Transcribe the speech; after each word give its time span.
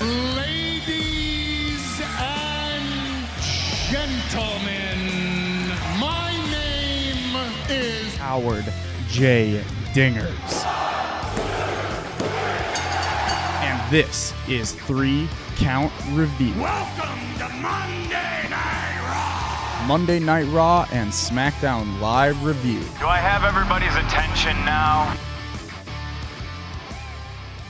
Ladies 0.00 2.00
and 2.00 3.28
gentlemen, 3.90 5.68
my 6.00 6.32
name 6.50 7.36
is 7.68 8.16
Howard 8.16 8.64
J. 9.08 9.62
Dingers. 9.92 10.64
And 13.60 13.92
this 13.92 14.32
is 14.48 14.72
Three 14.72 15.28
Count 15.56 15.92
Review. 16.12 16.58
Welcome 16.58 17.20
to 17.36 17.48
Monday 17.60 18.48
Night 18.48 19.00
Raw. 19.02 19.86
Monday 19.86 20.18
Night 20.18 20.46
Raw 20.46 20.86
and 20.92 21.10
SmackDown 21.10 22.00
Live 22.00 22.42
Review. 22.42 22.80
Do 23.00 23.06
I 23.06 23.18
have 23.18 23.44
everybody's 23.44 23.96
attention 23.96 24.56
now? 24.64 25.14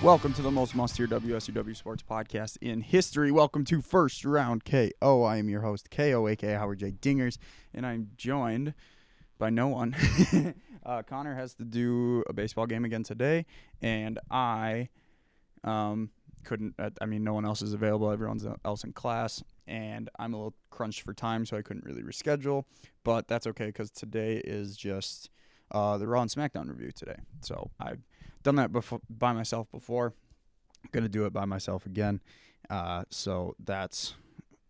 Welcome 0.02 0.32
to 0.32 0.42
the 0.42 0.50
most 0.50 0.74
must 0.74 0.96
hear 0.96 1.06
WSUW 1.06 1.76
Sports 1.76 2.02
podcast 2.02 2.56
in 2.62 2.80
history. 2.80 3.30
Welcome 3.30 3.66
to 3.66 3.82
First 3.82 4.24
Round 4.24 4.64
KO. 4.64 5.24
I 5.24 5.36
am 5.36 5.50
your 5.50 5.60
host, 5.60 5.90
KO, 5.90 6.26
aka 6.26 6.54
Howard 6.54 6.78
J. 6.78 6.92
Dingers, 6.92 7.36
and 7.74 7.84
I'm 7.84 8.08
joined 8.16 8.72
by 9.38 9.50
no 9.50 9.68
one. 9.68 9.94
uh, 10.86 11.02
Connor 11.02 11.34
has 11.34 11.52
to 11.56 11.66
do 11.66 12.24
a 12.30 12.32
baseball 12.32 12.64
game 12.64 12.86
again 12.86 13.02
today, 13.02 13.44
and 13.82 14.18
I 14.30 14.88
um, 15.64 16.08
couldn't. 16.44 16.76
Uh, 16.78 16.90
I 17.02 17.04
mean, 17.04 17.22
no 17.22 17.34
one 17.34 17.44
else 17.44 17.60
is 17.60 17.74
available. 17.74 18.10
Everyone's 18.10 18.46
else 18.64 18.84
in 18.84 18.94
class, 18.94 19.42
and 19.66 20.08
I'm 20.18 20.32
a 20.32 20.36
little 20.38 20.54
crunched 20.70 21.02
for 21.02 21.12
time, 21.12 21.44
so 21.44 21.58
I 21.58 21.62
couldn't 21.62 21.84
really 21.84 22.02
reschedule. 22.02 22.64
But 23.04 23.28
that's 23.28 23.46
okay 23.48 23.66
because 23.66 23.90
today 23.90 24.38
is 24.38 24.78
just 24.78 25.28
uh, 25.70 25.98
the 25.98 26.06
Raw 26.06 26.22
and 26.22 26.30
SmackDown 26.30 26.70
review 26.70 26.90
today. 26.90 27.16
So 27.42 27.70
I've 27.78 28.00
done 28.42 28.56
that 28.56 28.72
before 28.72 29.00
by 29.08 29.32
myself 29.32 29.70
before. 29.70 30.14
I'm 30.82 30.90
gonna 30.92 31.08
do 31.08 31.26
it 31.26 31.32
by 31.32 31.44
myself 31.44 31.86
again. 31.86 32.20
Uh, 32.68 33.04
so 33.10 33.54
that's 33.62 34.14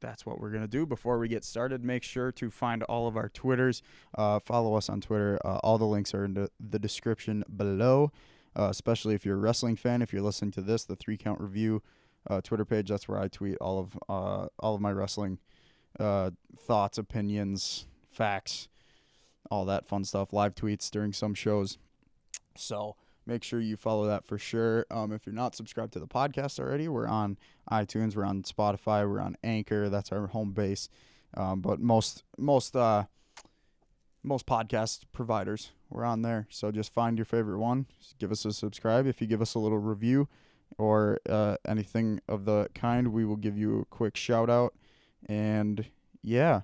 that's 0.00 0.24
what 0.24 0.40
we're 0.40 0.50
gonna 0.50 0.66
do. 0.66 0.86
Before 0.86 1.18
we 1.18 1.28
get 1.28 1.44
started, 1.44 1.84
make 1.84 2.02
sure 2.02 2.32
to 2.32 2.50
find 2.50 2.82
all 2.84 3.06
of 3.06 3.16
our 3.16 3.28
Twitters. 3.28 3.82
Uh, 4.16 4.40
follow 4.40 4.74
us 4.74 4.88
on 4.88 5.00
Twitter. 5.00 5.38
Uh, 5.44 5.58
all 5.62 5.78
the 5.78 5.86
links 5.86 6.14
are 6.14 6.24
in 6.24 6.34
the, 6.34 6.50
the 6.58 6.78
description 6.78 7.44
below. 7.54 8.12
Uh, 8.56 8.66
especially 8.68 9.14
if 9.14 9.24
you're 9.24 9.36
a 9.36 9.40
wrestling 9.40 9.76
fan. 9.76 10.02
If 10.02 10.12
you're 10.12 10.22
listening 10.22 10.50
to 10.52 10.60
this, 10.60 10.82
the 10.82 10.96
Three 10.96 11.16
Count 11.16 11.40
Review 11.40 11.82
uh, 12.28 12.40
Twitter 12.40 12.64
page. 12.64 12.88
That's 12.88 13.08
where 13.08 13.20
I 13.20 13.28
tweet 13.28 13.56
all 13.60 13.78
of 13.78 13.98
uh, 14.08 14.48
all 14.58 14.74
of 14.74 14.80
my 14.80 14.90
wrestling 14.90 15.38
thoughts, 15.96 16.98
opinions, 16.98 17.86
facts, 18.10 18.68
all 19.50 19.64
that 19.66 19.86
fun 19.86 20.04
stuff. 20.04 20.32
Live 20.32 20.54
tweets 20.56 20.90
during 20.90 21.12
some 21.12 21.34
shows. 21.34 21.78
So 22.56 22.96
make 23.30 23.44
sure 23.44 23.60
you 23.60 23.76
follow 23.76 24.06
that 24.08 24.26
for 24.26 24.38
sure. 24.38 24.84
Um, 24.90 25.12
if 25.12 25.24
you're 25.24 25.34
not 25.34 25.54
subscribed 25.54 25.92
to 25.92 26.00
the 26.00 26.08
podcast 26.08 26.58
already, 26.58 26.88
we're 26.88 27.06
on 27.06 27.38
iTunes, 27.70 28.16
we're 28.16 28.24
on 28.24 28.42
Spotify, 28.42 29.08
we're 29.08 29.20
on 29.20 29.36
Anchor. 29.44 29.88
That's 29.88 30.10
our 30.10 30.26
home 30.26 30.50
base. 30.50 30.88
Um, 31.34 31.60
but 31.60 31.78
most 31.78 32.24
most 32.36 32.74
uh, 32.74 33.04
most 34.24 34.46
podcast 34.46 35.02
providers 35.12 35.70
we're 35.90 36.04
on 36.04 36.22
there. 36.22 36.48
So 36.50 36.72
just 36.72 36.92
find 36.92 37.16
your 37.16 37.24
favorite 37.24 37.60
one, 37.60 37.86
just 38.00 38.18
give 38.18 38.32
us 38.32 38.44
a 38.44 38.52
subscribe. 38.52 39.06
If 39.06 39.20
you 39.20 39.28
give 39.28 39.40
us 39.40 39.54
a 39.54 39.60
little 39.60 39.78
review 39.78 40.28
or 40.76 41.20
uh, 41.28 41.56
anything 41.66 42.20
of 42.28 42.46
the 42.46 42.68
kind, 42.74 43.12
we 43.12 43.24
will 43.24 43.36
give 43.36 43.56
you 43.56 43.80
a 43.80 43.84
quick 43.84 44.16
shout 44.16 44.50
out. 44.50 44.74
And 45.26 45.86
yeah, 46.20 46.62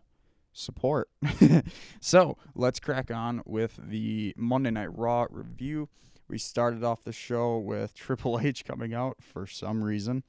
support. 0.52 1.10
so 2.00 2.36
let's 2.56 2.80
crack 2.80 3.12
on 3.12 3.42
with 3.46 3.78
the 3.80 4.34
Monday 4.36 4.72
Night 4.72 4.96
Raw 4.96 5.26
review. 5.30 5.88
We 6.28 6.38
started 6.38 6.82
off 6.82 7.04
the 7.04 7.12
show 7.12 7.58
with 7.58 7.94
Triple 7.94 8.40
H 8.40 8.64
coming 8.64 8.94
out 8.94 9.18
for 9.20 9.46
some 9.46 9.82
reason, 9.82 10.24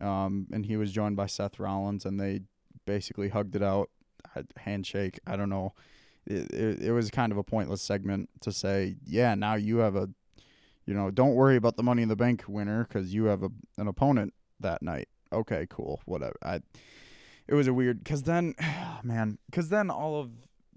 um, 0.00 0.46
and 0.52 0.66
he 0.66 0.76
was 0.76 0.92
joined 0.92 1.16
by 1.16 1.26
Seth 1.26 1.58
Rollins, 1.58 2.04
and 2.04 2.20
they 2.20 2.42
basically 2.84 3.28
hugged 3.28 3.56
it 3.56 3.62
out, 3.62 3.90
handshake. 4.56 5.18
I 5.26 5.36
don't 5.36 5.50
know. 5.50 5.74
It, 6.26 6.50
it, 6.52 6.82
it 6.82 6.92
was 6.92 7.10
kind 7.10 7.32
of 7.32 7.38
a 7.38 7.42
pointless 7.42 7.82
segment 7.82 8.28
to 8.42 8.52
say, 8.52 8.96
yeah, 9.04 9.34
now 9.34 9.54
you 9.54 9.78
have 9.78 9.96
a, 9.96 10.10
you 10.84 10.94
know, 10.94 11.10
don't 11.10 11.34
worry 11.34 11.56
about 11.56 11.76
the 11.76 11.82
Money 11.82 12.02
in 12.02 12.08
the 12.08 12.16
Bank 12.16 12.44
winner 12.46 12.84
because 12.84 13.14
you 13.14 13.24
have 13.24 13.42
a, 13.42 13.50
an 13.78 13.88
opponent 13.88 14.34
that 14.60 14.82
night. 14.82 15.08
Okay, 15.32 15.66
cool, 15.68 16.00
whatever. 16.04 16.36
I, 16.42 16.60
it 17.46 17.54
was 17.54 17.66
a 17.66 17.74
weird 17.74 18.04
because 18.04 18.24
then, 18.24 18.54
man, 19.02 19.38
because 19.46 19.70
then 19.70 19.90
all 19.90 20.20
of 20.20 20.30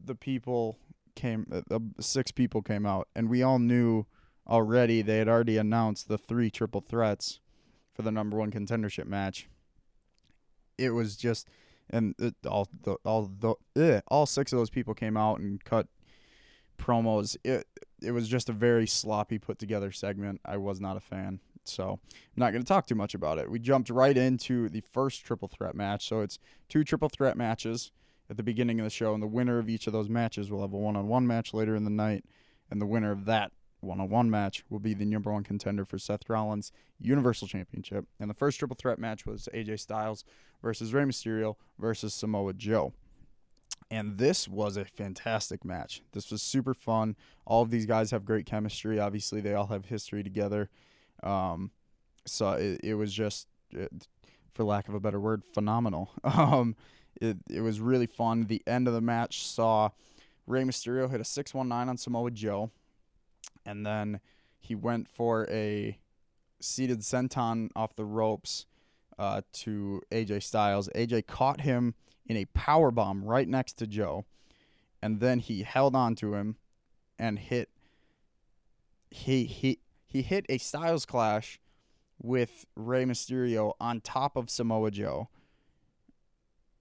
the 0.04 0.16
people 0.16 0.78
came, 1.16 1.46
uh, 1.70 1.80
six 2.00 2.32
people 2.32 2.62
came 2.62 2.86
out, 2.86 3.08
and 3.16 3.30
we 3.30 3.44
all 3.44 3.60
knew 3.60 4.06
already 4.48 5.02
they 5.02 5.18
had 5.18 5.28
already 5.28 5.58
announced 5.58 6.08
the 6.08 6.18
three 6.18 6.50
triple 6.50 6.82
threats 6.82 7.40
for 7.94 8.02
the 8.02 8.12
number 8.12 8.38
one 8.38 8.52
contendership 8.52 9.06
match. 9.06 9.48
It 10.78 10.92
was 10.92 11.16
just, 11.16 11.50
and 11.90 12.16
it, 12.18 12.36
all 12.48 12.68
the 12.84 12.96
all 13.04 13.30
the 13.40 13.56
ugh, 13.76 14.04
all 14.08 14.26
six 14.26 14.52
of 14.52 14.60
those 14.60 14.70
people 14.70 14.94
came 14.94 15.18
out 15.18 15.40
and 15.40 15.64
cut 15.64 15.88
promos. 16.78 17.38
It 17.44 17.68
it 18.02 18.12
was 18.12 18.28
just 18.28 18.50
a 18.50 18.54
very 18.54 18.88
sloppy 18.88 19.38
put 19.38 19.60
together 19.60 19.92
segment. 19.92 20.42
I 20.44 20.58
was 20.58 20.82
not 20.82 20.98
a 20.98 21.02
fan. 21.02 21.40
So 21.64 22.00
I'm 22.12 22.20
not 22.38 22.52
going 22.52 22.64
to 22.64 22.68
talk 22.68 22.88
too 22.88 22.96
much 22.96 23.14
about 23.14 23.38
it. 23.38 23.52
We 23.52 23.60
jumped 23.60 23.92
right 23.92 24.18
into 24.18 24.68
the 24.70 24.82
first 24.82 25.24
triple 25.24 25.48
threat 25.48 25.76
match. 25.76 26.08
So 26.08 26.22
it's 26.22 26.40
two 26.68 26.84
triple 26.84 27.10
threat 27.10 27.38
matches 27.38 27.92
at 28.32 28.38
the 28.38 28.44
beginning 28.44 28.80
of 28.80 28.86
the 28.86 28.90
show, 28.90 29.14
and 29.14 29.22
the 29.22 29.28
winner 29.28 29.60
of 29.60 29.70
each 29.70 29.86
of 29.86 29.94
those 29.94 30.10
matches 30.10 30.50
will 30.50 30.62
have 30.62 30.74
a 30.74 30.78
one 30.78 30.96
on 30.96 31.08
one 31.08 31.28
match 31.28 31.54
later 31.54 31.76
in 31.76 31.84
the 31.84 31.92
night, 31.92 32.26
and 32.72 32.82
the 32.82 32.86
winner 32.86 33.12
of 33.12 33.26
that 33.26 33.52
one 33.82 34.00
on 34.00 34.10
one 34.10 34.30
match 34.30 34.64
will 34.70 34.80
be 34.80 34.94
the 34.94 35.06
number 35.06 35.32
one 35.32 35.44
contender 35.44 35.86
for 35.86 35.98
Seth 35.98 36.30
Rollins' 36.30 36.72
Universal 37.00 37.48
Championship. 37.48 38.06
And 38.20 38.30
the 38.30 38.34
first 38.34 38.60
triple 38.60 38.78
threat 38.80 39.00
match 39.00 39.26
was 39.26 39.50
AJ 39.54 39.80
Styles 39.80 40.24
versus 40.62 40.94
Rey 40.94 41.04
Mysterio 41.04 41.56
versus 41.80 42.14
Samoa 42.14 42.54
Joe. 42.54 42.94
And 43.90 44.18
this 44.18 44.48
was 44.48 44.78
a 44.78 44.86
fantastic 44.86 45.66
match. 45.66 46.02
This 46.14 46.32
was 46.32 46.42
super 46.42 46.74
fun. 46.74 47.18
All 47.46 47.62
of 47.62 47.72
these 47.72 47.86
guys 47.86 48.12
have 48.12 48.24
great 48.24 48.46
chemistry. 48.46 49.00
Obviously, 49.00 49.42
they 49.42 49.54
all 49.54 49.68
have 49.68 49.86
history 49.86 50.24
together. 50.24 50.70
Um, 51.24 51.72
so 52.26 52.52
it, 52.52 52.80
it 52.84 52.94
was 52.94 53.12
just, 53.12 53.48
it, 53.72 54.08
for 54.54 54.64
lack 54.64 54.88
of 54.88 54.94
a 54.94 55.00
better 55.00 55.20
word, 55.20 55.44
phenomenal. 55.54 56.12
Um, 56.24 56.76
it, 57.20 57.38
it 57.50 57.62
was 57.62 57.80
really 57.80 58.08
fun. 58.08 58.46
The 58.46 58.64
end 58.66 58.88
of 58.88 58.94
the 58.94 59.02
match 59.02 59.46
saw 59.46 59.90
Rey 60.48 60.64
Mysterio 60.64 61.12
hit 61.12 61.22
a 61.22 61.26
619 61.26 61.90
on 61.90 61.98
Samoa 61.98 62.32
Joe 62.32 62.72
and 63.66 63.86
then 63.86 64.20
he 64.60 64.76
went 64.76 65.08
for 65.08 65.48
a 65.50 65.98
seated 66.60 67.00
senton 67.00 67.70
off 67.76 67.96
the 67.96 68.06
ropes 68.06 68.66
uh, 69.18 69.42
to 69.54 70.02
AJ 70.12 70.44
Styles. 70.44 70.90
AJ 70.96 71.28
caught 71.28 71.62
him 71.62 71.96
in 72.26 72.38
a 72.38 72.46
power 72.46 72.92
bomb 72.92 73.24
right 73.24 73.48
next 73.48 73.74
to 73.74 73.88
Joe, 73.88 74.26
and 75.02 75.20
then 75.20 75.40
he 75.40 75.64
held 75.64 75.96
on 75.96 76.16
to 76.16 76.36
him 76.36 76.58
and 77.18 77.40
hit. 77.40 77.70
He 79.10 79.46
he 79.46 79.80
he 80.06 80.22
hit 80.22 80.46
a 80.50 80.58
Styles 80.58 81.06
clash 81.06 81.60
with 82.22 82.66
Rey 82.76 83.06
Mysterio 83.06 83.74
on 83.80 84.02
top 84.02 84.36
of 84.36 84.50
Samoa 84.50 84.92
Joe. 84.92 85.30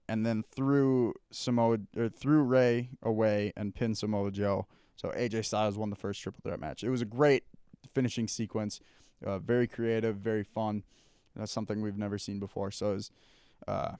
And 0.07 0.25
then 0.25 0.43
threw 0.43 1.13
Samoa 1.31 1.79
or 1.95 2.09
threw 2.09 2.41
Rey 2.43 2.89
away 3.01 3.53
and 3.55 3.73
pinned 3.73 3.97
Samoa 3.97 4.31
Joe. 4.31 4.67
So 5.01 5.09
AJ 5.17 5.45
Styles 5.45 5.79
won 5.79 5.89
the 5.89 5.95
first 5.95 6.21
triple 6.21 6.41
threat 6.43 6.59
match. 6.59 6.83
It 6.83 6.91
was 6.91 7.01
a 7.01 7.05
great 7.05 7.43
finishing 7.91 8.27
sequence, 8.27 8.79
uh, 9.25 9.39
very 9.39 9.65
creative, 9.65 10.17
very 10.17 10.43
fun. 10.43 10.83
That's 11.35 11.51
something 11.51 11.81
we've 11.81 11.97
never 11.97 12.19
seen 12.19 12.39
before. 12.39 12.69
So 12.69 12.91
it 12.91 12.93
was 12.93 13.11
uh, 13.67 13.91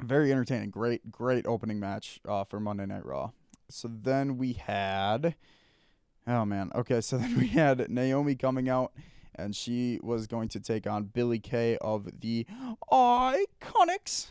very 0.00 0.32
entertaining. 0.32 0.70
Great, 0.70 1.12
great 1.12 1.44
opening 1.46 1.78
match 1.78 2.18
uh, 2.26 2.44
for 2.44 2.58
Monday 2.58 2.86
Night 2.86 3.04
Raw. 3.04 3.32
So 3.68 3.90
then 3.92 4.38
we 4.38 4.54
had, 4.54 5.34
oh 6.26 6.46
man, 6.46 6.70
okay. 6.74 7.02
So 7.02 7.18
then 7.18 7.36
we 7.36 7.48
had 7.48 7.90
Naomi 7.90 8.36
coming 8.36 8.70
out, 8.70 8.92
and 9.34 9.54
she 9.54 10.00
was 10.02 10.26
going 10.26 10.48
to 10.48 10.60
take 10.60 10.86
on 10.86 11.04
Billie 11.04 11.40
Kay 11.40 11.76
of 11.82 12.20
the 12.22 12.46
Iconics. 12.90 14.28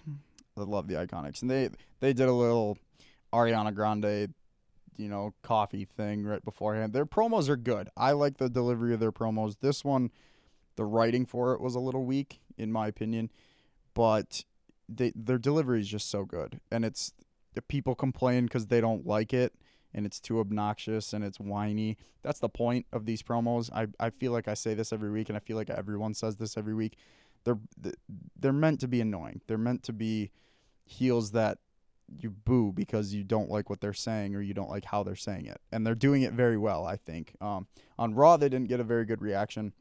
I 0.57 0.61
love 0.61 0.87
the 0.87 0.95
Iconics, 0.95 1.43
and 1.43 1.51
they 1.51 1.69
they 1.99 2.11
did 2.11 2.27
a 2.27 2.33
little 2.33 2.79
Ariana 3.31 3.71
Grande 3.75 4.33
you 4.97 5.09
know, 5.09 5.33
coffee 5.41 5.85
thing 5.85 6.23
right 6.23 6.43
beforehand. 6.43 6.93
Their 6.93 7.05
promos 7.05 7.49
are 7.49 7.57
good. 7.57 7.89
I 7.95 8.11
like 8.11 8.37
the 8.37 8.49
delivery 8.49 8.93
of 8.93 8.99
their 8.99 9.11
promos. 9.11 9.57
This 9.61 9.83
one, 9.83 10.11
the 10.75 10.85
writing 10.85 11.25
for 11.25 11.53
it 11.53 11.61
was 11.61 11.75
a 11.75 11.79
little 11.79 12.05
weak, 12.05 12.39
in 12.57 12.71
my 12.71 12.87
opinion, 12.87 13.31
but 13.93 14.43
they, 14.87 15.11
their 15.15 15.37
delivery 15.37 15.81
is 15.81 15.87
just 15.87 16.09
so 16.09 16.25
good. 16.25 16.59
And 16.71 16.85
it's 16.85 17.13
the 17.53 17.61
people 17.61 17.95
complain 17.95 18.45
because 18.45 18.67
they 18.67 18.81
don't 18.81 19.05
like 19.05 19.33
it 19.33 19.53
and 19.93 20.05
it's 20.05 20.19
too 20.19 20.39
obnoxious 20.39 21.13
and 21.13 21.23
it's 21.23 21.39
whiny. 21.39 21.97
That's 22.21 22.39
the 22.39 22.49
point 22.49 22.85
of 22.91 23.05
these 23.05 23.23
promos. 23.23 23.71
I, 23.73 23.87
I 23.99 24.09
feel 24.09 24.33
like 24.33 24.47
I 24.47 24.53
say 24.53 24.73
this 24.73 24.91
every 24.91 25.09
week 25.09 25.29
and 25.29 25.37
I 25.37 25.39
feel 25.39 25.55
like 25.55 25.69
everyone 25.69 26.13
says 26.13 26.35
this 26.35 26.57
every 26.57 26.73
week. 26.73 26.97
They're 27.45 27.59
they're 28.37 28.51
meant 28.51 28.79
to 28.81 28.87
be 28.87 29.01
annoying. 29.01 29.41
They're 29.47 29.57
meant 29.57 29.83
to 29.83 29.93
be 29.93 30.31
heels 30.83 31.31
that 31.31 31.59
you 32.19 32.29
boo 32.29 32.71
because 32.71 33.13
you 33.13 33.23
don't 33.23 33.49
like 33.49 33.69
what 33.69 33.81
they're 33.81 33.93
saying 33.93 34.35
or 34.35 34.41
you 34.41 34.53
don't 34.53 34.69
like 34.69 34.85
how 34.85 35.03
they're 35.03 35.15
saying 35.15 35.45
it. 35.45 35.59
And 35.71 35.85
they're 35.85 35.95
doing 35.95 36.21
it 36.21 36.33
very 36.33 36.57
well, 36.57 36.85
I 36.85 36.95
think. 36.95 37.33
Um, 37.41 37.67
on 37.97 38.13
Raw, 38.13 38.37
they 38.37 38.49
didn't 38.49 38.69
get 38.69 38.79
a 38.79 38.83
very 38.83 39.05
good 39.05 39.21
reaction. 39.21 39.73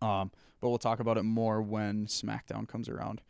Um, 0.00 0.30
but 0.60 0.68
we'll 0.68 0.78
talk 0.78 1.00
about 1.00 1.18
it 1.18 1.22
more 1.22 1.62
when 1.62 2.06
SmackDown 2.06 2.66
comes 2.66 2.88
around 2.88 3.22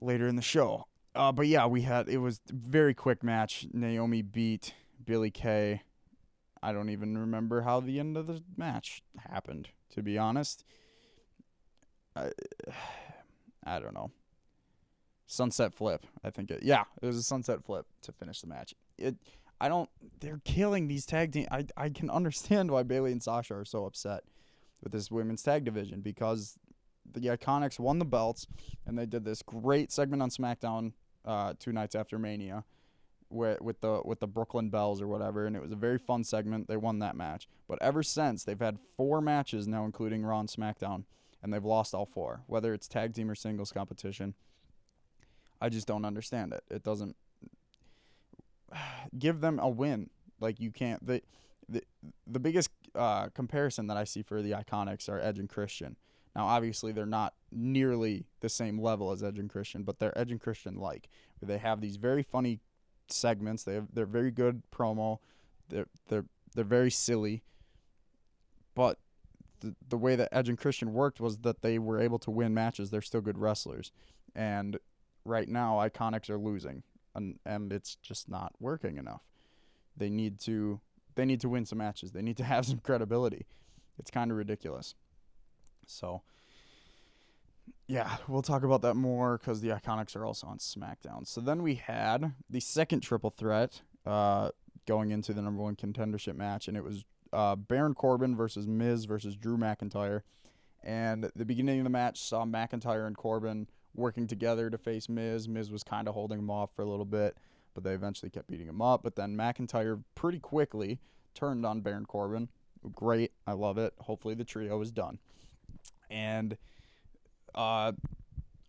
later 0.00 0.26
in 0.26 0.36
the 0.36 0.42
show. 0.42 0.86
Uh, 1.14 1.32
but 1.32 1.46
yeah, 1.46 1.66
we 1.66 1.82
had 1.82 2.08
it 2.08 2.18
was 2.18 2.40
very 2.48 2.94
quick 2.94 3.22
match. 3.22 3.66
Naomi 3.72 4.22
beat 4.22 4.74
Billie 5.04 5.30
Kay. 5.30 5.82
I 6.62 6.72
don't 6.72 6.90
even 6.90 7.16
remember 7.16 7.62
how 7.62 7.80
the 7.80 7.98
end 7.98 8.16
of 8.16 8.26
the 8.26 8.42
match 8.56 9.02
happened, 9.30 9.68
to 9.90 10.02
be 10.02 10.18
honest. 10.18 10.64
I, 12.14 12.30
I 13.64 13.78
don't 13.78 13.94
know. 13.94 14.10
Sunset 15.30 15.72
flip, 15.72 16.06
I 16.24 16.30
think 16.30 16.50
it. 16.50 16.64
Yeah, 16.64 16.82
it 17.00 17.06
was 17.06 17.16
a 17.16 17.22
sunset 17.22 17.64
flip 17.64 17.86
to 18.02 18.10
finish 18.10 18.40
the 18.40 18.48
match. 18.48 18.74
It 18.98 19.14
I 19.60 19.68
don't 19.68 19.88
they're 20.18 20.40
killing 20.44 20.88
these 20.88 21.06
tag 21.06 21.30
team. 21.30 21.46
I 21.52 21.66
I 21.76 21.88
can 21.90 22.10
understand 22.10 22.72
why 22.72 22.82
Bayley 22.82 23.12
and 23.12 23.22
Sasha 23.22 23.54
are 23.54 23.64
so 23.64 23.84
upset 23.84 24.24
with 24.82 24.90
this 24.90 25.08
women's 25.08 25.44
tag 25.44 25.64
division 25.64 26.00
because 26.00 26.58
the 27.08 27.20
Iconics 27.20 27.78
won 27.78 28.00
the 28.00 28.04
belts 28.04 28.48
and 28.84 28.98
they 28.98 29.06
did 29.06 29.24
this 29.24 29.40
great 29.42 29.92
segment 29.92 30.20
on 30.20 30.30
SmackDown 30.30 30.94
uh, 31.24 31.54
two 31.60 31.72
nights 31.72 31.94
after 31.94 32.18
Mania 32.18 32.64
with 33.28 33.60
with 33.60 33.80
the 33.82 34.02
with 34.04 34.18
the 34.18 34.26
Brooklyn 34.26 34.68
Bells 34.68 35.00
or 35.00 35.06
whatever 35.06 35.46
and 35.46 35.54
it 35.54 35.62
was 35.62 35.70
a 35.70 35.76
very 35.76 35.98
fun 35.98 36.24
segment. 36.24 36.66
They 36.66 36.76
won 36.76 36.98
that 36.98 37.14
match. 37.14 37.46
But 37.68 37.80
ever 37.80 38.02
since 38.02 38.42
they've 38.42 38.58
had 38.58 38.78
four 38.96 39.20
matches 39.20 39.68
now 39.68 39.84
including 39.84 40.24
Raw 40.24 40.40
and 40.40 40.48
SmackDown 40.48 41.04
and 41.40 41.52
they've 41.52 41.64
lost 41.64 41.94
all 41.94 42.04
four, 42.04 42.42
whether 42.48 42.74
it's 42.74 42.88
tag 42.88 43.14
team 43.14 43.30
or 43.30 43.36
singles 43.36 43.70
competition. 43.70 44.34
I 45.60 45.68
just 45.68 45.86
don't 45.86 46.04
understand 46.04 46.52
it. 46.52 46.64
It 46.70 46.82
doesn't 46.82 47.16
give 49.18 49.40
them 49.40 49.58
a 49.58 49.68
win. 49.68 50.10
Like 50.40 50.60
you 50.60 50.70
can't 50.70 51.04
the 51.06 51.22
the 51.68 51.82
the 52.26 52.40
biggest 52.40 52.70
uh, 52.94 53.28
comparison 53.28 53.86
that 53.88 53.96
I 53.96 54.04
see 54.04 54.22
for 54.22 54.42
the 54.42 54.52
Iconics 54.52 55.08
are 55.08 55.20
Edge 55.20 55.38
and 55.38 55.48
Christian. 55.48 55.96
Now, 56.34 56.46
obviously, 56.46 56.92
they're 56.92 57.06
not 57.06 57.34
nearly 57.50 58.26
the 58.40 58.48
same 58.48 58.80
level 58.80 59.10
as 59.10 59.22
Edge 59.22 59.38
and 59.38 59.50
Christian, 59.50 59.82
but 59.82 59.98
they're 59.98 60.16
Edge 60.16 60.30
and 60.30 60.40
Christian 60.40 60.76
like. 60.76 61.08
They 61.42 61.58
have 61.58 61.80
these 61.80 61.96
very 61.96 62.22
funny 62.22 62.60
segments. 63.08 63.64
They 63.64 63.74
have 63.74 63.88
they're 63.92 64.06
very 64.06 64.30
good 64.30 64.62
promo. 64.70 65.18
They're 65.68 65.88
they're 66.08 66.26
they're 66.54 66.64
very 66.64 66.90
silly. 66.90 67.42
But 68.74 68.98
the 69.60 69.74
the 69.88 69.96
way 69.96 70.16
that 70.16 70.28
Edge 70.32 70.48
and 70.48 70.58
Christian 70.58 70.92
worked 70.92 71.20
was 71.20 71.38
that 71.38 71.62
they 71.62 71.78
were 71.78 72.00
able 72.00 72.18
to 72.20 72.30
win 72.30 72.54
matches. 72.54 72.90
They're 72.90 73.02
still 73.02 73.20
good 73.20 73.38
wrestlers, 73.38 73.92
and 74.34 74.78
right 75.24 75.48
now, 75.48 75.76
Iconics 75.76 76.30
are 76.30 76.38
losing 76.38 76.82
and 77.14 77.38
and 77.44 77.72
it's 77.72 77.96
just 77.96 78.28
not 78.28 78.52
working 78.60 78.96
enough. 78.96 79.22
They 79.96 80.10
need 80.10 80.40
to 80.40 80.80
they 81.14 81.24
need 81.24 81.40
to 81.40 81.48
win 81.48 81.66
some 81.66 81.78
matches. 81.78 82.12
They 82.12 82.22
need 82.22 82.36
to 82.38 82.44
have 82.52 82.66
some 82.66 82.78
credibility. 82.78 83.46
It's 83.98 84.10
kind 84.10 84.30
of 84.30 84.36
ridiculous. 84.36 84.94
So 85.86 86.22
yeah, 87.86 88.16
we'll 88.28 88.42
talk 88.42 88.62
about 88.62 88.82
that 88.82 88.94
more 88.94 89.38
because 89.38 89.60
the 89.60 89.70
Iconics 89.70 90.14
are 90.14 90.24
also 90.24 90.46
on 90.46 90.58
SmackDown. 90.58 91.26
So 91.26 91.40
then 91.40 91.62
we 91.62 91.74
had 91.74 92.34
the 92.48 92.60
second 92.60 93.00
triple 93.00 93.30
threat 93.30 93.82
uh, 94.06 94.50
going 94.86 95.10
into 95.10 95.32
the 95.32 95.42
number 95.42 95.60
one 95.62 95.74
contendership 95.74 96.36
match, 96.36 96.68
and 96.68 96.76
it 96.76 96.84
was 96.84 97.04
uh, 97.32 97.56
Baron 97.56 97.94
Corbin 97.94 98.36
versus 98.36 98.68
Miz 98.68 99.06
versus 99.06 99.36
Drew 99.36 99.56
McIntyre. 99.56 100.22
And 100.82 101.30
the 101.34 101.44
beginning 101.44 101.78
of 101.78 101.84
the 101.84 101.90
match 101.90 102.22
saw 102.22 102.44
McIntyre 102.44 103.06
and 103.06 103.16
Corbin 103.16 103.66
working 103.94 104.26
together 104.26 104.70
to 104.70 104.78
face 104.78 105.08
Miz. 105.08 105.48
Miz 105.48 105.70
was 105.70 105.82
kind 105.82 106.08
of 106.08 106.14
holding 106.14 106.38
him 106.38 106.50
off 106.50 106.74
for 106.74 106.82
a 106.82 106.88
little 106.88 107.04
bit, 107.04 107.36
but 107.74 107.84
they 107.84 107.92
eventually 107.92 108.30
kept 108.30 108.48
beating 108.48 108.68
him 108.68 108.82
up. 108.82 109.02
But 109.02 109.16
then 109.16 109.36
McIntyre 109.36 110.02
pretty 110.14 110.38
quickly 110.38 111.00
turned 111.34 111.64
on 111.64 111.80
Baron 111.80 112.06
Corbin. 112.06 112.48
Great. 112.94 113.32
I 113.46 113.52
love 113.52 113.78
it. 113.78 113.94
Hopefully 114.00 114.34
the 114.34 114.44
trio 114.44 114.80
is 114.80 114.90
done. 114.90 115.18
And 116.10 116.56
uh, 117.54 117.92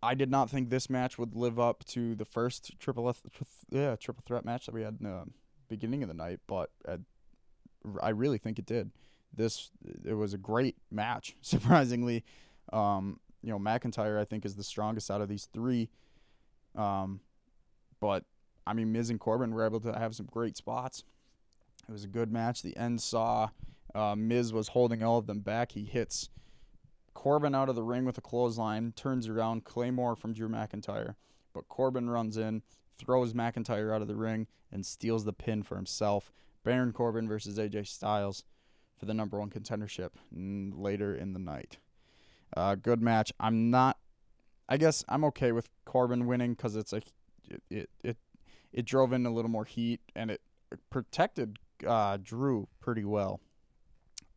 I 0.04 0.16
did 0.16 0.30
not 0.30 0.50
think 0.50 0.70
this 0.70 0.90
match 0.90 1.18
would 1.18 1.36
live 1.36 1.60
up 1.60 1.86
to 1.86 2.16
the 2.16 2.26
first 2.26 2.80
triple 2.80 3.16
yeah 3.70 3.96
triple 3.96 4.24
threat 4.26 4.46
match 4.46 4.66
that 4.66 4.74
we 4.74 4.82
had 4.82 4.98
in 5.00 5.06
the 5.06 5.26
beginning 5.70 6.04
of 6.04 6.10
the 6.10 6.16
night, 6.16 6.40
but 6.48 6.70
I, 6.88 6.98
I 8.02 8.10
really 8.10 8.38
think 8.38 8.60
it 8.60 8.66
did. 8.66 8.92
This 9.34 9.72
it 10.04 10.14
was 10.14 10.34
a 10.34 10.38
great 10.38 10.76
match, 10.92 11.36
surprisingly. 11.42 12.24
Um, 12.74 13.20
you 13.44 13.52
know, 13.52 13.60
McIntyre 13.60 14.20
I 14.20 14.26
think 14.26 14.46
is 14.46 14.56
the 14.56 14.64
strongest 14.64 15.10
out 15.10 15.22
of 15.22 15.30
these 15.30 15.48
three. 15.54 15.90
Um, 16.76 17.22
but 18.00 18.26
I 18.66 18.74
mean, 18.74 18.92
Miz 18.92 19.10
and 19.10 19.20
Corbin 19.20 19.54
were 19.54 19.66
able 19.66 19.80
to 19.82 19.98
have 19.98 20.16
some 20.16 20.28
great 20.28 20.58
spots. 20.58 21.04
It 21.88 21.92
was 21.92 22.04
a 22.04 22.08
good 22.08 22.32
match. 22.32 22.62
The 22.62 22.78
end 22.78 23.02
saw 23.02 23.50
uh, 23.94 24.16
Miz 24.16 24.54
was 24.54 24.70
holding 24.70 25.04
all 25.04 25.18
of 25.18 25.28
them 25.28 25.40
back. 25.40 25.74
He 25.74 25.86
hits 25.86 26.30
Corbin 27.14 27.56
out 27.56 27.70
of 27.70 27.76
the 27.76 27.84
ring 27.84 28.06
with 28.06 28.18
a 28.18 28.22
clothesline, 28.22 28.94
turns 28.96 29.28
around, 29.28 29.66
Claymore 29.66 30.16
from 30.16 30.34
Drew 30.34 30.48
McIntyre. 30.48 31.16
But 31.54 31.68
Corbin 31.68 32.10
runs 32.10 32.38
in, 32.38 32.62
throws 32.98 33.34
McIntyre 33.34 33.94
out 33.94 34.02
of 34.02 34.08
the 34.08 34.16
ring, 34.16 34.48
and 34.72 34.86
steals 34.86 35.26
the 35.26 35.34
pin 35.34 35.64
for 35.64 35.76
himself. 35.76 36.32
Baron 36.64 36.94
Corbin 36.94 37.28
versus 37.28 37.58
AJ 37.58 37.88
Styles 37.88 38.44
for 38.98 39.06
the 39.06 39.14
number 39.14 39.40
one 39.40 39.50
contendership 39.50 40.12
later 40.32 41.14
in 41.14 41.34
the 41.34 41.40
night. 41.40 41.80
Uh, 42.56 42.76
good 42.76 43.02
match. 43.02 43.32
I'm 43.40 43.70
not. 43.70 43.98
I 44.68 44.78
guess 44.78 45.04
I'm 45.10 45.24
okay 45.26 45.52
with 45.52 45.70
Corbin 45.86 46.28
winning 46.28 46.54
because 46.54 46.76
it's 46.76 46.94
a 46.94 47.02
it, 47.50 47.64
it 47.70 47.90
it 48.04 48.18
it 48.72 48.86
drove 48.86 49.14
in 49.14 49.26
a 49.26 49.32
little 49.32 49.52
more 49.52 49.66
heat 49.66 50.02
and 50.16 50.32
it 50.32 50.42
protected 50.90 51.58
uh, 51.86 52.18
Drew 52.22 52.68
pretty 52.80 53.04
well. 53.04 53.42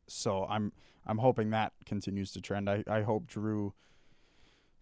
So 0.06 0.46
I'm 0.48 0.72
I'm 1.06 1.18
hoping 1.18 1.50
that 1.50 1.72
continues 1.84 2.32
to 2.32 2.40
trend. 2.40 2.68
I, 2.68 2.84
I 2.88 3.02
hope 3.02 3.26
Drew 3.26 3.74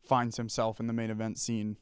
finds 0.04 0.36
himself 0.36 0.80
in 0.80 0.86
the 0.86 0.92
main 0.92 1.10
event 1.10 1.38
scene 1.38 1.76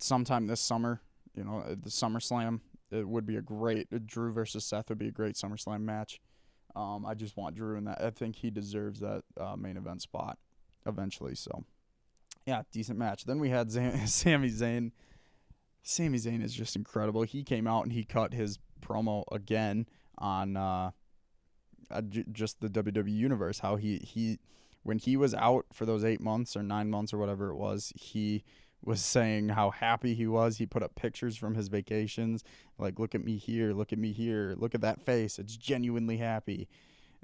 sometime 0.00 0.46
this 0.46 0.60
summer. 0.60 1.00
You 1.34 1.44
know, 1.44 1.64
the 1.68 1.90
SummerSlam. 1.90 2.60
It 2.90 3.08
would 3.08 3.26
be 3.26 3.36
a 3.36 3.42
great 3.42 4.06
Drew 4.06 4.32
versus 4.32 4.64
Seth 4.64 4.88
would 4.88 4.98
be 4.98 5.08
a 5.08 5.12
great 5.12 5.34
SummerSlam 5.34 5.80
match. 5.80 6.20
Um, 6.76 7.04
I 7.06 7.14
just 7.14 7.36
want 7.36 7.56
Drew 7.56 7.76
in 7.76 7.84
that. 7.84 8.00
I 8.00 8.10
think 8.10 8.36
he 8.36 8.50
deserves 8.50 9.00
that 9.00 9.22
uh, 9.40 9.56
main 9.56 9.76
event 9.76 10.02
spot 10.02 10.38
eventually. 10.86 11.34
So, 11.34 11.64
yeah, 12.46 12.62
decent 12.72 12.98
match. 12.98 13.24
Then 13.24 13.38
we 13.38 13.50
had 13.50 13.70
Zam- 13.70 14.06
Sami 14.06 14.50
Zayn. 14.50 14.92
Sami 15.82 16.18
Zayn 16.18 16.42
is 16.42 16.54
just 16.54 16.76
incredible. 16.76 17.22
He 17.22 17.42
came 17.42 17.66
out 17.66 17.84
and 17.84 17.92
he 17.92 18.04
cut 18.04 18.32
his 18.32 18.58
promo 18.80 19.24
again 19.30 19.86
on 20.18 20.56
uh, 20.56 20.90
just 22.32 22.60
the 22.60 22.68
WWE 22.68 23.14
universe. 23.14 23.58
How 23.58 23.76
he 23.76 23.98
he 23.98 24.38
when 24.82 24.98
he 24.98 25.16
was 25.16 25.34
out 25.34 25.66
for 25.72 25.86
those 25.86 26.04
eight 26.04 26.20
months 26.20 26.56
or 26.56 26.62
nine 26.62 26.90
months 26.90 27.12
or 27.12 27.18
whatever 27.18 27.50
it 27.50 27.56
was, 27.56 27.92
he 27.96 28.44
was 28.84 29.02
saying 29.02 29.48
how 29.50 29.70
happy 29.70 30.14
he 30.14 30.26
was. 30.26 30.58
He 30.58 30.66
put 30.66 30.82
up 30.82 30.94
pictures 30.94 31.36
from 31.36 31.54
his 31.54 31.68
vacations, 31.68 32.44
like 32.78 32.98
look 32.98 33.14
at 33.14 33.24
me 33.24 33.36
here, 33.36 33.72
look 33.72 33.92
at 33.92 33.98
me 33.98 34.12
here, 34.12 34.54
look 34.58 34.74
at 34.74 34.82
that 34.82 35.00
face. 35.00 35.38
It's 35.38 35.56
genuinely 35.56 36.18
happy. 36.18 36.68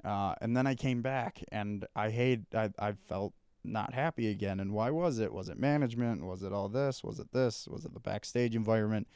Uh, 0.03 0.33
and 0.41 0.57
then 0.57 0.65
I 0.65 0.73
came 0.73 1.01
back 1.01 1.43
and 1.51 1.85
I 1.95 2.09
hate 2.09 2.41
I 2.53 2.71
I 2.79 2.93
felt 3.07 3.33
not 3.63 3.93
happy 3.93 4.29
again. 4.29 4.59
And 4.59 4.71
why 4.71 4.89
was 4.89 5.19
it? 5.19 5.33
Was 5.33 5.49
it 5.49 5.59
management? 5.59 6.25
Was 6.25 6.43
it 6.43 6.53
all 6.53 6.69
this? 6.69 7.03
Was 7.03 7.19
it 7.19 7.31
this? 7.31 7.67
Was 7.67 7.85
it 7.85 7.93
the 7.93 7.99
backstage 7.99 8.55
environment? 8.55 9.07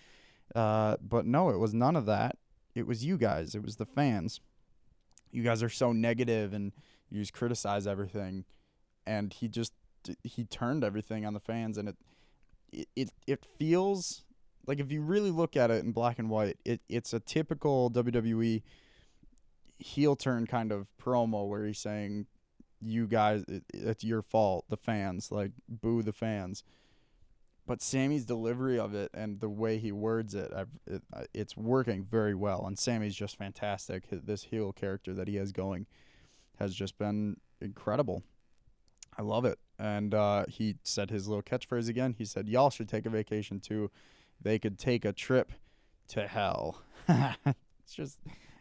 Uh, 0.54 0.98
but 1.02 1.26
no, 1.26 1.50
it 1.50 1.58
was 1.58 1.74
none 1.74 1.96
of 1.96 2.06
that. 2.06 2.38
It 2.76 2.86
was 2.86 3.04
you 3.06 3.18
guys. 3.18 3.56
It 3.56 3.64
was 3.64 3.78
the 3.78 3.86
fans. 3.86 4.42
You 5.32 5.44
guys 5.44 5.64
are 5.64 5.70
so 5.70 5.92
negative 5.92 6.54
and 6.54 6.72
you 7.10 7.20
just 7.20 7.34
criticize 7.34 7.88
everything. 7.88 8.46
And 9.06 9.34
he 9.34 9.48
just 9.48 9.74
he 10.24 10.44
turned 10.46 10.84
everything 10.84 11.26
on 11.26 11.34
the 11.34 11.40
fans, 11.40 11.78
and 11.78 11.90
it 11.90 11.96
it 12.72 12.88
it, 12.96 13.10
it 13.28 13.46
feels 13.58 14.24
like 14.68 14.80
if 14.80 14.92
you 14.92 15.02
really 15.02 15.32
look 15.32 15.56
at 15.56 15.72
it 15.72 15.84
in 15.84 15.92
black 15.92 16.20
and 16.20 16.30
white, 16.30 16.58
it 16.66 16.82
it's 16.90 17.14
a 17.14 17.20
typical 17.20 17.90
WWE 17.92 18.64
heel 19.78 20.16
turn 20.16 20.48
kind 20.48 20.72
of 20.72 20.92
promo 20.98 21.48
where 21.48 21.66
he's 21.66 21.80
saying 21.80 22.28
you 22.86 23.08
guys, 23.08 23.44
it, 23.48 23.64
it's 23.74 24.04
your 24.04 24.22
fault, 24.22 24.66
the 24.70 24.78
fans, 24.78 25.32
like 25.32 25.52
boo 25.68 26.04
the 26.04 26.14
fans. 26.14 26.64
But 27.68 27.82
Sami's 27.82 28.26
delivery 28.26 28.78
of 28.78 28.94
it 28.94 29.10
and 29.14 29.40
the 29.40 29.50
way 29.50 29.80
he 29.80 29.92
words 29.92 30.36
it, 30.36 30.54
it, 30.86 31.02
it's 31.34 31.58
working 31.58 32.06
very 32.06 32.36
well. 32.36 32.64
And 32.68 32.78
Sami's 32.78 33.16
just 33.16 33.38
fantastic. 33.38 34.04
This 34.12 34.44
heel 34.44 34.72
character 34.72 35.14
that 35.16 35.28
he 35.28 35.38
has 35.38 35.52
going 35.52 35.88
has 36.60 36.76
just 36.76 36.98
been 37.00 37.38
incredible. 37.60 38.24
I 39.18 39.24
love 39.24 39.46
it. 39.46 39.58
And 39.80 40.14
uh, 40.14 40.46
he 40.48 40.76
said 40.84 41.10
his 41.10 41.28
little 41.28 41.42
catchphrase 41.42 41.90
again. 41.90 42.16
He 42.18 42.26
said, 42.26 42.48
"Y'all 42.48 42.70
should 42.70 42.88
take 42.88 43.06
a 43.06 43.10
vacation 43.10 43.60
too. 43.60 43.92
They 44.42 44.60
could 44.60 44.78
take 44.78 45.04
a 45.04 45.12
trip 45.12 45.52
to 46.10 46.28
hell." 46.28 46.82
it's 47.10 47.94
just, 47.94 48.20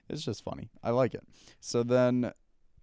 it's 0.08 0.24
just 0.24 0.42
funny. 0.42 0.70
I 0.82 0.90
like 0.90 1.14
it. 1.14 1.24
So 1.60 1.82
then 1.82 2.32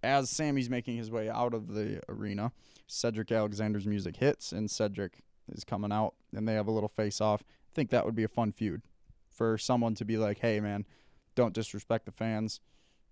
as 0.02 0.30
Sami's 0.30 0.70
making 0.70 0.96
his 0.96 1.10
way 1.10 1.28
out 1.28 1.54
of 1.54 1.74
the 1.74 2.00
arena, 2.08 2.52
Cedric 2.86 3.30
Alexander's 3.32 3.86
music 3.86 4.16
hits 4.16 4.52
and 4.52 4.70
Cedric 4.70 5.22
is 5.52 5.64
coming 5.64 5.92
out 5.92 6.14
and 6.34 6.46
they 6.46 6.54
have 6.54 6.66
a 6.68 6.72
little 6.72 6.88
face 6.88 7.20
off. 7.20 7.42
I 7.42 7.74
think 7.74 7.90
that 7.90 8.04
would 8.04 8.14
be 8.14 8.24
a 8.24 8.28
fun 8.28 8.52
feud 8.52 8.82
for 9.30 9.56
someone 9.56 9.94
to 9.94 10.04
be 10.04 10.16
like, 10.18 10.40
hey, 10.40 10.60
man, 10.60 10.84
don't 11.34 11.54
disrespect 11.54 12.04
the 12.04 12.12
fans. 12.12 12.60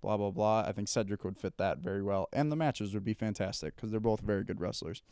blah 0.03 0.17
blah 0.17 0.31
blah. 0.31 0.61
I 0.67 0.73
think 0.73 0.89
Cedric 0.89 1.25
would 1.25 1.39
fit 1.39 1.57
that 1.59 1.79
very 1.79 2.03
well, 2.03 2.29
and 2.33 2.51
the 2.51 2.57
matches 2.57 2.95
would 2.95 3.05
be 3.05 3.15
fantastic 3.15 3.77
because 3.77 3.91
they're 3.91 4.01
both 4.01 4.21
very 4.21 4.45
good 4.45 4.61
wrestlers. 4.61 5.03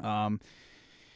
Um, 0.00 0.40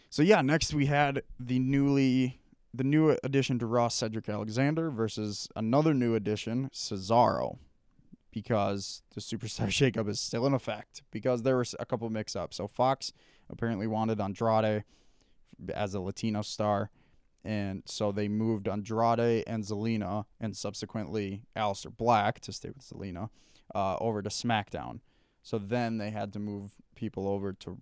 so 0.08 0.22
yeah, 0.22 0.42
next 0.42 0.74
we 0.74 0.86
had 0.86 1.22
the 1.38 1.58
newly 1.58 2.40
the 2.72 2.84
new 2.84 3.16
addition 3.24 3.58
to 3.58 3.66
Raw, 3.66 3.88
Cedric 3.88 4.28
Alexander 4.28 4.90
versus 4.90 5.48
another 5.56 5.92
new 5.92 6.14
addition, 6.14 6.70
Cesaro, 6.72 7.58
because 8.30 9.02
the 9.14 9.20
Superstar 9.20 9.66
Shakeup 9.68 10.08
is 10.08 10.20
still 10.20 10.46
in 10.46 10.54
effect 10.54 11.02
because 11.10 11.42
there 11.42 11.56
was 11.56 11.74
a 11.78 11.86
couple 11.86 12.08
mix-ups. 12.10 12.56
So 12.56 12.66
Fox 12.66 13.12
apparently 13.48 13.86
wanted 13.86 14.20
Andrade 14.20 14.84
as 15.74 15.94
a 15.94 16.00
Latino 16.00 16.42
star. 16.42 16.90
And 17.44 17.82
so 17.86 18.12
they 18.12 18.28
moved 18.28 18.68
Andrade 18.68 19.44
and 19.46 19.64
Zelina 19.64 20.26
and 20.40 20.56
subsequently 20.56 21.42
Aleister 21.56 21.94
Black 21.94 22.40
to 22.40 22.52
stay 22.52 22.68
with 22.68 22.84
Zelina 22.84 23.30
uh, 23.74 23.96
over 23.96 24.20
to 24.22 24.28
SmackDown. 24.28 25.00
So 25.42 25.58
then 25.58 25.98
they 25.98 26.10
had 26.10 26.32
to 26.34 26.38
move 26.38 26.72
people 26.94 27.26
over 27.26 27.52
to 27.54 27.78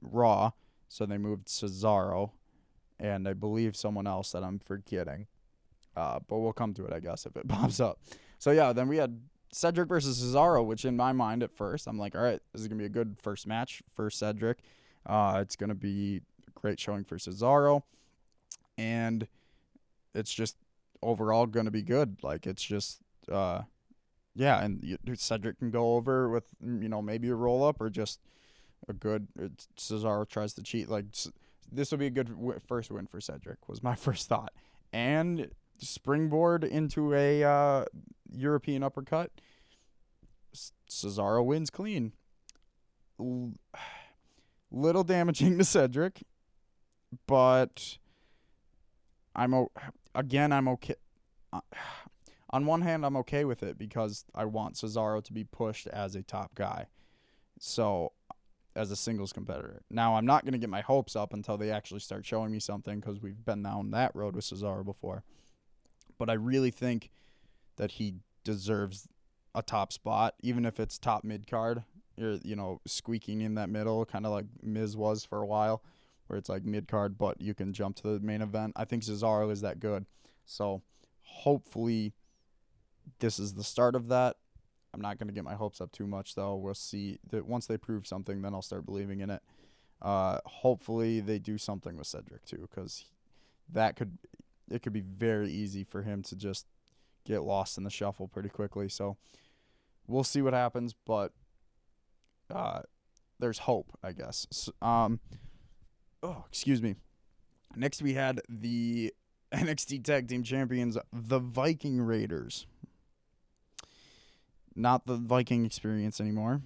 Raw. 0.00 0.52
So 0.88 1.04
they 1.04 1.18
moved 1.18 1.48
Cesaro 1.48 2.30
and 2.98 3.28
I 3.28 3.34
believe 3.34 3.76
someone 3.76 4.06
else 4.06 4.32
that 4.32 4.42
I'm 4.42 4.58
forgetting. 4.58 5.26
Uh, 5.96 6.20
but 6.26 6.38
we'll 6.38 6.52
come 6.52 6.74
to 6.74 6.86
it, 6.86 6.92
I 6.92 7.00
guess, 7.00 7.26
if 7.26 7.36
it 7.36 7.46
pops 7.48 7.80
up. 7.80 8.00
So 8.38 8.50
yeah, 8.50 8.72
then 8.72 8.88
we 8.88 8.96
had 8.96 9.20
Cedric 9.54 9.88
versus 9.88 10.20
Cesaro, 10.20 10.66
which 10.66 10.84
in 10.84 10.96
my 10.96 11.12
mind 11.12 11.42
at 11.42 11.52
first, 11.52 11.86
I'm 11.86 11.96
like, 11.96 12.16
all 12.16 12.22
right, 12.22 12.40
this 12.52 12.60
is 12.60 12.66
gonna 12.66 12.80
be 12.80 12.86
a 12.86 12.90
good 12.90 13.16
first 13.20 13.46
match 13.46 13.82
for 13.94 14.10
Cedric. 14.10 14.58
Uh, 15.06 15.38
it's 15.40 15.54
gonna 15.54 15.76
be 15.76 16.22
a 16.48 16.60
great 16.60 16.80
showing 16.80 17.04
for 17.04 17.18
Cesaro, 17.18 17.82
and 18.76 19.28
it's 20.12 20.34
just 20.34 20.56
overall 21.02 21.46
gonna 21.46 21.70
be 21.70 21.82
good. 21.82 22.16
Like 22.24 22.48
it's 22.48 22.64
just, 22.64 22.98
uh, 23.30 23.62
yeah, 24.34 24.60
and 24.60 24.82
you, 24.82 24.98
Cedric 25.14 25.60
can 25.60 25.70
go 25.70 25.94
over 25.94 26.28
with 26.28 26.48
you 26.60 26.88
know 26.88 27.00
maybe 27.00 27.28
a 27.28 27.34
roll 27.36 27.62
up 27.64 27.80
or 27.80 27.90
just 27.90 28.18
a 28.88 28.92
good. 28.92 29.28
Cesaro 29.76 30.28
tries 30.28 30.52
to 30.54 30.64
cheat. 30.64 30.88
Like 30.88 31.06
this 31.70 31.92
will 31.92 31.98
be 31.98 32.06
a 32.06 32.10
good 32.10 32.28
w- 32.28 32.58
first 32.66 32.90
win 32.90 33.06
for 33.06 33.20
Cedric. 33.20 33.68
Was 33.68 33.84
my 33.84 33.94
first 33.94 34.28
thought, 34.28 34.52
and 34.92 35.48
springboard 35.78 36.64
into 36.64 37.14
a 37.14 37.42
uh, 37.42 37.84
European 38.32 38.82
uppercut. 38.82 39.30
Cesaro 40.88 41.44
wins 41.44 41.70
clean. 41.70 42.12
L- 43.18 43.52
little 44.70 45.04
damaging 45.04 45.58
to 45.58 45.64
Cedric, 45.64 46.22
but 47.26 47.98
I'm 49.34 49.54
o- 49.54 49.72
again 50.14 50.52
I'm 50.52 50.68
okay. 50.68 50.96
Uh, 51.52 51.60
on 52.50 52.66
one 52.66 52.82
hand, 52.82 53.04
I'm 53.04 53.16
okay 53.16 53.44
with 53.44 53.62
it 53.62 53.76
because 53.76 54.24
I 54.34 54.44
want 54.44 54.76
Cesaro 54.76 55.22
to 55.24 55.32
be 55.32 55.42
pushed 55.44 55.88
as 55.88 56.14
a 56.14 56.22
top 56.22 56.54
guy. 56.54 56.86
So, 57.58 58.12
as 58.76 58.90
a 58.90 58.96
singles 58.96 59.32
competitor. 59.32 59.82
Now, 59.90 60.16
I'm 60.16 60.26
not 60.26 60.44
going 60.44 60.52
to 60.52 60.58
get 60.58 60.68
my 60.68 60.80
hopes 60.80 61.16
up 61.16 61.32
until 61.32 61.56
they 61.56 61.70
actually 61.70 62.00
start 62.00 62.26
showing 62.26 62.50
me 62.50 62.58
something 62.58 63.00
because 63.00 63.20
we've 63.20 63.44
been 63.44 63.62
down 63.62 63.90
that 63.92 64.14
road 64.14 64.34
with 64.34 64.44
Cesaro 64.44 64.84
before. 64.84 65.22
But 66.18 66.30
I 66.30 66.34
really 66.34 66.70
think 66.70 67.10
that 67.76 67.92
he 67.92 68.14
deserves 68.44 69.08
a 69.54 69.62
top 69.62 69.92
spot, 69.92 70.34
even 70.42 70.64
if 70.64 70.78
it's 70.78 70.98
top 70.98 71.24
mid 71.24 71.46
card. 71.46 71.84
You're, 72.16 72.38
you 72.44 72.54
know, 72.54 72.80
squeaking 72.86 73.40
in 73.40 73.56
that 73.56 73.68
middle, 73.68 74.04
kind 74.04 74.24
of 74.24 74.32
like 74.32 74.46
Miz 74.62 74.96
was 74.96 75.24
for 75.24 75.42
a 75.42 75.46
while, 75.46 75.82
where 76.26 76.38
it's 76.38 76.48
like 76.48 76.64
mid 76.64 76.86
card, 76.86 77.18
but 77.18 77.40
you 77.40 77.54
can 77.54 77.72
jump 77.72 77.96
to 77.96 78.02
the 78.02 78.20
main 78.20 78.40
event. 78.40 78.74
I 78.76 78.84
think 78.84 79.02
Cesaro 79.02 79.50
is 79.50 79.62
that 79.62 79.80
good. 79.80 80.06
So 80.46 80.82
hopefully 81.22 82.12
this 83.18 83.38
is 83.38 83.54
the 83.54 83.64
start 83.64 83.96
of 83.96 84.08
that. 84.08 84.36
I'm 84.92 85.00
not 85.00 85.18
going 85.18 85.26
to 85.26 85.34
get 85.34 85.42
my 85.42 85.54
hopes 85.54 85.80
up 85.80 85.90
too 85.90 86.06
much, 86.06 86.36
though. 86.36 86.54
We'll 86.54 86.74
see 86.74 87.18
that 87.30 87.46
once 87.46 87.66
they 87.66 87.76
prove 87.76 88.06
something, 88.06 88.42
then 88.42 88.54
I'll 88.54 88.62
start 88.62 88.86
believing 88.86 89.20
in 89.20 89.30
it. 89.30 89.42
Uh, 90.00 90.38
hopefully 90.44 91.18
they 91.18 91.40
do 91.40 91.58
something 91.58 91.96
with 91.96 92.06
Cedric 92.06 92.44
too, 92.44 92.68
because 92.70 93.06
that 93.72 93.96
could 93.96 94.18
it 94.70 94.82
could 94.82 94.92
be 94.92 95.00
very 95.00 95.50
easy 95.50 95.84
for 95.84 96.02
him 96.02 96.22
to 96.24 96.36
just 96.36 96.66
get 97.24 97.42
lost 97.42 97.78
in 97.78 97.84
the 97.84 97.90
shuffle 97.90 98.28
pretty 98.28 98.48
quickly. 98.48 98.88
So 98.88 99.16
we'll 100.06 100.24
see 100.24 100.42
what 100.42 100.54
happens, 100.54 100.94
but 101.06 101.32
uh, 102.54 102.80
there's 103.38 103.58
hope, 103.60 103.96
I 104.02 104.12
guess. 104.12 104.46
S 104.50 104.70
um, 104.82 105.20
oh, 106.22 106.44
excuse 106.48 106.82
me. 106.82 106.96
Next, 107.76 108.02
we 108.02 108.14
had 108.14 108.40
the 108.48 109.12
NXT 109.52 110.04
Tag 110.04 110.28
Team 110.28 110.42
Champions, 110.42 110.96
the 111.12 111.38
Viking 111.38 112.00
Raiders. 112.00 112.66
Not 114.76 115.06
the 115.06 115.16
Viking 115.16 115.64
experience 115.64 116.20
anymore. 116.20 116.62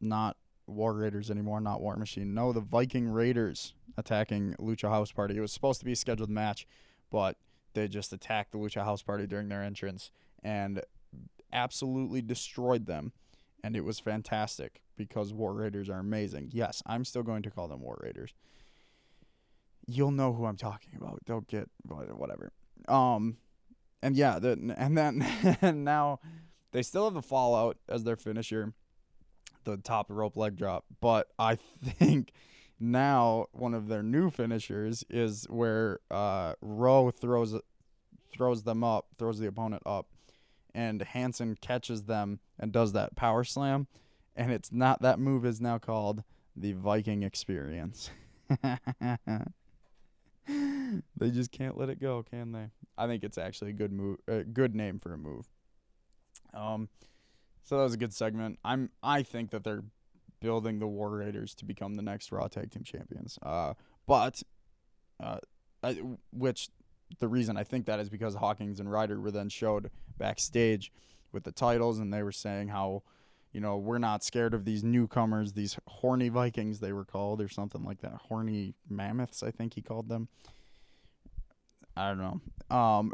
Not 0.00 0.36
War 0.66 0.92
Raiders 0.92 1.30
anymore. 1.30 1.60
Not 1.60 1.80
War 1.80 1.96
Machine. 1.96 2.34
No, 2.34 2.52
the 2.52 2.60
Viking 2.60 3.08
Raiders 3.08 3.74
attacking 3.96 4.54
Lucha 4.54 4.88
House 4.88 5.12
Party. 5.12 5.36
It 5.36 5.40
was 5.40 5.52
supposed 5.52 5.80
to 5.80 5.84
be 5.84 5.92
a 5.92 5.96
scheduled 5.96 6.30
match, 6.30 6.66
but 7.12 7.36
they 7.74 7.86
just 7.86 8.12
attacked 8.12 8.50
the 8.50 8.58
Lucha 8.58 8.84
House 8.84 9.02
Party 9.02 9.26
during 9.28 9.48
their 9.48 9.62
entrance 9.62 10.10
and 10.42 10.82
absolutely 11.52 12.22
destroyed 12.22 12.86
them. 12.86 13.12
And 13.62 13.76
it 13.76 13.84
was 13.84 14.00
fantastic 14.00 14.82
because 14.96 15.32
War 15.32 15.52
Raiders 15.52 15.88
are 15.88 16.00
amazing. 16.00 16.50
Yes, 16.52 16.82
I'm 16.86 17.04
still 17.04 17.22
going 17.22 17.42
to 17.42 17.50
call 17.50 17.68
them 17.68 17.80
War 17.80 18.00
Raiders. 18.02 18.34
You'll 19.86 20.10
know 20.10 20.32
who 20.32 20.46
I'm 20.46 20.56
talking 20.56 20.94
about. 20.96 21.20
They'll 21.26 21.42
get 21.42 21.68
whatever. 21.86 22.50
Um, 22.88 23.36
and 24.02 24.16
yeah, 24.16 24.38
the, 24.38 24.74
and 24.76 24.98
then 24.98 25.22
and 25.62 25.84
now 25.84 26.18
they 26.72 26.82
still 26.82 27.04
have 27.04 27.14
the 27.14 27.22
fallout 27.22 27.76
as 27.88 28.02
their 28.04 28.16
finisher, 28.16 28.72
the 29.64 29.76
top 29.76 30.06
rope 30.08 30.36
leg 30.36 30.56
drop. 30.56 30.86
But 31.00 31.28
I 31.38 31.54
think 31.84 32.32
now 32.80 33.46
one 33.52 33.74
of 33.74 33.88
their 33.88 34.02
new 34.02 34.30
finishers 34.30 35.04
is 35.08 35.46
where 35.48 36.00
uh, 36.10 36.54
Rowe 36.60 37.10
throws 37.10 37.58
throws 38.32 38.62
them 38.62 38.82
up, 38.82 39.06
throws 39.18 39.38
the 39.38 39.46
opponent 39.46 39.82
up, 39.84 40.06
and 40.74 41.02
Hanson 41.02 41.56
catches 41.60 42.04
them 42.04 42.40
and 42.58 42.72
does 42.72 42.92
that 42.92 43.14
power 43.14 43.44
slam. 43.44 43.86
And 44.34 44.50
it's 44.50 44.72
not 44.72 45.02
that 45.02 45.18
move 45.18 45.44
is 45.44 45.60
now 45.60 45.78
called 45.78 46.24
the 46.56 46.72
Viking 46.72 47.22
Experience. 47.22 48.10
they 51.16 51.30
just 51.30 51.52
can't 51.52 51.76
let 51.76 51.90
it 51.90 52.00
go, 52.00 52.22
can 52.22 52.52
they? 52.52 52.70
I 52.96 53.06
think 53.06 53.22
it's 53.24 53.38
actually 53.38 53.70
a 53.70 53.74
good 53.74 53.92
move, 53.92 54.18
a 54.26 54.42
good 54.44 54.74
name 54.74 54.98
for 54.98 55.12
a 55.12 55.18
move. 55.18 55.46
Um, 56.54 56.88
so 57.62 57.76
that 57.76 57.84
was 57.84 57.94
a 57.94 57.98
good 57.98 58.14
segment. 58.14 58.58
I'm 58.64 58.90
I 59.02 59.22
think 59.22 59.50
that 59.50 59.64
they're 59.64 59.84
building 60.42 60.78
the 60.78 60.86
War 60.86 61.10
Raiders 61.10 61.54
to 61.54 61.64
become 61.64 61.94
the 61.94 62.02
next 62.02 62.32
Raw 62.32 62.48
Tag 62.48 62.70
Team 62.70 62.82
Champions. 62.82 63.38
Uh, 63.42 63.74
but 64.06 64.42
uh, 65.22 65.38
I, 65.82 66.02
which 66.32 66.68
the 67.20 67.28
reason 67.28 67.56
I 67.56 67.64
think 67.64 67.86
that 67.86 68.00
is 68.00 68.08
because 68.08 68.34
Hawkins 68.34 68.80
and 68.80 68.90
Ryder 68.90 69.20
were 69.20 69.30
then 69.30 69.48
showed 69.48 69.90
backstage 70.18 70.92
with 71.32 71.44
the 71.44 71.52
titles, 71.52 71.98
and 71.98 72.12
they 72.12 72.22
were 72.22 72.32
saying 72.32 72.68
how, 72.68 73.02
you 73.52 73.60
know, 73.60 73.76
we're 73.76 73.98
not 73.98 74.24
scared 74.24 74.54
of 74.54 74.64
these 74.64 74.82
newcomers, 74.82 75.52
these 75.52 75.78
horny 75.86 76.28
Vikings 76.28 76.80
they 76.80 76.92
were 76.92 77.04
called, 77.04 77.40
or 77.40 77.48
something 77.48 77.84
like 77.84 78.00
that. 78.00 78.12
Horny 78.28 78.74
mammoths, 78.88 79.42
I 79.42 79.50
think 79.50 79.74
he 79.74 79.82
called 79.82 80.08
them. 80.08 80.28
I 81.96 82.08
don't 82.08 82.18
know. 82.18 82.76
Um, 82.76 83.12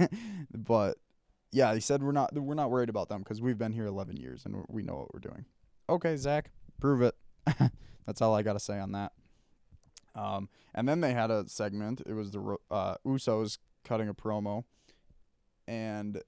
but 0.54 0.96
yeah, 1.52 1.74
he 1.74 1.80
said 1.80 2.02
we're 2.02 2.12
not 2.12 2.34
we're 2.34 2.54
not 2.54 2.70
worried 2.70 2.88
about 2.88 3.08
them 3.08 3.20
because 3.20 3.42
we've 3.42 3.58
been 3.58 3.72
here 3.72 3.86
11 3.86 4.16
years 4.16 4.44
and 4.44 4.64
we 4.68 4.82
know 4.82 4.94
what 4.94 5.14
we're 5.14 5.20
doing. 5.20 5.44
Okay, 5.88 6.16
Zack, 6.16 6.50
prove 6.80 7.02
it. 7.02 7.14
That's 8.06 8.20
all 8.20 8.34
I 8.34 8.42
got 8.42 8.54
to 8.54 8.60
say 8.60 8.78
on 8.78 8.92
that. 8.92 9.12
Um, 10.14 10.48
and 10.74 10.88
then 10.88 11.00
they 11.00 11.12
had 11.12 11.30
a 11.30 11.48
segment. 11.48 12.02
It 12.06 12.12
was 12.14 12.30
the 12.30 12.56
uh, 12.70 12.96
Usos 13.06 13.58
cutting 13.84 14.08
a 14.08 14.14
promo, 14.14 14.64
and 15.66 16.22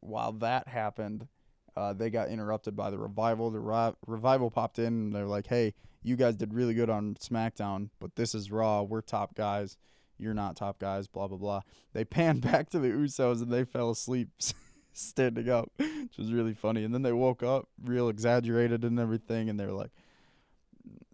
while 0.00 0.32
that 0.32 0.68
happened, 0.68 1.28
uh, 1.76 1.92
they 1.92 2.10
got 2.10 2.28
interrupted 2.28 2.74
by 2.74 2.90
the 2.90 2.98
revival. 2.98 3.50
The 3.50 3.60
Re- 3.60 3.94
revival 4.06 4.50
popped 4.50 4.78
in, 4.78 4.86
and 4.86 5.14
they're 5.14 5.26
like, 5.26 5.46
"Hey, 5.46 5.74
you 6.02 6.16
guys 6.16 6.36
did 6.36 6.54
really 6.54 6.74
good 6.74 6.90
on 6.90 7.14
SmackDown, 7.16 7.90
but 7.98 8.16
this 8.16 8.34
is 8.34 8.50
Raw. 8.50 8.82
We're 8.82 9.02
top 9.02 9.34
guys. 9.34 9.76
You're 10.18 10.34
not 10.34 10.56
top 10.56 10.78
guys." 10.78 11.06
Blah 11.06 11.28
blah 11.28 11.38
blah. 11.38 11.60
They 11.92 12.04
panned 12.06 12.40
back 12.42 12.70
to 12.70 12.78
the 12.78 12.88
Usos, 12.88 13.42
and 13.42 13.52
they 13.52 13.64
fell 13.64 13.90
asleep 13.90 14.30
standing 15.00 15.48
up, 15.48 15.70
which 15.76 16.18
was 16.18 16.32
really 16.32 16.54
funny. 16.54 16.84
And 16.84 16.94
then 16.94 17.02
they 17.02 17.12
woke 17.12 17.42
up, 17.42 17.68
real 17.82 18.08
exaggerated 18.08 18.84
and 18.84 18.98
everything, 18.98 19.48
and 19.48 19.58
they're 19.58 19.72
like, 19.72 19.90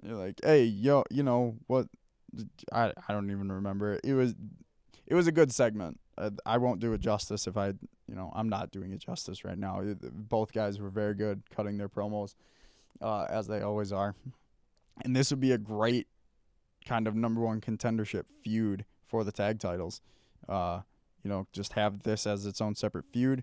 "You're 0.03 0.17
like, 0.17 0.41
hey, 0.43 0.65
yo, 0.65 1.05
you 1.11 1.23
know 1.23 1.57
what?" 1.67 1.87
I 2.73 2.93
I 3.09 3.13
don't 3.13 3.31
even 3.31 3.51
remember. 3.51 3.99
It 4.03 4.15
was 4.15 4.35
it 5.07 5.15
was 5.15 5.27
a 5.27 5.33
good 5.33 5.53
segment. 5.53 6.01
Uh, 6.19 6.31
I 6.45 6.59
won't 6.59 6.81
do 6.81 6.93
it 6.93 7.01
justice 7.01 7.47
if 7.47 7.57
I, 7.57 7.69
you 7.69 8.15
know, 8.15 8.33
I'm 8.35 8.49
not 8.49 8.71
doing 8.71 8.93
it 8.93 8.99
justice 8.99 9.45
right 9.45 9.59
now. 9.59 9.83
Both 10.03 10.53
guys 10.53 10.81
were 10.81 10.89
very 10.89 11.15
good 11.15 11.43
cutting 11.55 11.77
their 11.77 11.89
promos, 11.89 12.35
uh, 13.01 13.27
as 13.29 13.47
they 13.47 13.61
always 13.61 13.93
are. 13.93 14.15
And 15.05 15.15
this 15.15 15.31
would 15.31 15.41
be 15.41 15.53
a 15.53 15.59
great 15.59 16.07
kind 16.87 17.07
of 17.07 17.15
number 17.15 17.41
one 17.41 17.61
contendership 17.61 18.25
feud 18.43 18.85
for 19.05 19.25
the 19.25 19.33
tag 19.33 19.61
titles. 19.61 20.01
Uh, 20.49 20.81
you 21.23 21.31
know, 21.31 21.47
just 21.53 21.75
have 21.75 22.03
this 22.05 22.27
as 22.27 22.47
its 22.47 22.61
own 22.61 22.75
separate 22.75 23.05
feud 23.13 23.43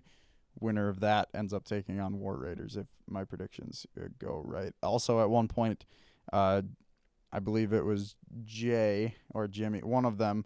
winner 0.60 0.88
of 0.88 1.00
that 1.00 1.28
ends 1.34 1.52
up 1.52 1.64
taking 1.64 2.00
on 2.00 2.18
War 2.18 2.36
Raiders 2.36 2.76
if 2.76 2.86
my 3.08 3.24
predictions 3.24 3.86
uh, 3.98 4.08
go 4.18 4.42
right. 4.44 4.72
Also, 4.82 5.20
at 5.20 5.30
one 5.30 5.48
point, 5.48 5.84
uh, 6.32 6.62
I 7.32 7.40
believe 7.40 7.72
it 7.72 7.84
was 7.84 8.14
Jey 8.44 9.16
or 9.30 9.48
Jimmy, 9.48 9.80
one 9.80 10.04
of 10.04 10.18
them 10.18 10.44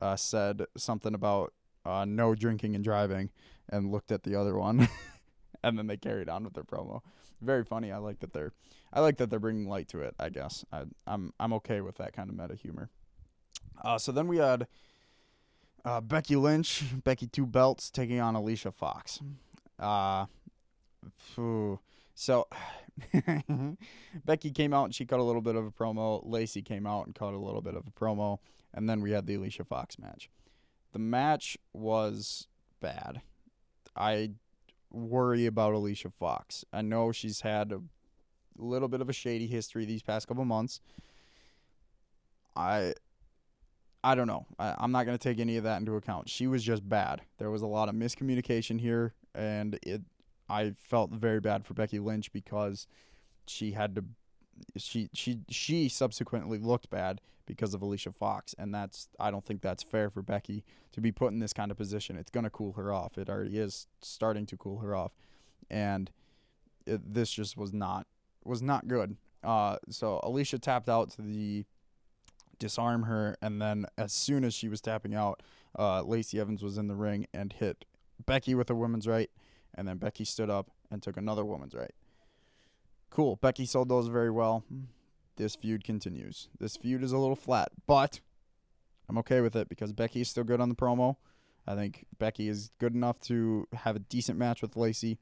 uh, 0.00 0.16
said 0.16 0.64
something 0.76 1.14
about 1.14 1.52
uh, 1.84 2.04
no 2.06 2.34
drinking 2.34 2.74
and 2.74 2.84
driving 2.84 3.30
and 3.68 3.90
looked 3.90 4.10
at 4.10 4.22
the 4.22 4.34
other 4.34 4.56
one. 4.56 4.88
and 5.62 5.78
then 5.78 5.86
they 5.86 5.96
carried 5.96 6.28
on 6.28 6.44
with 6.44 6.54
their 6.54 6.64
promo. 6.64 7.00
Very 7.40 7.64
funny. 7.64 7.92
I 7.92 7.98
like 7.98 8.20
that 8.20 8.32
they're 8.32 8.52
I 8.92 9.00
like 9.00 9.18
that 9.18 9.30
they're 9.30 9.38
bringing 9.38 9.68
light 9.68 9.88
to 9.88 10.00
it, 10.00 10.14
I 10.18 10.28
guess. 10.28 10.64
I 10.72 10.84
I'm 11.06 11.32
I'm 11.40 11.52
okay 11.54 11.80
with 11.80 11.96
that 11.96 12.12
kind 12.12 12.28
of 12.28 12.36
meta 12.36 12.54
humor. 12.54 12.90
Uh, 13.82 13.98
so 13.98 14.12
then 14.12 14.28
we 14.28 14.38
had 14.38 14.66
uh, 15.84 16.00
Becky 16.00 16.36
Lynch, 16.36 16.84
Becky 17.04 17.26
Two 17.26 17.46
Belts 17.46 17.90
taking 17.90 18.20
on 18.20 18.34
Alicia 18.34 18.72
Fox. 18.72 19.20
Uh, 19.80 20.26
phew. 21.16 21.80
so 22.14 22.46
Becky 24.24 24.50
came 24.50 24.74
out 24.74 24.84
and 24.84 24.94
she 24.94 25.06
cut 25.06 25.20
a 25.20 25.24
little 25.24 25.40
bit 25.40 25.56
of 25.56 25.66
a 25.66 25.70
promo. 25.70 26.20
Lacey 26.24 26.62
came 26.62 26.86
out 26.86 27.06
and 27.06 27.14
cut 27.14 27.32
a 27.32 27.38
little 27.38 27.62
bit 27.62 27.74
of 27.74 27.86
a 27.86 27.90
promo, 27.90 28.38
and 28.74 28.88
then 28.88 29.00
we 29.00 29.12
had 29.12 29.26
the 29.26 29.34
Alicia 29.34 29.64
Fox 29.64 29.98
match. 29.98 30.28
The 30.92 30.98
match 30.98 31.56
was 31.72 32.46
bad. 32.80 33.22
I 33.96 34.32
worry 34.90 35.46
about 35.46 35.72
Alicia 35.72 36.10
Fox. 36.10 36.64
I 36.72 36.82
know 36.82 37.12
she's 37.12 37.40
had 37.40 37.72
a 37.72 37.80
little 38.56 38.88
bit 38.88 39.00
of 39.00 39.08
a 39.08 39.12
shady 39.12 39.46
history 39.46 39.84
these 39.84 40.02
past 40.02 40.28
couple 40.28 40.44
months. 40.44 40.80
I 42.56 42.94
I 44.02 44.14
don't 44.14 44.26
know. 44.26 44.46
I, 44.58 44.74
I'm 44.78 44.92
not 44.92 45.04
going 45.04 45.16
to 45.16 45.22
take 45.22 45.40
any 45.40 45.56
of 45.56 45.64
that 45.64 45.78
into 45.78 45.94
account. 45.94 46.28
She 46.28 46.46
was 46.46 46.62
just 46.62 46.88
bad. 46.88 47.22
There 47.38 47.50
was 47.50 47.62
a 47.62 47.66
lot 47.66 47.88
of 47.88 47.94
miscommunication 47.94 48.80
here, 48.80 49.14
and 49.34 49.78
it. 49.82 50.02
I 50.48 50.72
felt 50.76 51.12
very 51.12 51.38
bad 51.38 51.64
for 51.64 51.74
Becky 51.74 52.00
Lynch 52.00 52.32
because 52.32 52.86
she 53.46 53.72
had 53.72 53.94
to. 53.94 54.04
She 54.76 55.08
she 55.12 55.40
she 55.48 55.88
subsequently 55.88 56.58
looked 56.58 56.90
bad 56.90 57.20
because 57.46 57.74
of 57.74 57.82
Alicia 57.82 58.12
Fox, 58.12 58.54
and 58.58 58.74
that's 58.74 59.08
I 59.18 59.30
don't 59.30 59.44
think 59.44 59.62
that's 59.62 59.82
fair 59.82 60.10
for 60.10 60.22
Becky 60.22 60.64
to 60.92 61.00
be 61.00 61.12
put 61.12 61.32
in 61.32 61.38
this 61.38 61.52
kind 61.52 61.70
of 61.70 61.76
position. 61.76 62.16
It's 62.16 62.30
gonna 62.30 62.50
cool 62.50 62.72
her 62.72 62.92
off. 62.92 63.16
It 63.18 63.28
already 63.28 63.58
is 63.58 63.86
starting 64.02 64.46
to 64.46 64.56
cool 64.56 64.78
her 64.78 64.94
off, 64.94 65.12
and 65.70 66.10
it, 66.86 67.14
this 67.14 67.30
just 67.30 67.56
was 67.56 67.72
not 67.72 68.06
was 68.44 68.62
not 68.62 68.88
good. 68.88 69.16
Uh, 69.42 69.76
so 69.88 70.20
Alicia 70.22 70.58
tapped 70.58 70.88
out 70.88 71.10
to 71.12 71.22
the 71.22 71.64
disarm 72.58 73.04
her, 73.04 73.36
and 73.42 73.60
then 73.60 73.86
as 73.96 74.12
soon 74.12 74.44
as 74.44 74.54
she 74.54 74.68
was 74.68 74.80
tapping 74.80 75.14
out, 75.14 75.42
uh, 75.78 76.02
Lacey 76.02 76.38
Evans 76.38 76.62
was 76.62 76.78
in 76.78 76.88
the 76.88 76.94
ring 76.94 77.26
and 77.32 77.52
hit 77.52 77.84
Becky 78.26 78.54
with 78.54 78.70
a 78.70 78.74
woman's 78.74 79.06
right, 79.06 79.30
and 79.74 79.86
then 79.86 79.98
Becky 79.98 80.24
stood 80.24 80.50
up 80.50 80.70
and 80.90 81.02
took 81.02 81.16
another 81.16 81.44
woman's 81.44 81.74
right. 81.74 81.94
Cool. 83.10 83.36
Becky 83.36 83.66
sold 83.66 83.88
those 83.88 84.08
very 84.08 84.30
well. 84.30 84.64
This 85.36 85.56
feud 85.56 85.84
continues. 85.84 86.48
This 86.58 86.76
feud 86.76 87.02
is 87.02 87.12
a 87.12 87.18
little 87.18 87.36
flat, 87.36 87.70
but 87.86 88.20
I'm 89.08 89.18
okay 89.18 89.40
with 89.40 89.56
it 89.56 89.68
because 89.68 89.92
Becky 89.92 90.20
is 90.20 90.28
still 90.28 90.44
good 90.44 90.60
on 90.60 90.68
the 90.68 90.74
promo. 90.74 91.16
I 91.66 91.74
think 91.74 92.06
Becky 92.18 92.48
is 92.48 92.70
good 92.78 92.94
enough 92.94 93.20
to 93.22 93.66
have 93.72 93.96
a 93.96 94.00
decent 94.00 94.38
match 94.38 94.62
with 94.62 94.76
Lacey. 94.76 95.18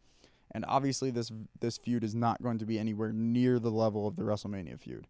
And 0.50 0.64
obviously 0.66 1.10
this 1.10 1.30
this 1.60 1.76
feud 1.76 2.02
is 2.04 2.14
not 2.14 2.42
going 2.42 2.58
to 2.58 2.66
be 2.66 2.78
anywhere 2.78 3.12
near 3.12 3.58
the 3.58 3.70
level 3.70 4.06
of 4.06 4.16
the 4.16 4.22
WrestleMania 4.22 4.78
feud. 4.78 5.06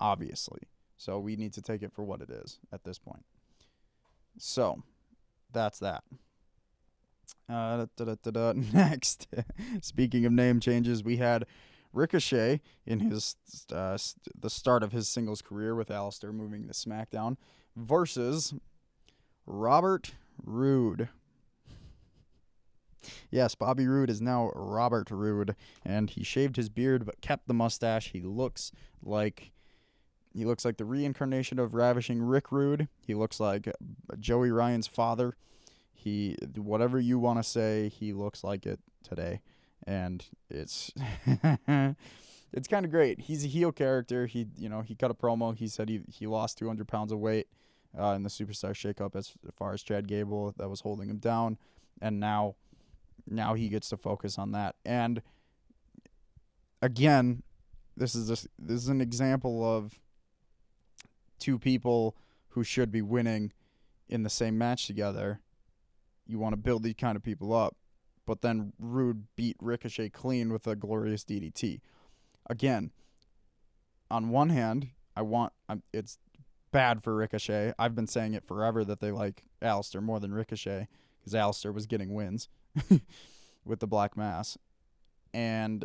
Obviously. 0.00 0.62
So 0.96 1.18
we 1.18 1.36
need 1.36 1.52
to 1.54 1.62
take 1.62 1.82
it 1.82 1.92
for 1.92 2.02
what 2.02 2.20
it 2.20 2.30
is 2.30 2.58
at 2.72 2.84
this 2.84 2.98
point. 2.98 3.24
So, 4.38 4.82
that's 5.52 5.78
that. 5.80 6.04
Uh, 7.48 7.86
da, 7.96 8.04
da, 8.04 8.30
da, 8.30 8.52
Next, 8.72 9.26
speaking 9.80 10.24
of 10.24 10.32
name 10.32 10.60
changes, 10.60 11.02
we 11.04 11.18
had 11.18 11.46
Ricochet 11.92 12.60
in 12.86 13.00
his 13.00 13.36
uh, 13.72 13.98
the 14.38 14.50
start 14.50 14.82
of 14.82 14.92
his 14.92 15.08
singles 15.08 15.42
career 15.42 15.74
with 15.74 15.88
Aleister 15.88 16.32
moving 16.32 16.66
to 16.66 16.72
SmackDown 16.72 17.36
versus 17.76 18.54
Robert 19.46 20.12
Roode. 20.42 21.08
Yes, 23.30 23.54
Bobby 23.54 23.86
Roode 23.86 24.10
is 24.10 24.20
now 24.20 24.52
Robert 24.54 25.10
Roode, 25.10 25.56
and 25.84 26.08
he 26.08 26.22
shaved 26.22 26.56
his 26.56 26.68
beard 26.68 27.04
but 27.04 27.20
kept 27.20 27.48
the 27.48 27.54
mustache. 27.54 28.10
He 28.12 28.20
looks 28.20 28.72
like 29.02 29.52
he 30.34 30.44
looks 30.44 30.64
like 30.64 30.78
the 30.78 30.84
reincarnation 30.84 31.58
of 31.58 31.74
ravishing 31.74 32.22
Rick 32.22 32.50
Rude. 32.50 32.88
He 33.06 33.14
looks 33.14 33.38
like 33.38 33.70
Joey 34.18 34.50
Ryan's 34.50 34.86
father. 34.86 35.36
He 36.02 36.36
whatever 36.56 36.98
you 36.98 37.18
want 37.18 37.38
to 37.38 37.42
say, 37.42 37.88
he 37.88 38.12
looks 38.12 38.42
like 38.42 38.66
it 38.66 38.80
today, 39.02 39.40
and 39.86 40.24
it's 40.50 40.90
it's 42.52 42.68
kind 42.68 42.84
of 42.84 42.90
great. 42.90 43.20
He's 43.20 43.44
a 43.44 43.48
heel 43.48 43.70
character. 43.70 44.26
He 44.26 44.48
you 44.58 44.68
know 44.68 44.80
he 44.80 44.94
cut 44.94 45.10
a 45.10 45.14
promo. 45.14 45.56
He 45.56 45.68
said 45.68 45.88
he 45.88 46.02
he 46.08 46.26
lost 46.26 46.58
200 46.58 46.88
pounds 46.88 47.12
of 47.12 47.18
weight 47.18 47.46
uh, 47.98 48.14
in 48.14 48.24
the 48.24 48.28
Superstar 48.30 48.72
Shakeup 48.72 49.14
as 49.14 49.32
far 49.54 49.72
as 49.72 49.82
Chad 49.82 50.08
Gable 50.08 50.52
that 50.56 50.68
was 50.68 50.80
holding 50.80 51.08
him 51.08 51.18
down, 51.18 51.56
and 52.00 52.18
now 52.18 52.56
now 53.28 53.54
he 53.54 53.68
gets 53.68 53.88
to 53.90 53.96
focus 53.96 54.38
on 54.38 54.52
that. 54.52 54.74
And 54.84 55.22
again, 56.80 57.42
this 57.96 58.14
is 58.14 58.28
just 58.28 58.48
this 58.58 58.82
is 58.82 58.88
an 58.88 59.00
example 59.00 59.64
of 59.64 60.00
two 61.38 61.58
people 61.58 62.16
who 62.50 62.64
should 62.64 62.90
be 62.90 63.02
winning 63.02 63.52
in 64.08 64.22
the 64.22 64.30
same 64.30 64.58
match 64.58 64.86
together. 64.86 65.40
You 66.32 66.38
want 66.38 66.54
to 66.54 66.56
build 66.56 66.82
these 66.82 66.94
kind 66.94 67.14
of 67.14 67.22
people 67.22 67.52
up, 67.52 67.76
but 68.26 68.40
then 68.40 68.72
Roode 68.78 69.26
beat 69.36 69.56
Ricochet 69.60 70.08
clean 70.08 70.50
with 70.50 70.66
a 70.66 70.74
glorious 70.74 71.24
DDT. 71.24 71.82
Again, 72.48 72.90
on 74.10 74.30
one 74.30 74.48
hand, 74.48 74.88
I 75.14 75.20
want 75.20 75.52
I'm, 75.68 75.82
it's 75.92 76.16
bad 76.70 77.02
for 77.02 77.14
Ricochet. 77.14 77.74
I've 77.78 77.94
been 77.94 78.06
saying 78.06 78.32
it 78.32 78.46
forever 78.46 78.82
that 78.82 79.00
they 79.00 79.10
like 79.10 79.44
Aleister 79.60 80.02
more 80.02 80.20
than 80.20 80.32
Ricochet 80.32 80.88
because 81.20 81.34
Aleister 81.34 81.72
was 81.72 81.84
getting 81.84 82.14
wins 82.14 82.48
with 83.64 83.80
the 83.80 83.86
Black 83.86 84.16
Mass, 84.16 84.56
and 85.34 85.84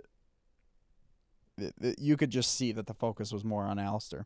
it, 1.57 1.73
it, 1.81 1.99
you 1.99 2.15
could 2.15 2.29
just 2.29 2.55
see 2.55 2.71
that 2.71 2.88
the 2.88 2.93
focus 2.93 3.33
was 3.33 3.43
more 3.43 3.65
on 3.65 3.75
Aleister. 3.75 4.23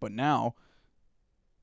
But 0.00 0.10
now 0.10 0.56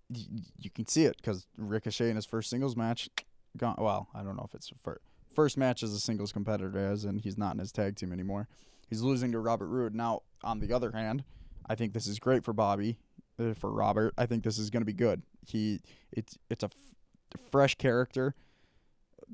y- 0.10 0.44
you 0.58 0.70
can 0.70 0.88
see 0.88 1.04
it 1.04 1.18
because 1.18 1.46
Ricochet 1.58 2.10
in 2.10 2.16
his 2.16 2.26
first 2.26 2.50
singles 2.50 2.76
match, 2.76 3.10
gone. 3.58 3.76
Well, 3.78 4.10
I 4.14 4.24
don't 4.24 4.36
know 4.36 4.46
if 4.48 4.56
it's 4.56 4.72
first 4.82 5.02
first 5.34 5.58
match 5.58 5.84
as 5.84 5.94
a 5.94 6.00
singles 6.00 6.32
competitor, 6.32 6.78
as 6.78 7.06
in 7.06 7.20
he's 7.20 7.38
not 7.38 7.54
in 7.54 7.60
his 7.60 7.72
tag 7.72 7.96
team 7.96 8.14
anymore. 8.14 8.48
He's 8.88 9.02
losing 9.02 9.32
to 9.32 9.40
Robert 9.40 9.68
Roode. 9.68 9.96
Now, 9.96 10.22
on 10.44 10.60
the 10.60 10.72
other 10.74 10.92
hand, 10.92 11.24
I 11.68 11.76
think 11.76 11.94
this 11.94 12.08
is 12.08 12.20
great 12.20 12.44
for 12.44 12.54
Bobby, 12.54 13.00
uh, 13.40 13.54
for 13.54 13.72
Robert. 13.72 14.14
I 14.18 14.26
think 14.26 14.44
this 14.44 14.58
is 14.58 14.70
going 14.70 14.82
to 14.82 14.86
be 14.86 14.94
good. 14.94 15.24
He 15.46 15.82
it's 16.12 16.38
it's 16.50 16.64
a 16.64 16.68
f- 16.68 17.40
fresh 17.52 17.76
character, 17.76 18.36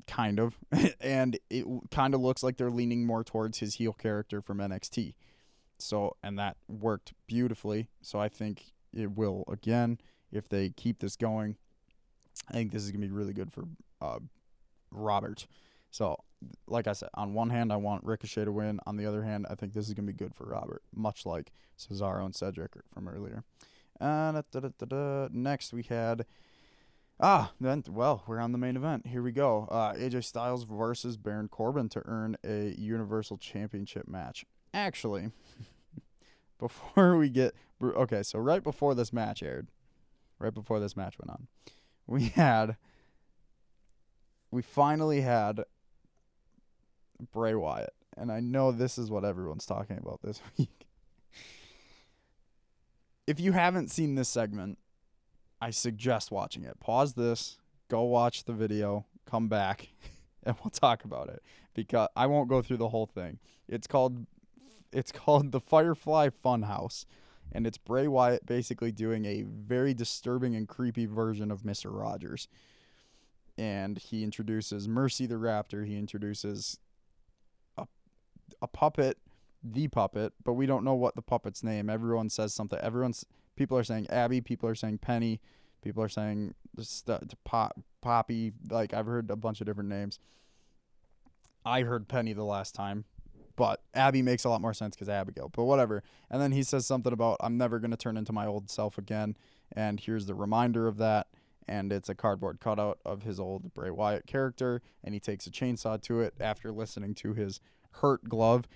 kind 0.06 0.40
of, 0.40 0.56
and 1.00 1.38
it 1.50 1.66
kind 1.90 2.14
of 2.14 2.20
looks 2.20 2.42
like 2.42 2.56
they're 2.56 2.70
leaning 2.70 3.06
more 3.06 3.24
towards 3.24 3.58
his 3.58 3.74
heel 3.74 3.92
character 3.92 4.40
from 4.40 4.58
NXT. 4.58 5.14
So, 5.78 6.16
and 6.22 6.38
that 6.38 6.56
worked 6.68 7.14
beautifully. 7.26 7.88
So 8.02 8.18
I 8.18 8.28
think 8.28 8.72
it 8.92 9.12
will 9.12 9.44
again 9.48 9.98
if 10.32 10.48
they 10.48 10.70
keep 10.70 11.00
this 11.00 11.16
going. 11.16 11.56
I 12.48 12.52
think 12.52 12.72
this 12.72 12.82
is 12.82 12.90
gonna 12.90 13.06
be 13.06 13.12
really 13.12 13.32
good 13.32 13.52
for 13.52 13.64
uh, 14.00 14.18
Robert. 14.90 15.46
So, 15.90 16.16
like 16.66 16.86
I 16.86 16.92
said, 16.92 17.10
on 17.14 17.34
one 17.34 17.50
hand, 17.50 17.72
I 17.72 17.76
want 17.76 18.04
Ricochet 18.04 18.44
to 18.44 18.52
win. 18.52 18.80
On 18.86 18.96
the 18.96 19.06
other 19.06 19.22
hand, 19.22 19.46
I 19.50 19.54
think 19.54 19.74
this 19.74 19.88
is 19.88 19.94
gonna 19.94 20.06
be 20.06 20.12
good 20.12 20.34
for 20.34 20.46
Robert, 20.46 20.82
much 20.94 21.26
like 21.26 21.52
Cesaro 21.78 22.24
and 22.24 22.34
Cedric 22.34 22.72
from 22.92 23.08
earlier. 23.08 23.44
Uh, 24.00 24.42
da, 24.50 24.60
da, 24.60 24.86
da, 24.86 25.28
Next, 25.32 25.72
we 25.72 25.82
had. 25.82 26.24
Ah, 27.22 27.52
then 27.60 27.84
well, 27.90 28.22
we're 28.26 28.40
on 28.40 28.52
the 28.52 28.58
main 28.58 28.76
event. 28.76 29.08
Here 29.08 29.20
we 29.20 29.30
go. 29.30 29.68
Uh, 29.70 29.92
AJ 29.92 30.24
Styles 30.24 30.64
versus 30.64 31.18
Baron 31.18 31.48
Corbin 31.48 31.90
to 31.90 32.02
earn 32.06 32.36
a 32.42 32.74
Universal 32.78 33.36
Championship 33.36 34.08
match. 34.08 34.46
Actually, 34.72 35.30
before 36.58 37.18
we 37.18 37.28
get 37.28 37.54
okay, 37.82 38.22
so 38.22 38.38
right 38.38 38.62
before 38.62 38.94
this 38.94 39.12
match 39.12 39.42
aired, 39.42 39.68
right 40.38 40.54
before 40.54 40.80
this 40.80 40.96
match 40.96 41.16
went 41.18 41.30
on, 41.30 41.48
we 42.06 42.28
had 42.28 42.76
we 44.50 44.62
finally 44.62 45.20
had 45.20 45.64
Bray 47.32 47.54
Wyatt, 47.54 47.94
and 48.16 48.32
I 48.32 48.40
know 48.40 48.72
this 48.72 48.98
is 48.98 49.10
what 49.10 49.24
everyone's 49.24 49.66
talking 49.66 49.98
about 49.98 50.20
this 50.22 50.40
week. 50.58 50.86
if 53.26 53.38
you 53.38 53.52
haven't 53.52 53.90
seen 53.90 54.14
this 54.14 54.28
segment, 54.28 54.78
I 55.60 55.70
suggest 55.70 56.30
watching 56.30 56.64
it. 56.64 56.80
Pause 56.80 57.14
this, 57.14 57.58
go 57.88 58.02
watch 58.02 58.44
the 58.44 58.52
video, 58.52 59.06
come 59.26 59.48
back, 59.48 59.88
and 60.42 60.56
we'll 60.62 60.70
talk 60.70 61.04
about 61.04 61.28
it 61.28 61.42
because 61.74 62.08
I 62.16 62.26
won't 62.26 62.48
go 62.48 62.62
through 62.62 62.78
the 62.78 62.88
whole 62.88 63.06
thing. 63.06 63.38
It's 63.68 63.86
called 63.86 64.26
it's 64.92 65.12
called 65.12 65.52
the 65.52 65.60
Firefly 65.60 66.30
Funhouse, 66.44 67.04
and 67.52 67.66
it's 67.66 67.78
Bray 67.78 68.08
Wyatt 68.08 68.46
basically 68.46 68.90
doing 68.90 69.24
a 69.26 69.42
very 69.42 69.94
disturbing 69.94 70.56
and 70.56 70.66
creepy 70.66 71.06
version 71.06 71.50
of 71.50 71.64
Mister 71.64 71.90
Rogers. 71.90 72.48
And 73.60 73.98
he 73.98 74.24
introduces 74.24 74.88
Mercy 74.88 75.26
the 75.26 75.34
Raptor. 75.34 75.86
He 75.86 75.98
introduces 75.98 76.78
a 77.76 77.86
a 78.62 78.66
puppet, 78.66 79.18
the 79.62 79.88
puppet, 79.88 80.32
but 80.42 80.54
we 80.54 80.66
don't 80.66 80.82
know 80.84 80.94
what 80.94 81.14
the 81.14 81.22
puppet's 81.22 81.62
name. 81.62 81.90
Everyone 81.90 82.30
says 82.30 82.54
something. 82.54 82.78
Everyone's 82.80 83.26
people 83.56 83.76
are 83.76 83.84
saying 83.84 84.08
Abby. 84.08 84.40
People 84.40 84.68
are 84.68 84.74
saying 84.74 84.98
Penny. 84.98 85.40
People 85.82 86.02
are 86.02 86.08
saying 86.08 86.54
pop, 87.44 87.78
Poppy. 88.00 88.52
Like 88.70 88.94
I've 88.94 89.06
heard 89.06 89.30
a 89.30 89.36
bunch 89.36 89.60
of 89.60 89.66
different 89.66 89.90
names. 89.90 90.18
I 91.64 91.82
heard 91.82 92.08
Penny 92.08 92.32
the 92.32 92.44
last 92.44 92.74
time, 92.74 93.04
but 93.56 93.82
Abby 93.92 94.22
makes 94.22 94.44
a 94.44 94.48
lot 94.48 94.62
more 94.62 94.72
sense 94.72 94.96
because 94.96 95.10
Abigail. 95.10 95.50
But 95.54 95.64
whatever. 95.64 96.02
And 96.30 96.40
then 96.40 96.52
he 96.52 96.62
says 96.62 96.86
something 96.86 97.12
about 97.12 97.36
I'm 97.40 97.58
never 97.58 97.78
gonna 97.78 97.98
turn 97.98 98.16
into 98.16 98.32
my 98.32 98.46
old 98.46 98.70
self 98.70 98.96
again. 98.96 99.36
And 99.72 100.00
here's 100.00 100.24
the 100.24 100.34
reminder 100.34 100.88
of 100.88 100.96
that. 100.96 101.28
And 101.68 101.92
it's 101.92 102.08
a 102.08 102.14
cardboard 102.14 102.60
cutout 102.60 102.98
of 103.04 103.22
his 103.22 103.38
old 103.38 103.72
Bray 103.74 103.90
Wyatt 103.90 104.26
character. 104.26 104.82
And 105.04 105.14
he 105.14 105.20
takes 105.20 105.46
a 105.46 105.50
chainsaw 105.50 106.00
to 106.02 106.20
it 106.20 106.34
after 106.40 106.72
listening 106.72 107.14
to 107.16 107.34
his 107.34 107.60
hurt 107.94 108.28
glove. 108.28 108.66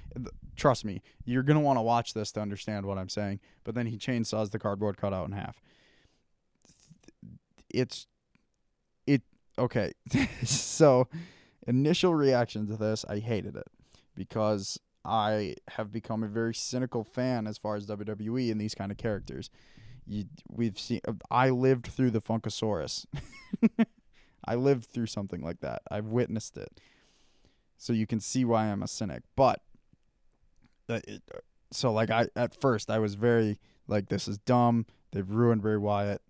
Trust 0.56 0.84
me, 0.84 1.02
you're 1.24 1.42
gonna 1.42 1.60
want 1.60 1.76
to 1.76 1.82
watch 1.82 2.14
this 2.14 2.32
to 2.32 2.40
understand 2.40 2.86
what 2.86 2.98
I'm 2.98 3.08
saying. 3.08 3.40
But 3.64 3.74
then 3.74 3.86
he 3.86 3.98
chainsaws 3.98 4.50
the 4.50 4.58
cardboard 4.58 4.96
cutout 4.96 5.26
in 5.26 5.32
half. 5.32 5.60
It's 7.70 8.06
it 9.06 9.22
okay. 9.58 9.92
so 10.44 11.08
initial 11.66 12.14
reaction 12.14 12.66
to 12.68 12.76
this, 12.76 13.04
I 13.08 13.18
hated 13.18 13.56
it 13.56 13.66
because 14.14 14.78
I 15.04 15.56
have 15.68 15.92
become 15.92 16.22
a 16.22 16.28
very 16.28 16.54
cynical 16.54 17.04
fan 17.04 17.46
as 17.46 17.58
far 17.58 17.76
as 17.76 17.86
WWE 17.86 18.50
and 18.50 18.60
these 18.60 18.74
kind 18.74 18.90
of 18.90 18.98
characters. 18.98 19.50
You, 20.06 20.24
we've 20.48 20.78
seen. 20.78 21.00
I 21.30 21.50
lived 21.50 21.86
through 21.86 22.10
the 22.10 22.20
Funkasaurus. 22.20 23.06
I 24.44 24.54
lived 24.54 24.86
through 24.86 25.06
something 25.06 25.40
like 25.40 25.60
that. 25.60 25.82
I've 25.90 26.06
witnessed 26.06 26.56
it, 26.56 26.80
so 27.78 27.92
you 27.92 28.06
can 28.06 28.20
see 28.20 28.44
why 28.44 28.66
I'm 28.66 28.82
a 28.82 28.88
cynic. 28.88 29.22
But, 29.36 29.62
uh, 30.88 31.00
it, 31.08 31.22
so 31.70 31.92
like 31.92 32.10
I 32.10 32.28
at 32.36 32.60
first 32.60 32.90
I 32.90 32.98
was 32.98 33.14
very 33.14 33.58
like 33.88 34.08
this 34.08 34.28
is 34.28 34.38
dumb. 34.38 34.86
They've 35.12 35.28
ruined 35.28 35.62
Bray 35.62 35.76
Wyatt. 35.76 36.22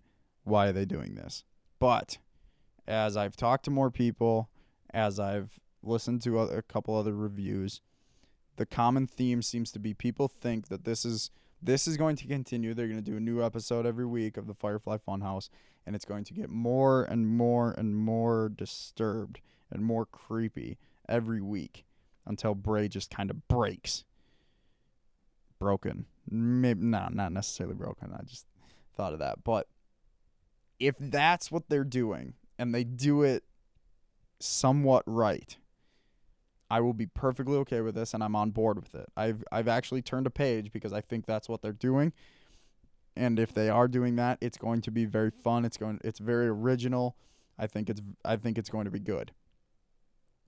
Why 0.43 0.67
are 0.67 0.73
they 0.73 0.85
doing 0.85 1.15
this? 1.15 1.43
But 1.79 2.17
as 2.87 3.17
I've 3.17 3.35
talked 3.35 3.65
to 3.65 3.71
more 3.71 3.91
people, 3.91 4.49
as 4.93 5.19
I've 5.19 5.59
listened 5.83 6.21
to 6.23 6.39
a 6.39 6.61
couple 6.61 6.95
other 6.95 7.13
reviews, 7.13 7.81
the 8.57 8.65
common 8.65 9.07
theme 9.07 9.41
seems 9.41 9.71
to 9.71 9.79
be 9.79 9.93
people 9.93 10.27
think 10.27 10.67
that 10.69 10.85
this 10.85 11.05
is 11.05 11.31
this 11.61 11.87
is 11.87 11.97
going 11.97 12.15
to 12.17 12.27
continue. 12.27 12.73
They're 12.73 12.87
going 12.87 13.03
to 13.03 13.11
do 13.11 13.17
a 13.17 13.21
new 13.21 13.43
episode 13.43 13.85
every 13.85 14.05
week 14.05 14.37
of 14.37 14.47
the 14.47 14.53
Firefly 14.53 14.97
Funhouse, 14.97 15.49
and 15.85 15.95
it's 15.95 16.05
going 16.05 16.23
to 16.25 16.33
get 16.33 16.49
more 16.49 17.03
and 17.03 17.27
more 17.27 17.71
and 17.71 17.95
more 17.95 18.49
disturbed 18.49 19.41
and 19.71 19.83
more 19.83 20.05
creepy 20.05 20.77
every 21.07 21.41
week 21.41 21.85
until 22.25 22.55
Bray 22.55 22.87
just 22.87 23.09
kind 23.09 23.29
of 23.29 23.47
breaks. 23.47 24.03
Broken. 25.59 26.05
Maybe 26.29 26.83
no, 26.83 27.07
not 27.11 27.31
necessarily 27.31 27.75
broken. 27.75 28.13
I 28.13 28.23
just 28.23 28.45
thought 28.95 29.13
of 29.13 29.19
that. 29.19 29.43
But 29.43 29.67
if 30.79 30.95
that's 30.99 31.51
what 31.51 31.69
they're 31.69 31.83
doing 31.83 32.33
and 32.57 32.73
they 32.73 32.83
do 32.83 33.23
it 33.23 33.43
somewhat 34.39 35.03
right, 35.05 35.57
I 36.69 36.81
will 36.81 36.93
be 36.93 37.05
perfectly 37.05 37.55
okay 37.57 37.81
with 37.81 37.95
this 37.95 38.13
and 38.13 38.23
I'm 38.23 38.35
on 38.35 38.51
board 38.51 38.77
with 38.77 38.95
it. 38.95 39.07
I've 39.15 39.43
I've 39.51 39.67
actually 39.67 40.01
turned 40.01 40.27
a 40.27 40.31
page 40.31 40.71
because 40.71 40.93
I 40.93 41.01
think 41.01 41.25
that's 41.25 41.47
what 41.47 41.61
they're 41.61 41.71
doing. 41.71 42.13
And 43.15 43.39
if 43.39 43.53
they 43.53 43.69
are 43.69 43.87
doing 43.87 44.15
that, 44.17 44.37
it's 44.41 44.57
going 44.57 44.81
to 44.81 44.91
be 44.91 45.05
very 45.05 45.31
fun. 45.31 45.63
It's 45.63 45.77
going 45.77 45.99
it's 46.03 46.19
very 46.19 46.47
original. 46.47 47.15
I 47.57 47.67
think 47.67 47.89
it's 47.89 48.01
I 48.23 48.35
think 48.35 48.57
it's 48.57 48.69
going 48.69 48.85
to 48.85 48.91
be 48.91 48.99
good. 48.99 49.31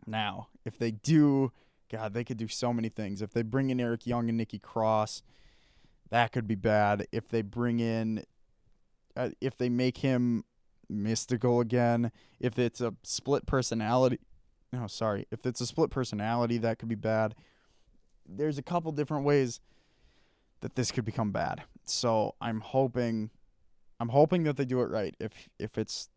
Now, 0.06 0.48
if 0.66 0.78
they 0.78 0.92
do, 0.92 1.52
god, 1.92 2.14
they 2.14 2.24
could 2.24 2.38
do 2.38 2.48
so 2.48 2.74
many 2.74 2.90
things. 2.90 3.22
If 3.22 3.32
they 3.32 3.44
bring 3.44 3.70
in 3.70 3.80
Eric 3.80 4.08
Young 4.08 4.30
and 4.30 4.38
Nikki 4.38 4.60
Cross, 4.60 5.22
that 6.10 6.32
could 6.32 6.48
be 6.48 6.56
bad. 6.56 7.06
If 7.12 7.30
they 7.30 7.42
bring 7.42 7.80
in 7.80 8.24
uh, 9.16 9.30
if 9.40 9.58
they 9.58 9.70
make 9.70 10.00
him 10.00 10.46
mystical 10.90 11.60
again, 11.60 12.12
if 12.40 12.58
it's 12.58 12.82
a 12.82 12.96
split 13.04 13.46
personality 13.46 14.20
no, 14.78 14.88
sorry. 14.88 15.28
If 15.32 15.46
it's 15.46 15.62
a 15.62 15.66
split 15.66 15.90
personality, 15.90 16.58
that 16.60 16.78
could 16.78 16.90
be 16.90 16.96
bad. 16.96 17.36
There's 18.28 18.58
a 18.58 18.64
couple 18.64 18.92
different 18.92 19.26
ways 19.26 19.60
that 20.62 20.76
this 20.76 20.92
could 20.92 21.06
become 21.06 21.32
bad. 21.32 21.64
So 21.86 22.36
I'm 22.42 22.62
hoping, 22.62 23.32
I'm 24.00 24.10
hoping 24.10 24.44
that 24.44 24.58
they 24.58 24.66
do 24.66 24.82
it 24.82 24.90
right. 24.90 25.16
If 25.20 25.50
if 25.58 25.78
it's 25.78 26.10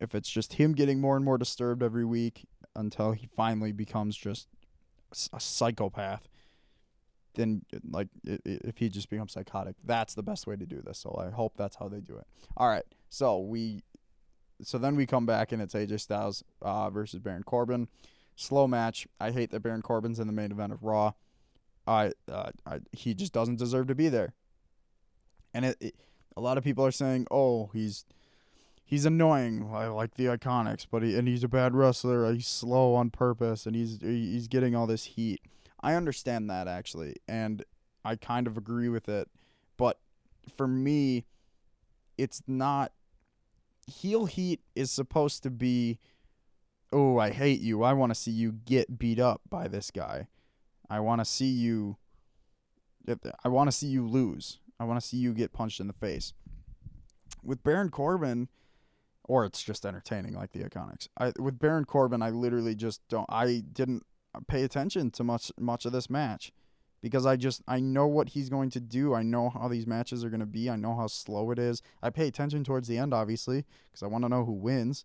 if 0.00 0.14
it's 0.14 0.30
just 0.30 0.54
him 0.54 0.72
getting 0.72 1.00
more 1.00 1.16
and 1.16 1.24
more 1.24 1.36
disturbed 1.36 1.82
every 1.82 2.04
week 2.04 2.46
until 2.74 3.12
he 3.12 3.28
finally 3.36 3.72
becomes 3.72 4.16
just 4.16 4.48
a 5.32 5.40
psychopath, 5.40 6.28
then 7.34 7.62
like 7.88 8.08
if 8.24 8.78
he 8.78 8.88
just 8.88 9.10
becomes 9.10 9.32
psychotic, 9.32 9.76
that's 9.84 10.14
the 10.14 10.22
best 10.22 10.46
way 10.46 10.56
to 10.56 10.66
do 10.66 10.80
this. 10.80 10.98
So 10.98 11.20
I 11.20 11.30
hope 11.34 11.54
that's 11.56 11.76
how 11.76 11.88
they 11.88 12.00
do 12.00 12.16
it. 12.16 12.26
All 12.56 12.68
right. 12.68 12.84
So 13.10 13.38
we 13.40 13.82
so 14.62 14.78
then 14.78 14.96
we 14.96 15.06
come 15.06 15.26
back 15.26 15.52
and 15.52 15.60
it's 15.60 15.74
AJ 15.74 16.00
Styles 16.00 16.44
uh, 16.62 16.90
versus 16.90 17.20
Baron 17.20 17.42
Corbin. 17.42 17.88
Slow 18.36 18.66
match. 18.66 19.06
I 19.20 19.30
hate 19.30 19.50
that 19.50 19.60
Baron 19.60 19.82
Corbin's 19.82 20.18
in 20.18 20.26
the 20.26 20.32
main 20.32 20.50
event 20.50 20.72
of 20.72 20.82
Raw. 20.82 21.12
I, 21.86 22.12
uh, 22.30 22.50
I 22.66 22.80
he 22.92 23.14
just 23.14 23.32
doesn't 23.32 23.58
deserve 23.58 23.88
to 23.88 23.94
be 23.94 24.08
there. 24.08 24.34
And 25.52 25.64
it, 25.64 25.76
it, 25.80 25.94
a 26.36 26.40
lot 26.40 26.58
of 26.58 26.64
people 26.64 26.84
are 26.84 26.92
saying, 26.92 27.26
"Oh, 27.30 27.70
he's 27.72 28.04
he's 28.84 29.04
annoying. 29.04 29.70
I 29.72 29.88
like 29.88 30.14
the 30.14 30.26
Iconics, 30.26 30.86
but 30.90 31.02
he 31.02 31.16
and 31.18 31.26
he's 31.26 31.44
a 31.44 31.48
bad 31.48 31.74
wrestler. 31.74 32.32
He's 32.32 32.46
slow 32.46 32.94
on 32.94 33.10
purpose, 33.10 33.66
and 33.66 33.74
he's 33.74 33.98
he's 34.00 34.48
getting 34.48 34.74
all 34.74 34.86
this 34.86 35.04
heat." 35.04 35.40
I 35.82 35.94
understand 35.94 36.48
that 36.50 36.68
actually, 36.68 37.16
and 37.26 37.64
I 38.04 38.16
kind 38.16 38.46
of 38.46 38.56
agree 38.56 38.88
with 38.88 39.08
it. 39.08 39.28
But 39.76 39.98
for 40.56 40.68
me, 40.68 41.24
it's 42.18 42.42
not 42.46 42.92
heel 43.90 44.26
heat 44.26 44.60
is 44.74 44.90
supposed 44.90 45.42
to 45.42 45.50
be 45.50 45.98
oh 46.92 47.18
i 47.18 47.30
hate 47.30 47.60
you. 47.60 47.82
I 47.82 47.92
want 47.92 48.10
to 48.10 48.18
see 48.18 48.30
you 48.30 48.52
get 48.52 48.98
beat 48.98 49.20
up 49.20 49.42
by 49.48 49.68
this 49.68 49.90
guy. 49.90 50.28
I 50.88 51.00
want 51.00 51.20
to 51.20 51.24
see 51.24 51.50
you 51.50 51.96
i 53.44 53.48
want 53.48 53.68
to 53.68 53.76
see 53.76 53.88
you 53.88 54.06
lose. 54.06 54.58
I 54.78 54.84
want 54.84 55.00
to 55.00 55.06
see 55.06 55.16
you 55.16 55.34
get 55.34 55.52
punched 55.52 55.80
in 55.80 55.86
the 55.88 55.92
face. 55.92 56.32
With 57.42 57.62
baron 57.62 57.90
corbin 57.90 58.48
or 59.24 59.44
it's 59.44 59.62
just 59.62 59.86
entertaining 59.86 60.34
like 60.34 60.52
the 60.52 60.60
iconics. 60.60 61.08
I, 61.18 61.32
with 61.38 61.58
baron 61.58 61.84
corbin 61.84 62.22
i 62.22 62.30
literally 62.30 62.74
just 62.74 63.00
don't 63.08 63.26
i 63.28 63.62
didn't 63.72 64.04
pay 64.46 64.62
attention 64.62 65.10
to 65.10 65.24
much 65.24 65.50
much 65.58 65.84
of 65.84 65.92
this 65.92 66.08
match 66.08 66.52
because 67.02 67.26
I 67.26 67.36
just 67.36 67.62
I 67.66 67.80
know 67.80 68.06
what 68.06 68.30
he's 68.30 68.48
going 68.48 68.70
to 68.70 68.80
do. 68.80 69.14
I 69.14 69.22
know 69.22 69.50
how 69.50 69.68
these 69.68 69.86
matches 69.86 70.24
are 70.24 70.30
going 70.30 70.40
to 70.40 70.46
be. 70.46 70.68
I 70.68 70.76
know 70.76 70.96
how 70.96 71.06
slow 71.06 71.50
it 71.50 71.58
is. 71.58 71.82
I 72.02 72.10
pay 72.10 72.26
attention 72.26 72.64
towards 72.64 72.88
the 72.88 72.98
end 72.98 73.14
obviously 73.14 73.64
because 73.90 74.02
I 74.02 74.06
want 74.06 74.24
to 74.24 74.28
know 74.28 74.44
who 74.44 74.52
wins. 74.52 75.04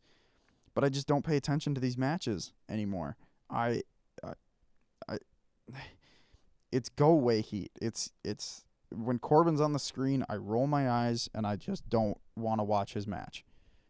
But 0.73 0.84
I 0.84 0.89
just 0.89 1.08
don't 1.08 1.25
pay 1.25 1.38
attention 1.38 1.73
to 1.75 1.81
these 1.81 1.97
matches 1.97 2.53
anymore. 2.69 3.15
I 3.49 3.84
I, 4.23 4.34
I 5.08 5.17
it's 6.71 6.89
go 6.89 7.10
away 7.10 7.41
heat. 7.41 7.71
It's 7.81 8.12
it's 8.23 8.65
when 8.93 9.19
Corbin's 9.19 9.62
on 9.62 9.73
the 9.73 9.79
screen, 9.79 10.25
I 10.29 10.36
roll 10.36 10.67
my 10.67 10.89
eyes 10.89 11.29
and 11.34 11.45
I 11.45 11.55
just 11.55 11.89
don't 11.89 12.17
want 12.36 12.60
to 12.60 12.63
watch 12.63 12.93
his 12.93 13.08
match. 13.08 13.43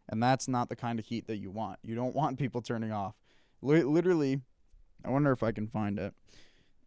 And 0.08 0.22
that's 0.22 0.46
not 0.46 0.68
the 0.68 0.76
kind 0.76 0.98
of 0.98 1.06
heat 1.06 1.26
that 1.26 1.36
you 1.36 1.50
want. 1.50 1.80
You 1.82 1.94
don't 1.94 2.14
want 2.14 2.38
people 2.38 2.62
turning 2.62 2.92
off. 2.92 3.14
Li- 3.62 3.82
literally, 3.82 4.40
I 5.04 5.10
wonder 5.10 5.32
if 5.32 5.42
I 5.42 5.52
can 5.52 5.66
find 5.66 5.98
it 5.98 6.14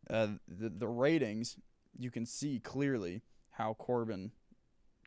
uh, 0.09 0.27
the 0.47 0.69
the 0.69 0.87
ratings, 0.87 1.57
you 1.97 2.11
can 2.11 2.25
see 2.25 2.59
clearly 2.59 3.21
how 3.51 3.73
Corbin 3.73 4.31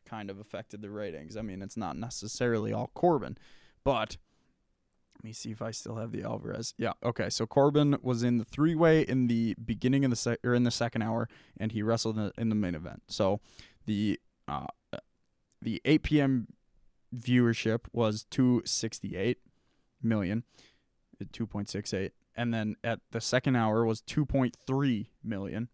kind 0.05 0.29
of 0.29 0.39
affected 0.39 0.81
the 0.81 0.89
ratings. 0.89 1.37
I 1.37 1.41
mean, 1.41 1.61
it's 1.61 1.77
not 1.77 1.97
necessarily 1.97 2.73
all 2.73 2.91
Corbin, 2.93 3.37
but 3.83 4.17
let 5.17 5.23
me 5.23 5.33
see 5.33 5.51
if 5.51 5.61
I 5.61 5.71
still 5.71 5.95
have 5.95 6.11
the 6.11 6.23
Alvarez. 6.23 6.73
Yeah, 6.77 6.93
okay. 7.03 7.29
So 7.29 7.45
Corbin 7.45 7.97
was 8.01 8.23
in 8.23 8.37
the 8.37 8.45
three 8.45 8.75
way 8.75 9.01
in 9.01 9.27
the 9.27 9.55
beginning 9.63 10.03
of 10.03 10.09
the 10.09 10.17
sec- 10.17 10.39
or 10.43 10.53
in 10.53 10.63
the 10.63 10.71
second 10.71 11.01
hour, 11.01 11.29
and 11.57 11.71
he 11.71 11.81
wrestled 11.81 12.17
in 12.17 12.25
the, 12.25 12.33
in 12.37 12.49
the 12.49 12.55
main 12.55 12.75
event. 12.75 13.03
So 13.07 13.39
the 13.85 14.19
uh, 14.47 14.67
the 15.61 15.81
8 15.85 16.03
p.m. 16.03 16.47
viewership 17.15 17.85
was 17.93 18.25
268 18.29 19.37
million, 20.01 20.43
2.68 21.23 22.11
and 22.35 22.53
then 22.53 22.75
at 22.83 22.99
the 23.11 23.21
second 23.21 23.55
hour 23.55 23.85
was 23.85 24.01
2.3 24.01 25.07
million. 25.23 25.69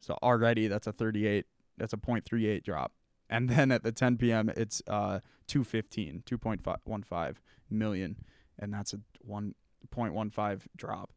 So 0.00 0.18
already 0.22 0.68
that's 0.68 0.86
a 0.86 0.92
38 0.92 1.46
that's 1.76 1.92
a 1.92 1.96
0.38 1.96 2.62
drop. 2.62 2.92
And 3.28 3.48
then 3.48 3.70
at 3.70 3.82
the 3.82 3.92
10 3.92 4.16
p.m. 4.18 4.50
it's 4.56 4.82
uh 4.86 5.20
215, 5.46 6.22
2.15 6.26 7.34
million 7.70 8.16
and 8.58 8.72
that's 8.72 8.92
a 8.92 9.00
1.15 9.28 10.60
drop. 10.76 11.12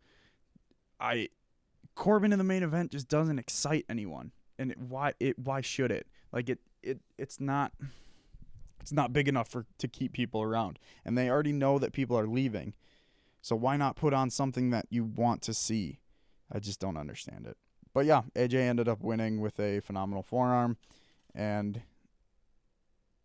I 0.99 1.29
Corbin 1.95 2.31
in 2.31 2.39
the 2.39 2.43
main 2.43 2.63
event 2.63 2.91
just 2.91 3.07
doesn't 3.07 3.39
excite 3.39 3.85
anyone. 3.89 4.31
And 4.57 4.71
it, 4.71 4.77
why 4.79 5.13
it 5.19 5.39
why 5.39 5.61
should 5.61 5.91
it? 5.91 6.07
Like 6.31 6.49
it 6.49 6.59
it 6.81 6.99
it's 7.17 7.39
not 7.39 7.71
It's 8.83 8.91
not 8.91 9.13
big 9.13 9.29
enough 9.29 9.47
for 9.47 9.65
to 9.77 9.87
keep 9.87 10.11
people 10.11 10.41
around, 10.41 10.77
and 11.05 11.17
they 11.17 11.29
already 11.29 11.53
know 11.53 11.79
that 11.79 11.93
people 11.93 12.19
are 12.19 12.27
leaving. 12.27 12.73
So 13.43 13.57
why 13.57 13.75
not 13.75 13.97
put 13.97 14.13
on 14.13 14.29
something 14.29 14.69
that 14.69 14.85
you 14.89 15.03
want 15.03 15.41
to 15.43 15.53
see? 15.53 15.99
I 16.49 16.59
just 16.59 16.79
don't 16.79 16.95
understand 16.95 17.45
it. 17.45 17.57
But 17.93 18.05
yeah, 18.05 18.21
AJ 18.35 18.53
ended 18.53 18.87
up 18.87 19.01
winning 19.03 19.41
with 19.41 19.59
a 19.59 19.81
phenomenal 19.81 20.23
forearm, 20.23 20.77
and 21.35 21.81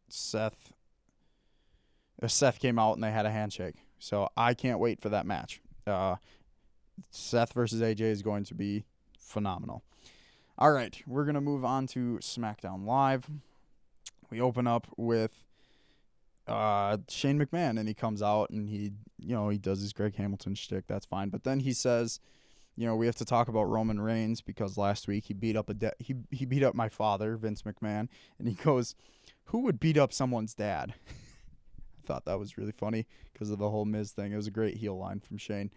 Seth. 0.09 0.73
uh, 2.21 2.27
Seth 2.27 2.59
came 2.59 2.81
out 2.81 2.95
and 2.95 3.05
they 3.05 3.13
had 3.13 3.27
a 3.27 3.31
handshake. 3.31 3.77
So 4.01 4.29
I 4.37 4.55
can't 4.55 4.81
wait 4.81 5.01
for 5.01 5.09
that 5.09 5.25
match. 5.25 5.61
Uh, 5.87 6.17
Seth 7.11 7.53
versus 7.53 7.81
AJ 7.81 8.01
is 8.01 8.23
going 8.23 8.43
to 8.45 8.55
be 8.55 8.85
phenomenal. 9.21 9.85
All 10.59 10.73
right, 10.73 11.01
we're 11.07 11.25
gonna 11.27 11.41
move 11.41 11.65
on 11.65 11.87
to 11.89 12.19
SmackDown 12.21 12.85
Live. 12.85 13.31
We 14.31 14.41
open 14.41 14.67
up 14.67 14.89
with 14.97 15.45
uh, 16.49 16.99
Shane 17.09 17.39
McMahon, 17.39 17.79
and 17.79 17.89
he 17.89 17.95
comes 17.95 18.23
out 18.23 18.51
and 18.51 18.69
he, 18.69 18.93
you 19.19 19.35
know, 19.35 19.49
he 19.49 19.59
does 19.59 19.81
his 19.81 19.93
Greg 19.93 20.17
Hamilton 20.17 20.55
shtick. 20.55 20.87
That's 20.87 21.07
fine, 21.07 21.29
but 21.29 21.45
then 21.45 21.61
he 21.61 21.73
says, 21.73 22.21
you 22.77 22.87
know, 22.87 22.95
we 22.95 23.07
have 23.07 23.17
to 23.17 23.25
talk 23.25 23.49
about 23.49 23.65
Roman 23.65 24.01
Reigns 24.01 24.41
because 24.41 24.79
last 24.79 25.09
week 25.09 25.25
he 25.27 25.35
beat 25.35 25.57
up 25.57 25.69
a 25.69 25.75
de- 25.75 25.95
he 25.99 26.15
he 26.31 26.45
beat 26.45 26.63
up 26.63 26.75
my 26.75 26.89
father, 26.89 27.37
Vince 27.37 27.63
McMahon, 27.63 28.09
and 28.39 28.47
he 28.49 28.55
goes, 28.55 28.95
"Who 29.47 29.61
would 29.63 29.81
beat 29.81 29.99
up 29.99 30.13
someone's 30.13 30.55
dad?" 30.55 30.95
I 31.09 32.07
thought 32.07 32.25
that 32.25 32.39
was 32.39 32.57
really 32.57 32.73
funny 32.73 33.07
because 33.33 33.51
of 33.51 33.59
the 33.59 33.69
whole 33.69 33.85
Miz 33.85 34.13
thing. 34.13 34.33
It 34.33 34.37
was 34.37 34.47
a 34.47 34.53
great 34.53 34.77
heel 34.77 34.97
line 34.97 35.21
from 35.21 35.39
Shane. 35.39 35.71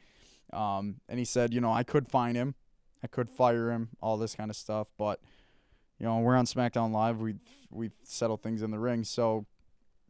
Um, 0.53 0.97
and 1.09 1.17
he 1.17 1.25
said, 1.25 1.53
you 1.53 1.61
know, 1.61 1.71
I 1.71 1.83
could 1.83 2.07
find 2.07 2.37
him, 2.37 2.55
I 3.03 3.07
could 3.07 3.29
fire 3.29 3.71
him, 3.71 3.89
all 4.01 4.17
this 4.17 4.35
kind 4.35 4.49
of 4.49 4.55
stuff, 4.55 4.91
but 4.97 5.19
you 6.01 6.05
know, 6.05 6.17
we're 6.17 6.35
on 6.35 6.45
SmackDown 6.45 6.91
Live. 6.91 7.19
We 7.19 7.35
we've 7.69 7.93
settled 8.03 8.41
things 8.41 8.63
in 8.63 8.71
the 8.71 8.79
ring. 8.79 9.03
So 9.03 9.45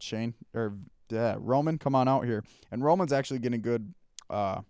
Shane 0.01 0.33
or 0.53 0.77
Roman, 1.11 1.77
come 1.77 1.95
on 1.95 2.07
out 2.07 2.25
here. 2.25 2.43
And 2.71 2.83
Roman's 2.83 3.11
actually 3.11 3.39
getting 3.39 3.61
good. 3.61 3.93
Uh, 4.29 4.61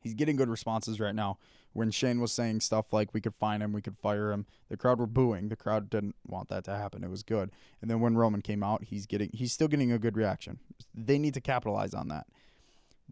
he's 0.00 0.14
getting 0.14 0.36
good 0.36 0.48
responses 0.48 0.98
right 0.98 1.14
now. 1.14 1.38
When 1.74 1.90
Shane 1.90 2.20
was 2.20 2.32
saying 2.32 2.60
stuff 2.60 2.92
like 2.92 3.14
we 3.14 3.20
could 3.20 3.34
find 3.34 3.62
him, 3.62 3.72
we 3.72 3.80
could 3.80 3.96
fire 3.96 4.30
him, 4.30 4.44
the 4.68 4.76
crowd 4.76 4.98
were 4.98 5.06
booing. 5.06 5.48
The 5.48 5.56
crowd 5.56 5.88
didn't 5.88 6.16
want 6.26 6.48
that 6.48 6.64
to 6.64 6.76
happen. 6.76 7.02
It 7.02 7.08
was 7.08 7.22
good. 7.22 7.50
And 7.80 7.90
then 7.90 8.00
when 8.00 8.16
Roman 8.16 8.42
came 8.42 8.62
out, 8.62 8.84
he's 8.84 9.06
getting 9.06 9.30
he's 9.32 9.52
still 9.52 9.68
getting 9.68 9.90
a 9.90 9.98
good 9.98 10.16
reaction. 10.16 10.58
They 10.94 11.18
need 11.18 11.34
to 11.34 11.40
capitalize 11.40 11.94
on 11.94 12.08
that 12.08 12.26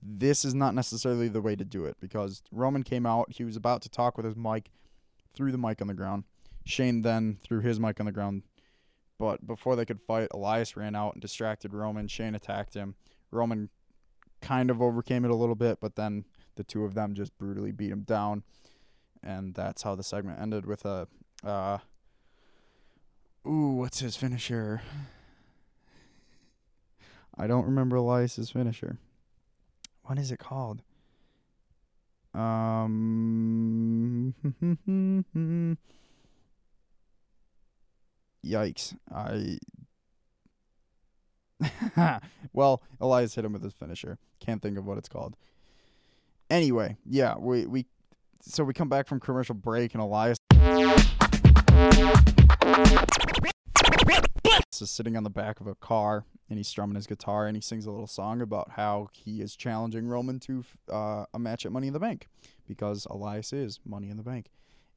this 0.02 0.44
is 0.44 0.54
not 0.54 0.74
necessarily 0.74 1.28
the 1.28 1.40
way 1.40 1.56
to 1.56 1.64
do 1.64 1.84
it 1.84 1.96
because 2.00 2.42
Roman 2.50 2.82
came 2.82 3.06
out, 3.06 3.32
he 3.32 3.44
was 3.44 3.56
about 3.56 3.82
to 3.82 3.88
talk 3.88 4.16
with 4.16 4.26
his 4.26 4.36
mic, 4.36 4.70
threw 5.34 5.52
the 5.52 5.58
mic 5.58 5.80
on 5.80 5.88
the 5.88 5.94
ground. 5.94 6.24
Shane 6.64 7.02
then 7.02 7.38
threw 7.42 7.60
his 7.60 7.80
mic 7.80 8.00
on 8.00 8.06
the 8.06 8.12
ground, 8.12 8.42
but 9.20 9.46
before 9.46 9.76
they 9.76 9.84
could 9.84 10.00
fight, 10.00 10.28
Elias 10.30 10.78
ran 10.78 10.96
out 10.96 11.12
and 11.12 11.20
distracted 11.20 11.74
Roman. 11.74 12.08
Shane 12.08 12.34
attacked 12.34 12.72
him. 12.72 12.94
Roman 13.30 13.68
kind 14.40 14.70
of 14.70 14.80
overcame 14.80 15.26
it 15.26 15.30
a 15.30 15.34
little 15.34 15.54
bit, 15.54 15.78
but 15.78 15.94
then 15.94 16.24
the 16.56 16.64
two 16.64 16.86
of 16.86 16.94
them 16.94 17.12
just 17.12 17.36
brutally 17.36 17.70
beat 17.70 17.90
him 17.90 18.00
down, 18.00 18.44
and 19.22 19.54
that's 19.54 19.82
how 19.82 19.94
the 19.94 20.02
segment 20.02 20.40
ended 20.40 20.64
with 20.64 20.86
a. 20.86 21.06
Uh, 21.44 21.76
ooh, 23.46 23.74
what's 23.74 24.00
his 24.00 24.16
finisher? 24.16 24.80
I 27.36 27.46
don't 27.46 27.66
remember 27.66 27.96
Elias's 27.96 28.52
finisher. 28.52 28.96
What 30.04 30.18
is 30.18 30.32
it 30.32 30.38
called? 30.38 30.80
Um. 32.34 34.34
Hmm, 34.60 34.72
hmm, 34.86 35.20
hmm, 35.34 35.72
Yikes! 38.44 38.96
I. 39.12 39.58
well, 42.52 42.82
Elias 43.00 43.34
hit 43.34 43.44
him 43.44 43.52
with 43.52 43.62
his 43.62 43.74
finisher. 43.74 44.18
Can't 44.40 44.62
think 44.62 44.78
of 44.78 44.86
what 44.86 44.98
it's 44.98 45.08
called. 45.08 45.36
Anyway, 46.48 46.96
yeah, 47.04 47.36
we 47.38 47.66
we 47.66 47.86
so 48.40 48.64
we 48.64 48.72
come 48.72 48.88
back 48.88 49.06
from 49.06 49.20
commercial 49.20 49.54
break 49.54 49.94
and 49.94 50.02
Elias 50.02 50.38
is 54.80 54.90
sitting 54.90 55.16
on 55.16 55.24
the 55.24 55.30
back 55.30 55.60
of 55.60 55.66
a 55.66 55.74
car 55.74 56.24
and 56.48 56.58
he's 56.58 56.68
strumming 56.68 56.96
his 56.96 57.06
guitar 57.06 57.46
and 57.46 57.56
he 57.56 57.60
sings 57.60 57.86
a 57.86 57.90
little 57.90 58.06
song 58.06 58.40
about 58.40 58.72
how 58.72 59.08
he 59.12 59.40
is 59.40 59.54
challenging 59.54 60.08
Roman 60.08 60.40
to 60.40 60.64
uh, 60.90 61.24
a 61.32 61.38
match 61.38 61.66
at 61.66 61.72
Money 61.72 61.88
in 61.88 61.92
the 61.92 62.00
Bank 62.00 62.28
because 62.66 63.06
Elias 63.10 63.52
is 63.52 63.80
Money 63.84 64.10
in 64.10 64.16
the 64.16 64.22
Bank. 64.22 64.50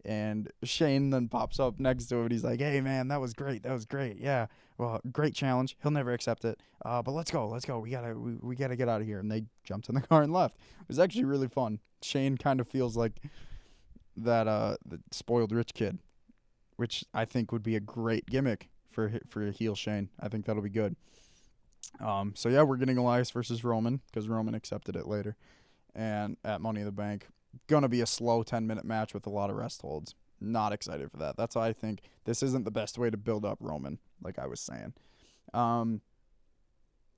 And 0.06 0.52
Shane 0.64 1.12
then 1.12 1.30
pops 1.30 1.60
up 1.60 1.80
next 1.80 2.08
to 2.08 2.16
him 2.16 2.24
and 2.24 2.32
he's 2.32 2.44
like, 2.44 2.60
"Hey 2.60 2.82
man, 2.82 3.08
that 3.08 3.22
was 3.22 3.34
great. 3.34 3.64
That 3.64 3.72
was 3.72 3.86
great. 3.86 4.18
Yeah, 4.20 4.48
well, 4.78 5.00
great 5.12 5.34
challenge. 5.34 5.78
He'll 5.82 5.92
never 5.92 6.12
accept 6.12 6.44
it. 6.44 6.60
Uh, 6.84 7.02
but 7.02 7.12
let's 7.14 7.32
go. 7.32 7.48
Let's 7.48 7.66
go. 7.66 7.80
We 7.80 7.90
gotta 7.90 8.14
we, 8.18 8.34
we 8.42 8.56
gotta 8.56 8.76
get 8.76 8.90
out 8.90 9.00
of 9.02 9.08
here." 9.08 9.20
And 9.20 9.32
they 9.32 9.46
jumped 9.64 9.88
in 9.88 9.96
the 9.96 10.02
car 10.08 10.22
and 10.22 10.34
left. 10.34 10.58
It 10.82 10.88
was 10.90 11.00
actually 11.00 11.26
really 11.26 11.48
fun. 11.48 11.80
Shane 12.02 12.38
kind 12.38 12.60
of 12.60 12.68
feels 12.68 12.98
like 12.98 13.22
that 14.18 14.48
uh 14.48 14.76
the 14.86 15.00
spoiled 15.12 15.52
rich 15.52 15.74
kid, 15.74 16.00
which 16.76 17.06
I 17.14 17.26
think 17.26 17.52
would 17.52 17.64
be 17.64 17.76
a 17.76 17.80
great 17.80 18.26
gimmick 18.26 18.70
for 18.92 19.20
for 19.28 19.48
a 19.48 19.52
heel 19.52 19.76
Shane. 19.76 20.10
I 20.20 20.28
think 20.28 20.46
that'll 20.46 20.62
be 20.62 20.70
good. 20.70 20.96
Um, 22.00 22.34
so 22.36 22.50
yeah, 22.50 22.64
we're 22.64 22.78
getting 22.78 22.98
Elias 22.98 23.32
versus 23.32 23.64
Roman 23.64 24.02
because 24.08 24.28
Roman 24.28 24.56
accepted 24.56 24.96
it 24.96 25.08
later, 25.08 25.36
and 25.96 26.38
at 26.44 26.60
Money 26.60 26.82
in 26.82 26.86
the 26.86 26.92
Bank, 26.92 27.28
gonna 27.68 27.90
be 27.90 28.02
a 28.02 28.06
slow 28.06 28.44
ten 28.44 28.68
minute 28.68 28.86
match 28.86 29.14
with 29.14 29.26
a 29.26 29.30
lot 29.30 29.50
of 29.50 29.56
rest 29.56 29.82
holds. 29.82 30.16
Not 30.40 30.74
excited 30.74 31.10
for 31.10 31.18
that. 31.18 31.38
That's 31.38 31.56
why 31.56 31.68
I 31.68 31.74
think 31.74 32.02
this 32.26 32.44
isn't 32.44 32.66
the 32.66 32.72
best 32.72 32.98
way 32.98 33.10
to 33.10 33.18
build 33.18 33.46
up 33.46 33.58
Roman, 33.62 34.00
like 34.22 34.38
I 34.38 34.48
was 34.48 34.60
saying. 34.60 34.94
Um, 35.54 36.02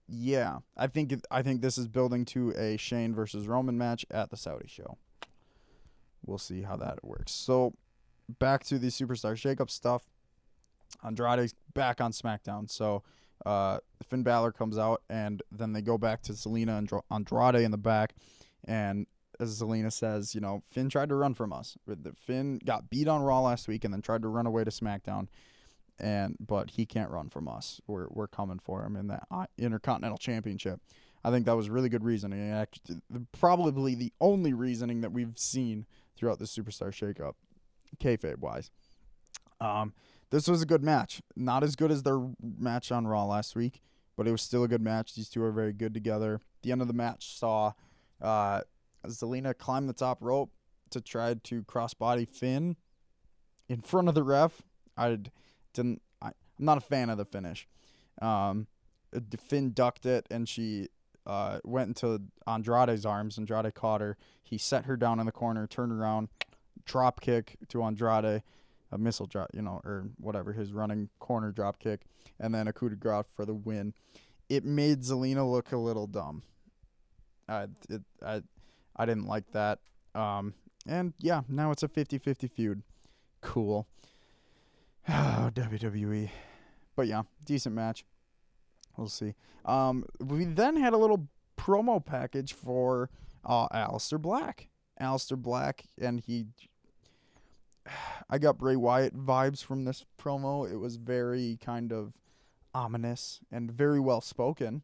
yeah, 0.08 0.60
I 0.78 0.88
think 0.88 1.14
I 1.32 1.42
think 1.42 1.62
this 1.62 1.78
is 1.78 1.88
building 1.88 2.26
to 2.26 2.52
a 2.52 2.78
Shane 2.78 3.16
versus 3.16 3.48
Roman 3.48 3.78
match 3.78 4.06
at 4.12 4.30
the 4.30 4.38
Saudi 4.38 4.68
show. 4.68 4.98
We'll 6.26 6.38
see 6.38 6.62
how 6.62 6.76
that 6.78 7.04
works. 7.04 7.32
So 7.32 7.74
back 8.40 8.64
to 8.66 8.78
the 8.78 8.88
superstar 8.88 9.34
shakeup 9.34 9.70
stuff. 9.70 10.04
Andrade's 11.04 11.54
back 11.74 12.02
on 12.02 12.12
SmackDown. 12.12 12.70
So 12.70 13.04
uh, 13.46 13.80
Finn 14.04 14.24
Balor 14.24 14.52
comes 14.52 14.78
out, 14.78 15.02
and 15.10 15.42
then 15.52 15.74
they 15.74 15.82
go 15.82 15.98
back 15.98 16.22
to 16.24 16.34
Zelina 16.34 16.78
and 16.78 16.90
Andrade 17.12 17.64
in 17.64 17.72
the 17.72 17.78
back. 17.78 18.14
And 18.64 19.08
as 19.40 19.62
Zelina 19.62 19.92
says, 19.92 20.36
you 20.36 20.42
know, 20.42 20.64
Finn 20.70 20.90
tried 20.90 21.10
to 21.10 21.16
run 21.16 21.34
from 21.34 21.54
us. 21.54 21.78
Finn 22.18 22.60
got 22.64 22.90
beat 22.90 23.08
on 23.08 23.22
Raw 23.22 23.42
last 23.42 23.68
week 23.68 23.84
and 23.84 23.94
then 23.94 24.02
tried 24.02 24.22
to 24.22 24.28
run 24.28 24.46
away 24.46 24.64
to 24.64 24.72
SmackDown. 24.72 25.28
And 25.98 26.36
but 26.40 26.72
he 26.72 26.86
can't 26.86 27.10
run 27.10 27.30
from 27.30 27.48
us. 27.48 27.80
We're 27.88 28.08
we're 28.10 28.28
coming 28.28 28.60
for 28.60 28.84
him 28.84 28.98
in 28.98 29.08
that 29.08 29.28
uh, 29.32 29.46
Intercontinental 29.58 30.18
Championship. 30.18 30.82
I 31.24 31.32
think 31.32 31.46
that 31.46 31.56
was 31.56 31.70
really 31.70 31.90
good 31.90 32.04
reasoning. 32.04 32.68
Probably 33.32 33.96
the 33.96 34.12
only 34.20 34.54
reasoning 34.54 35.02
that 35.02 35.14
we've 35.14 35.38
seen 35.40 35.86
throughout 36.16 36.38
the 36.38 36.46
Superstar 36.46 36.92
Shakeup, 36.92 37.34
kayfabe 37.98 38.40
wise. 38.40 38.72
Um, 39.62 39.94
this 40.30 40.48
was 40.48 40.62
a 40.62 40.66
good 40.66 40.84
match. 40.84 41.22
Not 41.36 41.64
as 41.64 41.76
good 41.76 41.92
as 41.92 42.04
their 42.04 42.20
match 42.42 42.92
on 42.92 43.08
Raw 43.08 43.26
last 43.26 43.56
week, 43.56 43.82
but 44.18 44.28
it 44.28 44.32
was 44.32 44.42
still 44.42 44.64
a 44.64 44.68
good 44.68 44.82
match. 44.82 45.16
These 45.16 45.30
two 45.30 45.42
are 45.44 45.52
very 45.52 45.74
good 45.74 45.94
together. 45.94 46.42
The 46.62 46.72
end 46.72 46.82
of 46.82 46.88
the 46.88 46.94
match 46.94 47.38
saw 47.38 47.72
uh, 48.22 48.62
Zelina 49.08 49.58
climbed 49.58 49.90
the 49.90 49.94
top 49.94 50.20
rope 50.22 50.52
to 50.92 51.02
try 51.02 51.34
to 51.34 51.64
crossbody 51.64 52.28
Finn 52.28 52.76
in 53.68 53.82
front 53.82 54.08
of 54.08 54.16
the 54.16 54.24
ref. 54.24 54.62
I 54.98 55.18
didn't. 55.74 56.02
I, 56.22 56.28
I'm 56.28 56.66
not 56.66 56.78
a 56.78 56.82
fan 56.82 57.10
of 57.10 57.18
the 57.18 57.26
finish. 57.26 57.68
Um, 58.22 58.68
uh, 59.16 59.20
Finn 59.38 59.72
ducked 59.72 60.06
it, 60.06 60.26
and 60.30 60.48
she 60.48 60.90
uh, 61.26 61.60
went 61.64 61.90
into 61.90 62.22
Andrade's 62.48 63.06
arms. 63.06 63.38
Andrade 63.38 63.74
caught 63.74 64.02
her. 64.02 64.18
He 64.44 64.58
set 64.58 64.86
her 64.86 64.96
down 64.96 65.20
in 65.20 65.26
the 65.26 65.32
corner, 65.32 65.68
turned 65.68 65.92
around, 65.92 66.30
drop 66.86 67.20
kick 67.20 67.58
to 67.70 67.84
Andrade, 67.84 68.44
a 68.92 68.98
missile 68.98 69.26
drop, 69.26 69.50
you 69.54 69.62
know, 69.62 69.82
or 69.84 70.06
whatever, 70.18 70.54
his 70.54 70.72
running 70.72 71.10
corner 71.20 71.52
drop 71.52 71.80
kick, 71.80 72.02
and 72.40 72.54
then 72.54 72.68
a 72.68 72.74
coup 72.74 72.90
de 72.90 72.96
grace 72.96 73.26
for 73.36 73.46
the 73.46 73.54
win. 73.54 73.94
It 74.48 74.64
made 74.64 75.02
Zelina 75.02 75.50
look 75.50 75.72
a 75.72 75.78
little 75.78 76.06
dumb. 76.08 76.44
I, 77.50 77.68
it, 77.90 78.02
I, 78.24 78.44
I 78.96 79.06
didn't 79.06 79.28
like 79.28 79.52
that. 79.52 79.80
Um, 80.14 80.54
and 80.88 81.14
yeah, 81.20 81.42
now 81.48 81.72
it's 81.72 81.84
a 81.84 81.88
50-50 81.88 82.50
feud. 82.50 82.84
Cool. 83.42 83.88
Oh, 85.08 85.52
WWE. 85.54 86.32
But 86.96 87.06
yeah, 87.06 87.24
decent 87.46 87.76
match. 87.76 88.04
We'll 88.98 89.08
see. 89.08 89.36
Um, 89.66 90.06
we 90.20 90.46
then 90.46 90.78
had 90.78 90.94
a 90.94 90.98
little 90.98 91.28
promo 91.58 92.04
package 92.04 92.54
for 92.54 93.10
uh, 93.44 93.68
Aleister 93.70 94.20
Black. 94.20 94.70
Aleister 95.00 95.38
Black, 95.38 95.86
and 96.00 96.22
he. 96.22 96.48
I 98.30 98.40
got 98.40 98.58
Bray 98.58 98.76
Wyatt 98.76 99.16
vibes 99.16 99.64
from 99.64 99.86
this 99.86 100.06
promo. 100.18 100.70
It 100.70 100.78
was 100.78 100.96
very 100.96 101.60
kind 101.64 101.92
of 101.92 102.14
ominous 102.74 103.40
and 103.52 103.72
very 103.72 104.00
well 104.00 104.22
spoken, 104.22 104.82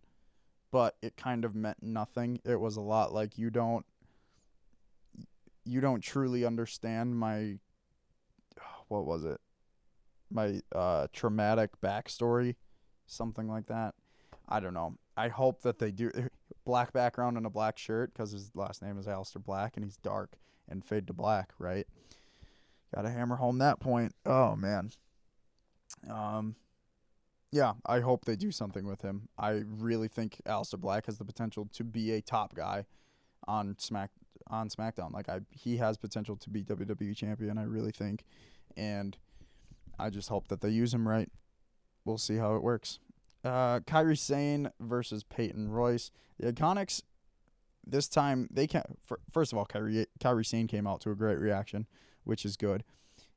but 0.72 0.96
it 1.02 1.18
kind 1.18 1.44
of 1.44 1.56
meant 1.56 1.82
nothing. 1.82 2.40
It 2.46 2.60
was 2.60 2.78
a 2.78 2.82
lot 2.82 3.14
like 3.14 3.38
you 3.38 3.50
don't. 3.50 3.86
You 5.72 5.82
don't 5.82 6.02
truly 6.02 6.46
understand 6.46 7.18
my. 7.18 7.60
What 8.88 9.06
was 9.06 9.24
it? 9.24 9.40
My 10.30 10.60
uh, 10.76 11.08
traumatic 11.14 11.70
backstory 11.82 12.56
something 13.12 13.48
like 13.48 13.68
that. 13.68 13.94
I 14.48 14.60
don't 14.60 14.74
know. 14.74 14.96
I 15.16 15.28
hope 15.28 15.62
that 15.62 15.80
they 15.80 15.92
do 15.92 16.12
black 16.66 16.94
background 16.94 17.38
and 17.38 17.46
a 17.46 17.50
black 17.50 17.78
shirt 17.78 18.14
because 18.14 18.32
his 18.32 18.52
last 18.56 18.82
name 18.82 18.98
is 18.98 19.08
Aleister 19.08 19.44
Black 19.44 19.76
and 19.76 19.86
he's 19.86 19.98
dark 19.98 20.38
and 20.68 20.84
fade 20.84 21.08
to 21.08 21.14
black, 21.14 21.54
right? 21.60 21.86
Got 22.96 23.04
to 23.04 23.10
hammer 23.10 23.36
home 23.36 23.60
that 23.60 23.80
point. 23.80 24.14
Oh 24.26 24.56
man. 24.56 24.92
Um, 26.10 26.56
yeah, 27.52 27.74
I 27.86 28.00
hope 28.00 28.26
they 28.26 28.36
do 28.36 28.52
something 28.52 28.88
with 28.88 29.02
him. 29.02 29.28
I 29.38 29.64
really 29.66 30.08
think 30.08 30.42
Aleister 30.46 30.80
Black 30.80 31.06
has 31.06 31.18
the 31.18 31.26
potential 31.26 31.68
to 31.74 31.84
be 31.84 32.12
a 32.12 32.22
top 32.22 32.56
guy 32.56 32.86
on 33.48 33.76
Smack 33.78 34.12
on 34.52 34.70
SmackDown. 34.70 35.14
Like 35.14 35.30
I, 35.30 35.40
he 35.50 35.78
has 35.78 35.98
potential 35.98 36.36
to 36.36 36.50
be 36.50 36.64
WWE 36.64 37.16
champion. 37.16 37.58
I 37.58 37.64
really 37.64 37.92
think, 37.92 38.24
and 38.78 39.18
I 39.98 40.10
just 40.10 40.30
hope 40.30 40.48
that 40.50 40.62
they 40.62 40.70
use 40.70 40.94
him 40.94 41.08
right. 41.08 41.30
We'll 42.06 42.18
see 42.18 42.38
how 42.38 42.56
it 42.56 42.64
works. 42.64 43.00
Uh, 43.44 43.80
Kairi 43.80 44.18
Sane 44.18 44.72
versus 44.80 45.24
Peyton 45.24 45.70
Royce. 45.70 46.12
The 46.40 46.52
Iconics. 46.52 47.02
This 47.86 48.08
time 48.08 48.48
they 48.52 48.68
can't. 48.68 48.86
First 49.32 49.52
of 49.52 49.58
all, 49.58 49.66
Kairi 49.66 50.06
Kairi 50.20 50.46
Sane 50.46 50.68
came 50.68 50.86
out 50.86 51.02
to 51.02 51.12
a 51.12 51.16
great 51.16 51.40
reaction, 51.40 51.88
which 52.24 52.46
is 52.46 52.56
good, 52.56 52.84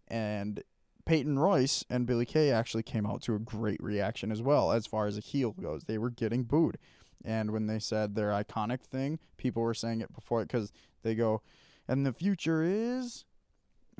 and 0.06 0.62
Peyton 1.06 1.38
Royce 1.38 1.84
and 1.88 2.06
Billie 2.06 2.26
Kay 2.26 2.50
actually 2.50 2.82
came 2.82 3.06
out 3.06 3.22
to 3.22 3.34
a 3.34 3.38
great 3.38 3.82
reaction 3.82 4.30
as 4.30 4.42
well 4.42 4.72
as 4.72 4.86
far 4.86 5.06
as 5.06 5.16
a 5.16 5.20
heel 5.20 5.52
goes. 5.52 5.84
They 5.84 5.98
were 5.98 6.10
getting 6.10 6.42
booed. 6.44 6.78
And 7.24 7.50
when 7.50 7.66
they 7.66 7.78
said 7.78 8.14
their 8.14 8.30
iconic 8.30 8.80
thing, 8.80 9.18
people 9.36 9.62
were 9.62 9.74
saying 9.74 10.00
it 10.00 10.14
before 10.14 10.42
because 10.42 10.72
they 11.02 11.14
go, 11.14 11.42
and 11.86 12.06
the 12.06 12.12
future 12.12 12.62
is, 12.62 13.24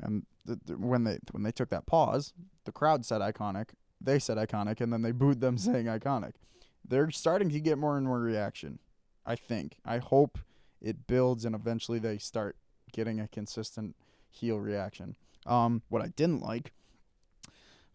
and 0.01 0.25
the, 0.43 0.59
the, 0.65 0.77
when 0.77 1.03
they 1.03 1.19
when 1.31 1.43
they 1.43 1.51
took 1.51 1.69
that 1.69 1.85
pause, 1.85 2.33
the 2.65 2.71
crowd 2.71 3.05
said 3.05 3.21
iconic, 3.21 3.69
they 4.01 4.19
said 4.19 4.37
iconic, 4.37 4.81
and 4.81 4.91
then 4.91 5.01
they 5.01 5.11
booed 5.11 5.41
them 5.41 5.57
saying 5.57 5.85
iconic. 5.85 6.33
They're 6.87 7.11
starting 7.11 7.49
to 7.49 7.59
get 7.59 7.77
more 7.77 7.97
and 7.97 8.05
more 8.05 8.19
reaction. 8.19 8.79
I 9.25 9.35
think. 9.35 9.77
I 9.85 9.97
hope 9.97 10.37
it 10.81 11.07
builds 11.07 11.45
and 11.45 11.55
eventually 11.55 11.99
they 11.99 12.17
start 12.17 12.55
getting 12.93 13.19
a 13.19 13.27
consistent 13.27 13.95
heel 14.29 14.59
reaction. 14.59 15.15
Um, 15.45 15.81
what 15.89 16.01
I 16.01 16.07
didn't 16.07 16.41
like 16.41 16.73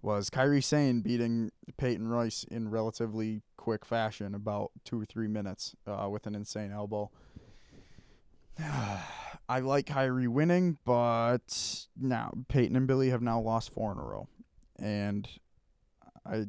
was 0.02 0.30
Kairi 0.30 0.62
Sane 0.62 1.00
beating 1.00 1.50
Peyton 1.76 2.08
Royce 2.08 2.44
in 2.44 2.70
relatively 2.70 3.42
quick 3.56 3.84
fashion, 3.84 4.34
about 4.34 4.70
two 4.84 5.00
or 5.00 5.04
three 5.04 5.28
minutes, 5.28 5.74
uh, 5.86 6.08
with 6.10 6.26
an 6.26 6.34
insane 6.34 6.72
elbow. 6.72 7.10
I 8.58 9.60
like 9.60 9.86
Kairi 9.86 10.28
winning, 10.28 10.78
but 10.84 11.86
now 11.96 12.32
Peyton 12.48 12.76
and 12.76 12.86
Billie 12.86 13.10
have 13.10 13.22
now 13.22 13.40
lost 13.40 13.72
four 13.72 13.92
in 13.92 13.98
a 13.98 14.02
row, 14.02 14.28
and 14.78 15.28
I, 16.24 16.46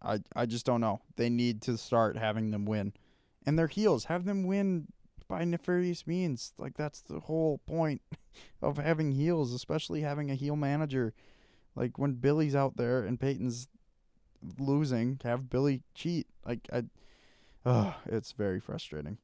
I, 0.00 0.20
I 0.34 0.46
just 0.46 0.64
don't 0.64 0.80
know. 0.80 1.02
They 1.16 1.28
need 1.28 1.62
to 1.62 1.76
start 1.76 2.16
having 2.16 2.52
them 2.52 2.64
win, 2.64 2.92
and 3.44 3.58
their 3.58 3.66
heels 3.66 4.04
have 4.04 4.24
them 4.24 4.44
win 4.46 4.86
by 5.28 5.44
nefarious 5.44 6.06
means. 6.06 6.52
Like 6.58 6.76
that's 6.76 7.00
the 7.00 7.20
whole 7.20 7.58
point 7.66 8.02
of 8.62 8.78
having 8.78 9.12
heels, 9.12 9.52
especially 9.52 10.02
having 10.02 10.30
a 10.30 10.34
heel 10.34 10.56
manager 10.56 11.12
like 11.76 11.98
when 11.98 12.14
Billie's 12.14 12.56
out 12.56 12.76
there 12.76 13.04
and 13.04 13.20
Peyton's 13.20 13.68
losing, 14.58 15.20
have 15.22 15.50
Billie 15.50 15.82
cheat. 15.94 16.26
Like 16.44 16.68
I, 16.72 16.84
oh, 17.64 17.94
it's 18.06 18.32
very 18.32 18.58
frustrating. 18.58 19.18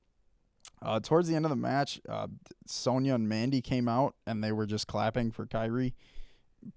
Uh, 0.81 1.01
towards 1.01 1.29
the 1.29 1.35
end 1.35 1.45
of 1.45 1.51
the 1.51 1.57
match, 1.57 2.01
uh, 2.09 2.27
Sonya 2.67 3.15
and 3.15 3.29
Mandy 3.29 3.61
came 3.61 3.89
out 3.89 4.15
and 4.27 4.43
they 4.43 4.53
were 4.53 4.67
just 4.67 4.87
clapping 4.87 5.31
for 5.31 5.47
Kairi, 5.47 5.93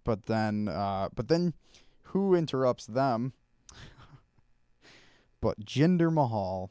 but 0.04 0.28
then, 0.28 0.68
uh, 0.68 1.10
but 1.14 1.28
then, 1.28 1.54
who 2.10 2.36
interrupts 2.36 2.86
them? 2.86 3.34
but 5.42 5.60
Jinder 5.66 6.14
Mahal. 6.14 6.70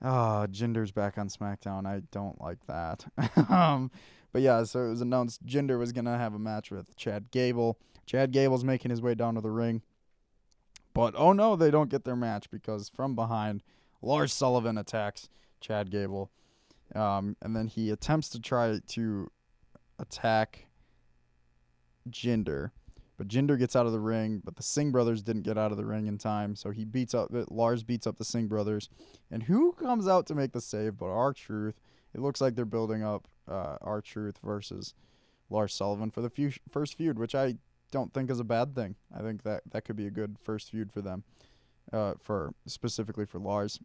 Ah, 0.00 0.46
Jinder's 0.46 0.92
back 0.92 1.18
on 1.18 1.28
SmackDown. 1.28 1.86
I 1.86 2.02
don't 2.12 2.40
like 2.40 2.66
that. 2.66 3.04
um, 3.50 3.90
but 4.32 4.42
yeah, 4.42 4.62
so 4.64 4.86
it 4.86 4.90
was 4.90 5.00
announced 5.00 5.46
Jinder 5.46 5.78
was 5.78 5.92
gonna 5.92 6.18
have 6.18 6.34
a 6.34 6.38
match 6.38 6.70
with 6.70 6.96
Chad 6.96 7.30
Gable. 7.30 7.78
Chad 8.06 8.32
Gable's 8.32 8.64
making 8.64 8.90
his 8.90 9.02
way 9.02 9.14
down 9.14 9.34
to 9.34 9.40
the 9.40 9.50
ring. 9.50 9.82
But 10.94 11.14
oh 11.16 11.32
no, 11.32 11.56
they 11.56 11.70
don't 11.70 11.90
get 11.90 12.04
their 12.04 12.16
match 12.16 12.50
because 12.50 12.88
from 12.88 13.14
behind, 13.14 13.62
Lars 14.02 14.32
Sullivan 14.32 14.78
attacks 14.78 15.28
Chad 15.60 15.90
Gable. 15.90 16.30
Um, 16.94 17.36
and 17.42 17.54
then 17.54 17.66
he 17.66 17.90
attempts 17.90 18.28
to 18.30 18.40
try 18.40 18.80
to 18.86 19.30
attack 19.98 20.66
Jinder. 22.08 22.70
But 23.16 23.28
Jinder 23.28 23.58
gets 23.58 23.74
out 23.74 23.86
of 23.86 23.92
the 23.92 24.00
ring, 24.00 24.40
but 24.44 24.56
the 24.56 24.62
Singh 24.62 24.92
brothers 24.92 25.22
didn't 25.22 25.42
get 25.42 25.58
out 25.58 25.72
of 25.72 25.76
the 25.76 25.84
ring 25.84 26.06
in 26.06 26.18
time, 26.18 26.54
so 26.54 26.70
he 26.70 26.84
beats 26.84 27.14
up 27.14 27.30
Lars 27.50 27.82
beats 27.82 28.06
up 28.06 28.16
the 28.16 28.24
Singh 28.24 28.46
brothers. 28.46 28.88
And 29.30 29.44
who 29.44 29.72
comes 29.72 30.06
out 30.06 30.26
to 30.26 30.36
make 30.36 30.52
the 30.52 30.60
save 30.60 30.98
but 30.98 31.06
R-Truth? 31.06 31.74
It 32.14 32.20
looks 32.20 32.40
like 32.40 32.54
they're 32.54 32.64
building 32.64 33.02
up 33.02 33.26
uh, 33.48 33.76
R-Truth 33.80 34.38
versus 34.42 34.94
Lars 35.50 35.74
Sullivan 35.74 36.10
for 36.10 36.20
the 36.20 36.30
fu- 36.30 36.50
first 36.70 36.94
feud, 36.94 37.18
which 37.18 37.34
I 37.34 37.56
don't 37.90 38.12
think 38.12 38.30
is 38.30 38.40
a 38.40 38.44
bad 38.44 38.74
thing. 38.74 38.96
I 39.14 39.20
think 39.20 39.42
that 39.42 39.62
that 39.70 39.84
could 39.84 39.96
be 39.96 40.06
a 40.06 40.10
good 40.10 40.36
first 40.42 40.70
feud 40.70 40.92
for 40.92 41.00
them, 41.00 41.24
uh, 41.92 42.14
for 42.20 42.54
specifically 42.66 43.24
for 43.24 43.38
Lars. 43.38 43.80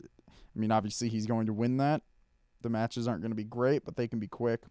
I 0.00 0.58
mean, 0.58 0.70
obviously 0.70 1.08
he's 1.08 1.26
going 1.26 1.46
to 1.46 1.52
win 1.52 1.76
that. 1.78 2.02
The 2.62 2.68
matches 2.68 3.06
aren't 3.06 3.22
going 3.22 3.30
to 3.30 3.36
be 3.36 3.44
great, 3.44 3.84
but 3.84 3.96
they 3.96 4.08
can 4.08 4.18
be 4.18 4.26
quick, 4.26 4.62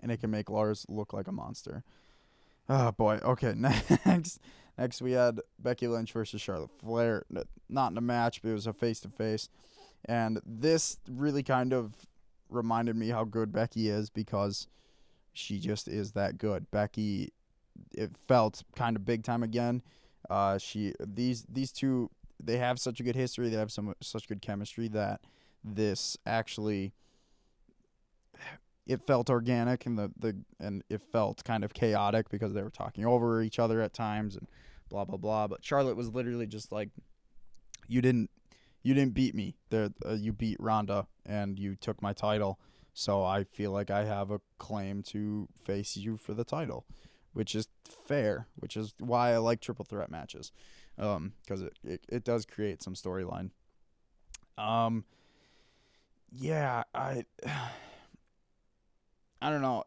and 0.00 0.10
it 0.10 0.20
can 0.20 0.30
make 0.30 0.48
Lars 0.48 0.86
look 0.88 1.12
like 1.12 1.28
a 1.28 1.32
monster. 1.32 1.82
Oh 2.68 2.92
boy. 2.92 3.18
Okay. 3.22 3.54
Next, 4.04 4.40
next 4.76 5.00
we 5.00 5.12
had 5.12 5.40
Becky 5.58 5.86
Lynch 5.86 6.12
versus 6.12 6.40
Charlotte 6.40 6.70
Flair. 6.80 7.24
Not 7.68 7.92
in 7.92 7.98
a 7.98 8.02
match, 8.02 8.42
but 8.42 8.50
it 8.50 8.54
was 8.54 8.66
a 8.66 8.72
face 8.72 9.00
to 9.00 9.08
face, 9.08 9.48
and 10.04 10.40
this 10.44 10.98
really 11.08 11.42
kind 11.42 11.72
of 11.72 11.94
reminded 12.48 12.96
me 12.96 13.08
how 13.08 13.24
good 13.24 13.52
Becky 13.52 13.88
is 13.88 14.10
because 14.10 14.68
she 15.32 15.58
just 15.58 15.88
is 15.88 16.12
that 16.12 16.38
good. 16.38 16.70
Becky, 16.70 17.32
it 17.92 18.16
felt 18.16 18.62
kind 18.74 18.96
of 18.96 19.04
big 19.04 19.22
time 19.22 19.42
again. 19.42 19.82
Uh, 20.28 20.58
she 20.58 20.94
these 21.00 21.44
these 21.48 21.72
two 21.72 22.10
they 22.42 22.58
have 22.58 22.78
such 22.78 23.00
a 23.00 23.02
good 23.02 23.16
history. 23.16 23.48
They 23.48 23.56
have 23.56 23.72
some 23.72 23.94
such 24.00 24.28
good 24.28 24.42
chemistry 24.42 24.88
that 24.88 25.20
this 25.64 26.16
actually 26.26 26.92
it 28.86 29.02
felt 29.04 29.28
organic 29.28 29.84
and 29.86 29.98
the, 29.98 30.12
the 30.18 30.36
and 30.60 30.84
it 30.88 31.02
felt 31.02 31.44
kind 31.44 31.64
of 31.64 31.74
chaotic 31.74 32.28
because 32.28 32.52
they 32.52 32.62
were 32.62 32.70
talking 32.70 33.04
over 33.04 33.42
each 33.42 33.58
other 33.58 33.80
at 33.80 33.92
times 33.92 34.36
and 34.36 34.46
blah 34.88 35.04
blah 35.04 35.16
blah. 35.16 35.46
But 35.46 35.64
Charlotte 35.64 35.96
was 35.96 36.08
literally 36.08 36.46
just 36.46 36.72
like, 36.72 36.90
you 37.88 38.00
didn't 38.00 38.30
you 38.86 38.94
didn't 38.94 39.14
beat 39.14 39.34
me. 39.34 39.56
There, 39.70 39.90
uh, 40.06 40.12
you 40.12 40.32
beat 40.32 40.58
Ronda 40.60 41.08
and 41.24 41.58
you 41.58 41.74
took 41.74 42.00
my 42.00 42.12
title. 42.12 42.60
So 42.94 43.24
I 43.24 43.42
feel 43.42 43.72
like 43.72 43.90
I 43.90 44.04
have 44.04 44.30
a 44.30 44.40
claim 44.58 45.02
to 45.08 45.48
face 45.56 45.96
you 45.96 46.16
for 46.16 46.34
the 46.34 46.44
title, 46.44 46.86
which 47.32 47.56
is 47.56 47.66
fair. 47.84 48.46
Which 48.54 48.76
is 48.76 48.94
why 49.00 49.32
I 49.32 49.38
like 49.38 49.60
triple 49.60 49.84
threat 49.84 50.08
matches, 50.08 50.52
um, 50.98 51.32
because 51.42 51.62
it, 51.62 51.76
it 51.82 52.06
it 52.08 52.24
does 52.24 52.46
create 52.46 52.80
some 52.80 52.94
storyline. 52.94 53.50
Um, 54.56 55.04
yeah, 56.32 56.84
I. 56.94 57.24
I 59.42 59.50
don't 59.50 59.60
know. 59.60 59.84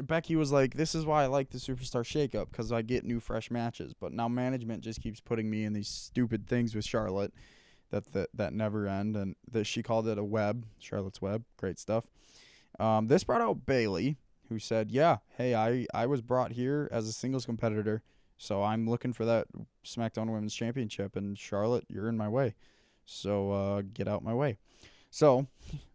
Becky 0.00 0.36
was 0.36 0.52
like, 0.52 0.74
"This 0.74 0.94
is 0.94 1.04
why 1.04 1.24
I 1.24 1.26
like 1.26 1.50
the 1.50 1.58
superstar 1.58 2.04
shakeup 2.04 2.50
because 2.52 2.70
I 2.70 2.82
get 2.82 3.04
new, 3.04 3.18
fresh 3.18 3.50
matches." 3.50 3.92
But 3.92 4.12
now 4.12 4.28
management 4.28 4.84
just 4.84 5.02
keeps 5.02 5.20
putting 5.20 5.50
me 5.50 5.64
in 5.64 5.72
these 5.72 5.88
stupid 5.88 6.46
things 6.46 6.76
with 6.76 6.84
Charlotte, 6.84 7.34
that 7.94 8.12
that, 8.12 8.28
that 8.34 8.52
never 8.52 8.88
end, 8.88 9.16
and 9.16 9.36
that 9.50 9.64
she 9.64 9.82
called 9.82 10.08
it 10.08 10.18
a 10.18 10.24
web, 10.24 10.66
Charlotte's 10.78 11.22
web. 11.22 11.44
Great 11.56 11.78
stuff. 11.78 12.06
Um, 12.80 13.06
this 13.06 13.22
brought 13.22 13.40
out 13.40 13.66
Bayley, 13.66 14.16
who 14.48 14.58
said, 14.58 14.90
"Yeah, 14.90 15.18
hey, 15.36 15.54
I 15.54 15.86
I 15.94 16.06
was 16.06 16.20
brought 16.20 16.52
here 16.52 16.88
as 16.90 17.06
a 17.08 17.12
singles 17.12 17.46
competitor, 17.46 18.02
so 18.36 18.62
I'm 18.62 18.88
looking 18.88 19.12
for 19.12 19.24
that 19.24 19.46
SmackDown 19.84 20.26
Women's 20.26 20.54
Championship, 20.54 21.14
and 21.14 21.38
Charlotte, 21.38 21.84
you're 21.88 22.08
in 22.08 22.16
my 22.16 22.28
way, 22.28 22.54
so 23.06 23.52
uh, 23.52 23.82
get 23.82 24.08
out 24.08 24.24
my 24.24 24.34
way." 24.34 24.58
So, 25.10 25.46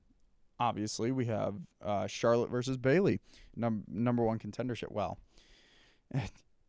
obviously, 0.59 1.11
we 1.11 1.25
have 1.25 1.55
uh, 1.83 2.07
Charlotte 2.07 2.49
versus 2.49 2.77
Bayley, 2.77 3.19
num- 3.57 3.83
number 3.89 4.23
one 4.23 4.39
contendership. 4.39 4.91
Well, 4.91 5.17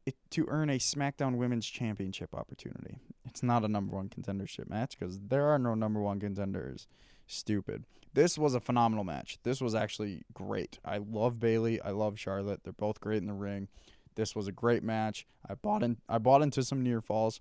it, 0.07 0.16
to 0.31 0.47
earn 0.49 0.70
a 0.70 0.78
SmackDown 0.78 1.37
Women's 1.37 1.66
Championship 1.66 2.35
opportunity. 2.35 2.99
It's 3.27 3.43
not 3.43 3.64
a 3.64 3.68
number 3.68 3.95
one 3.95 4.09
contendership 4.09 4.68
match 4.68 4.99
because 4.99 5.21
there 5.21 5.47
are 5.47 5.59
no 5.59 5.75
number 5.75 6.01
one 6.01 6.21
contenders. 6.21 6.87
Stupid. 7.27 7.85
This 8.12 8.37
was 8.37 8.55
a 8.55 8.61
phenomenal 8.61 9.05
match. 9.05 9.39
This 9.45 9.61
was 9.61 9.75
actually 9.75 10.23
great. 10.35 10.79
I 10.85 10.99
love 10.99 11.39
Bayley. 11.39 11.81
I 11.81 11.91
love 11.91 12.18
Charlotte. 12.18 12.61
They're 12.64 12.73
both 12.73 13.01
great 13.01 13.18
in 13.23 13.29
the 13.29 13.35
ring. 13.35 13.68
This 14.16 14.35
was 14.35 14.49
a 14.49 14.53
great 14.53 14.83
match. 14.83 15.27
I 15.49 15.55
bought 15.55 15.83
in. 15.83 15.99
I 16.09 16.18
bought 16.18 16.43
into 16.43 16.64
some 16.64 16.83
near 16.83 17.01
falls, 17.01 17.41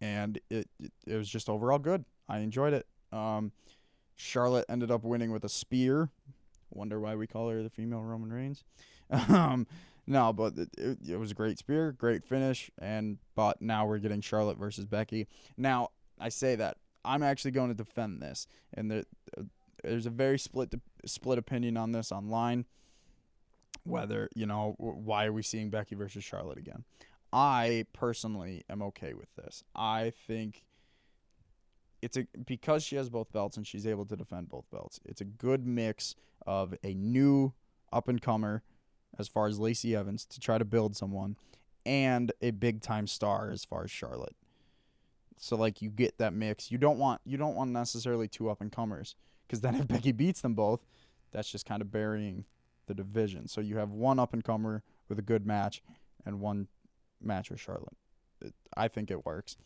and 0.00 0.40
it 0.50 0.68
it, 0.80 0.92
it 1.06 1.16
was 1.16 1.28
just 1.28 1.48
overall 1.48 1.78
good. 1.78 2.04
I 2.28 2.38
enjoyed 2.38 2.72
it. 2.72 2.86
Um, 3.12 3.52
Charlotte 4.16 4.66
ended 4.68 4.90
up 4.90 5.04
winning 5.04 5.30
with 5.30 5.44
a 5.44 5.48
spear. 5.48 6.10
Wonder 6.70 6.98
why 6.98 7.14
we 7.14 7.26
call 7.26 7.48
her 7.50 7.62
the 7.62 7.70
female 7.70 8.02
Roman 8.02 8.32
Reigns. 8.32 8.64
um, 9.28 9.66
No, 10.06 10.32
but 10.32 10.54
it, 10.76 10.98
it, 11.08 11.18
was 11.18 11.30
a 11.30 11.34
great 11.34 11.58
spear, 11.58 11.92
great 11.92 12.24
finish, 12.24 12.70
and 12.78 13.18
but 13.34 13.62
now 13.62 13.86
we're 13.86 13.98
getting 13.98 14.20
Charlotte 14.20 14.58
versus 14.58 14.84
Becky. 14.84 15.26
Now 15.56 15.90
I 16.20 16.28
say 16.28 16.56
that 16.56 16.76
I'm 17.04 17.22
actually 17.22 17.52
going 17.52 17.68
to 17.68 17.74
defend 17.74 18.20
this, 18.20 18.46
and 18.74 18.90
there, 18.90 19.04
there's 19.82 20.06
a 20.06 20.10
very 20.10 20.38
split 20.38 20.74
split 21.06 21.38
opinion 21.38 21.76
on 21.76 21.92
this 21.92 22.12
online. 22.12 22.66
Whether 23.84 24.28
you 24.34 24.46
know 24.46 24.74
why 24.78 25.26
are 25.26 25.32
we 25.32 25.42
seeing 25.42 25.70
Becky 25.70 25.94
versus 25.94 26.22
Charlotte 26.22 26.58
again? 26.58 26.84
I 27.32 27.86
personally 27.92 28.62
am 28.70 28.82
okay 28.82 29.14
with 29.14 29.34
this. 29.36 29.64
I 29.74 30.12
think 30.26 30.64
it's 32.02 32.18
a 32.18 32.26
because 32.46 32.84
she 32.84 32.96
has 32.96 33.08
both 33.08 33.32
belts 33.32 33.56
and 33.56 33.66
she's 33.66 33.86
able 33.86 34.04
to 34.06 34.16
defend 34.16 34.50
both 34.50 34.70
belts. 34.70 35.00
It's 35.06 35.22
a 35.22 35.24
good 35.24 35.66
mix 35.66 36.14
of 36.46 36.74
a 36.84 36.92
new 36.92 37.54
up 37.92 38.08
and 38.08 38.20
comer 38.20 38.62
as 39.18 39.28
far 39.28 39.46
as 39.46 39.58
Lacey 39.58 39.94
Evans 39.94 40.24
to 40.26 40.40
try 40.40 40.58
to 40.58 40.64
build 40.64 40.96
someone 40.96 41.36
and 41.86 42.32
a 42.40 42.50
big 42.50 42.80
time 42.80 43.06
star 43.06 43.50
as 43.50 43.64
far 43.64 43.84
as 43.84 43.90
Charlotte. 43.90 44.36
So 45.36 45.56
like 45.56 45.82
you 45.82 45.90
get 45.90 46.18
that 46.18 46.32
mix. 46.32 46.70
You 46.70 46.78
don't 46.78 46.98
want 46.98 47.20
you 47.24 47.36
don't 47.36 47.54
want 47.54 47.70
necessarily 47.70 48.28
two 48.28 48.50
up 48.50 48.60
and 48.60 48.72
comers 48.72 49.14
because 49.46 49.60
then 49.60 49.74
if 49.74 49.88
Becky 49.88 50.12
beats 50.12 50.40
them 50.40 50.54
both, 50.54 50.80
that's 51.32 51.50
just 51.50 51.66
kind 51.66 51.82
of 51.82 51.90
burying 51.90 52.44
the 52.86 52.94
division. 52.94 53.48
So 53.48 53.60
you 53.60 53.76
have 53.78 53.90
one 53.90 54.18
up 54.18 54.32
and 54.32 54.44
comer 54.44 54.82
with 55.08 55.18
a 55.18 55.22
good 55.22 55.46
match 55.46 55.82
and 56.24 56.40
one 56.40 56.68
match 57.20 57.50
with 57.50 57.60
Charlotte. 57.60 57.96
It, 58.40 58.54
I 58.76 58.88
think 58.88 59.10
it 59.10 59.24
works. 59.24 59.56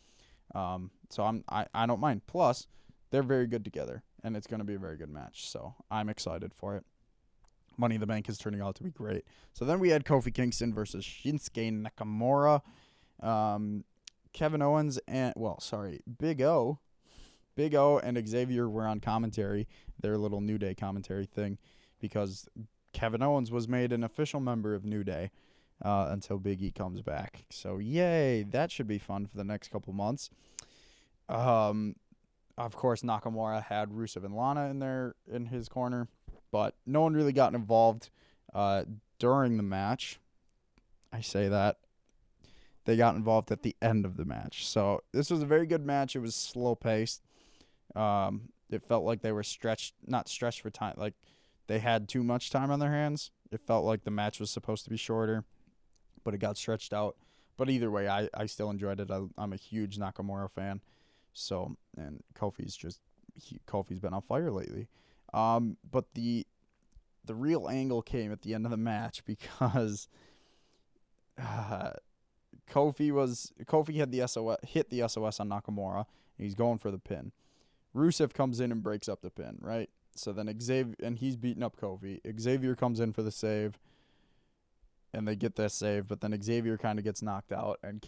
Um, 0.55 0.91
so 1.09 1.23
I'm 1.23 1.43
I, 1.49 1.67
I 1.73 1.85
don't 1.85 1.99
mind. 1.99 2.21
Plus, 2.27 2.67
they're 3.11 3.23
very 3.23 3.47
good 3.47 3.63
together, 3.63 4.03
and 4.23 4.35
it's 4.35 4.47
going 4.47 4.59
to 4.59 4.65
be 4.65 4.75
a 4.75 4.79
very 4.79 4.97
good 4.97 5.09
match. 5.09 5.49
So 5.49 5.75
I'm 5.91 6.09
excited 6.09 6.53
for 6.53 6.75
it. 6.75 6.85
Money 7.79 7.95
in 7.95 8.01
the 8.01 8.07
Bank 8.07 8.29
is 8.29 8.37
turning 8.37 8.61
out 8.61 8.75
to 8.75 8.83
be 8.83 8.91
great. 8.91 9.23
So 9.53 9.65
then 9.65 9.79
we 9.79 9.89
had 9.89 10.05
Kofi 10.05 10.33
Kingston 10.33 10.73
versus 10.73 11.05
Shinsuke 11.05 11.87
Nakamura. 11.87 12.61
Um, 13.21 13.85
Kevin 14.33 14.61
Owens 14.61 14.99
and 15.07 15.33
well, 15.35 15.59
sorry, 15.59 16.01
Big 16.19 16.41
O, 16.41 16.79
Big 17.55 17.75
O 17.75 17.99
and 17.99 18.27
Xavier 18.27 18.69
were 18.69 18.85
on 18.85 18.99
commentary, 18.99 19.67
their 19.99 20.17
little 20.17 20.41
New 20.41 20.57
Day 20.57 20.75
commentary 20.75 21.25
thing, 21.25 21.57
because 21.99 22.47
Kevin 22.93 23.21
Owens 23.21 23.51
was 23.51 23.67
made 23.67 23.91
an 23.91 24.03
official 24.03 24.39
member 24.39 24.75
of 24.75 24.85
New 24.85 25.03
Day 25.03 25.31
uh, 25.83 26.07
until 26.09 26.37
Big 26.37 26.61
E 26.61 26.71
comes 26.71 27.01
back. 27.01 27.45
So 27.49 27.77
yay, 27.77 28.43
that 28.43 28.71
should 28.71 28.87
be 28.87 28.99
fun 28.99 29.25
for 29.25 29.37
the 29.37 29.43
next 29.43 29.69
couple 29.69 29.93
months. 29.93 30.29
Um, 31.27 31.95
of 32.57 32.75
course, 32.75 33.01
Nakamura 33.01 33.63
had 33.63 33.89
Rusev 33.89 34.25
and 34.25 34.35
Lana 34.35 34.69
in 34.69 34.79
there 34.79 35.15
in 35.31 35.47
his 35.47 35.69
corner, 35.69 36.07
but 36.51 36.75
no 36.85 37.01
one 37.01 37.13
really 37.13 37.33
got 37.33 37.53
involved 37.53 38.09
uh, 38.53 38.83
during 39.17 39.57
the 39.57 39.63
match. 39.63 40.19
I 41.11 41.21
say 41.21 41.47
that 41.47 41.77
they 42.85 42.97
got 42.97 43.15
involved 43.15 43.51
at 43.51 43.63
the 43.63 43.75
end 43.81 44.05
of 44.05 44.17
the 44.17 44.25
match. 44.25 44.65
So 44.65 45.01
this 45.11 45.29
was 45.29 45.41
a 45.41 45.45
very 45.45 45.65
good 45.65 45.85
match. 45.85 46.15
It 46.15 46.19
was 46.19 46.35
slow 46.35 46.75
paced. 46.75 47.23
Um, 47.95 48.49
it 48.69 48.83
felt 48.83 49.03
like 49.03 49.21
they 49.21 49.31
were 49.31 49.43
stretched, 49.43 49.95
not 50.05 50.29
stretched 50.29 50.61
for 50.61 50.69
time. 50.69 50.95
Like 50.97 51.15
they 51.67 51.79
had 51.79 52.07
too 52.07 52.23
much 52.23 52.49
time 52.49 52.71
on 52.71 52.79
their 52.79 52.91
hands. 52.91 53.31
It 53.51 53.61
felt 53.61 53.85
like 53.85 54.03
the 54.03 54.11
match 54.11 54.39
was 54.39 54.51
supposed 54.51 54.83
to 54.83 54.89
be 54.89 54.97
shorter 54.97 55.43
but 56.23 56.33
it 56.33 56.39
got 56.39 56.57
stretched 56.57 56.93
out. 56.93 57.15
But 57.57 57.69
either 57.69 57.91
way, 57.91 58.07
I, 58.07 58.29
I 58.33 58.45
still 58.45 58.69
enjoyed 58.69 58.99
it. 58.99 59.11
I, 59.11 59.21
I'm 59.37 59.53
a 59.53 59.57
huge 59.57 59.97
Nakamura 59.97 60.49
fan. 60.49 60.81
So, 61.33 61.75
and 61.97 62.23
Kofi's 62.33 62.75
just, 62.75 62.99
he, 63.35 63.59
Kofi's 63.67 63.99
been 63.99 64.13
on 64.13 64.21
fire 64.21 64.51
lately. 64.51 64.87
Um, 65.33 65.77
but 65.89 66.13
the, 66.13 66.45
the 67.25 67.35
real 67.35 67.67
angle 67.69 68.01
came 68.01 68.31
at 68.31 68.41
the 68.41 68.53
end 68.53 68.65
of 68.65 68.71
the 68.71 68.77
match 68.77 69.23
because 69.25 70.07
uh, 71.41 71.91
Kofi 72.69 73.11
was, 73.11 73.51
Kofi 73.65 73.95
had 73.97 74.11
the 74.11 74.27
SOS, 74.27 74.57
hit 74.63 74.89
the 74.89 75.07
SOS 75.07 75.39
on 75.39 75.49
Nakamura. 75.49 76.05
And 76.37 76.45
he's 76.45 76.55
going 76.55 76.77
for 76.77 76.89
the 76.89 76.99
pin. 76.99 77.33
Rusev 77.95 78.33
comes 78.33 78.59
in 78.59 78.71
and 78.71 78.81
breaks 78.81 79.09
up 79.09 79.21
the 79.21 79.29
pin, 79.29 79.57
right? 79.61 79.89
So 80.15 80.31
then 80.31 80.53
Xavier, 80.61 80.95
and 81.01 81.17
he's 81.17 81.35
beating 81.35 81.63
up 81.63 81.75
Kofi. 81.75 82.19
Xavier 82.39 82.75
comes 82.75 82.99
in 82.99 83.11
for 83.11 83.23
the 83.23 83.31
save 83.31 83.79
and 85.13 85.27
they 85.27 85.35
get 85.35 85.55
this 85.55 85.73
save, 85.73 86.07
but 86.07 86.21
then 86.21 86.39
Xavier 86.41 86.77
kind 86.77 86.99
of 86.99 87.05
gets 87.05 87.21
knocked 87.21 87.51
out, 87.51 87.79
and 87.83 88.05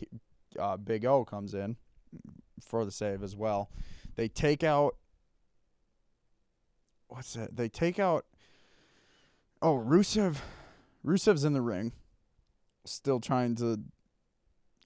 uh, 0.60 0.78
Big 0.78 1.06
O 1.06 1.26
comes 1.26 1.54
in 1.54 1.78
for 2.64 2.86
the 2.86 2.92
save 2.92 3.24
as 3.24 3.36
well. 3.36 3.70
They 4.16 4.28
take 4.28 4.64
out 4.64 4.96
what's 7.12 7.34
that? 7.34 7.56
They 7.56 7.70
take 7.70 8.00
out 8.00 8.26
oh 9.62 9.78
Rusev. 9.78 10.38
Rusev's 11.06 11.44
in 11.44 11.54
the 11.54 11.62
ring, 11.62 11.94
still 12.86 13.20
trying 13.20 13.56
to. 13.56 13.82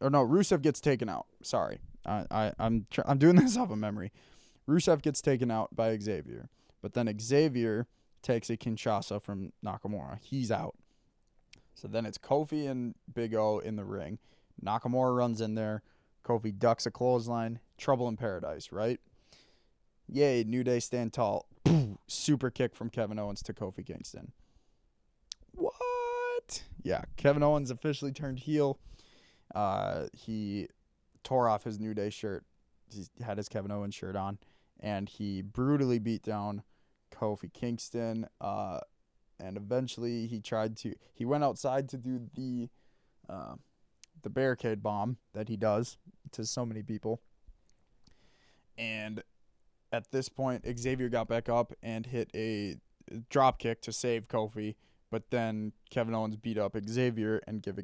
Or 0.01 0.09
no, 0.09 0.25
Rusev 0.25 0.61
gets 0.61 0.81
taken 0.81 1.07
out. 1.07 1.27
Sorry, 1.41 1.79
I, 2.05 2.25
I 2.31 2.51
I'm 2.59 2.87
tr- 2.89 3.01
I'm 3.05 3.17
doing 3.17 3.35
this 3.37 3.57
off 3.57 3.71
of 3.71 3.77
memory. 3.77 4.11
Rusev 4.67 5.01
gets 5.01 5.21
taken 5.21 5.51
out 5.51 5.75
by 5.75 5.97
Xavier, 5.97 6.49
but 6.81 6.93
then 6.93 7.13
Xavier 7.19 7.87
takes 8.21 8.49
a 8.49 8.57
Kinshasa 8.57 9.21
from 9.21 9.53
Nakamura. 9.63 10.19
He's 10.21 10.51
out. 10.51 10.75
So 11.75 11.87
then 11.87 12.05
it's 12.05 12.17
Kofi 12.17 12.67
and 12.67 12.95
Big 13.13 13.35
O 13.35 13.59
in 13.59 13.75
the 13.75 13.83
ring. 13.83 14.17
Nakamura 14.63 15.15
runs 15.15 15.41
in 15.41 15.55
there. 15.55 15.83
Kofi 16.23 16.57
ducks 16.57 16.85
a 16.85 16.91
clothesline. 16.91 17.59
Trouble 17.77 18.07
in 18.07 18.17
paradise, 18.17 18.71
right? 18.71 18.99
Yay, 20.07 20.43
New 20.43 20.63
Day 20.63 20.79
stand 20.79 21.13
tall. 21.13 21.47
Super 22.07 22.49
kick 22.49 22.75
from 22.75 22.89
Kevin 22.89 23.19
Owens 23.19 23.41
to 23.43 23.53
Kofi 23.53 23.85
Kingston. 23.85 24.31
What? 25.51 26.63
Yeah, 26.83 27.03
Kevin 27.17 27.43
Owens 27.43 27.71
officially 27.71 28.11
turned 28.11 28.39
heel. 28.39 28.79
Uh, 29.53 30.05
he 30.13 30.67
tore 31.23 31.49
off 31.49 31.63
his 31.63 31.79
New 31.79 31.93
Day 31.93 32.09
shirt. 32.09 32.43
He 32.93 33.05
had 33.23 33.37
his 33.37 33.49
Kevin 33.49 33.71
Owens 33.71 33.95
shirt 33.95 34.15
on, 34.15 34.37
and 34.79 35.09
he 35.09 35.41
brutally 35.41 35.99
beat 35.99 36.21
down 36.21 36.63
Kofi 37.11 37.51
Kingston. 37.51 38.27
Uh, 38.39 38.79
and 39.39 39.57
eventually 39.57 40.27
he 40.27 40.39
tried 40.39 40.77
to 40.77 40.93
he 41.13 41.25
went 41.25 41.43
outside 41.43 41.89
to 41.89 41.97
do 41.97 42.21
the 42.35 42.69
uh, 43.27 43.55
the 44.21 44.29
barricade 44.29 44.81
bomb 44.81 45.17
that 45.33 45.49
he 45.49 45.57
does 45.57 45.97
to 46.31 46.45
so 46.45 46.65
many 46.65 46.81
people 46.81 47.21
and 48.77 49.23
at 49.91 50.11
this 50.11 50.29
point 50.29 50.65
Xavier 50.77 51.09
got 51.09 51.27
back 51.27 51.49
up 51.49 51.73
and 51.81 52.05
hit 52.05 52.29
a 52.35 52.75
drop 53.29 53.59
kick 53.59 53.81
to 53.81 53.91
save 53.91 54.27
Kofi 54.27 54.75
but 55.11 55.29
then 55.29 55.71
Kevin 55.89 56.15
Owens 56.15 56.35
beat 56.35 56.57
up 56.57 56.75
Xavier 56.87 57.41
and 57.47 57.61
give 57.61 57.79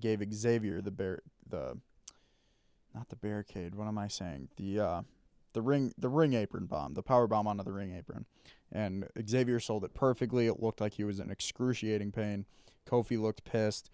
gave 0.00 0.22
Xavier 0.32 0.80
the 0.80 0.90
bear 0.90 1.22
the 1.48 1.78
not 2.94 3.08
the 3.08 3.16
barricade 3.16 3.74
what 3.74 3.86
am 3.86 3.98
I 3.98 4.08
saying 4.08 4.48
the 4.56 4.80
uh 4.80 5.02
the 5.52 5.62
ring 5.62 5.92
the 5.96 6.08
ring 6.08 6.34
apron 6.34 6.66
bomb 6.66 6.94
the 6.94 7.02
power 7.02 7.26
bomb 7.26 7.46
onto 7.46 7.62
the 7.62 7.72
ring 7.72 7.94
apron 7.96 8.26
and 8.74 9.06
Xavier 9.26 9.60
sold 9.60 9.84
it 9.84 9.94
perfectly. 9.94 10.46
It 10.46 10.60
looked 10.60 10.80
like 10.80 10.94
he 10.94 11.04
was 11.04 11.20
in 11.20 11.30
excruciating 11.30 12.10
pain. 12.10 12.44
Kofi 12.86 13.18
looked 13.20 13.44
pissed, 13.44 13.88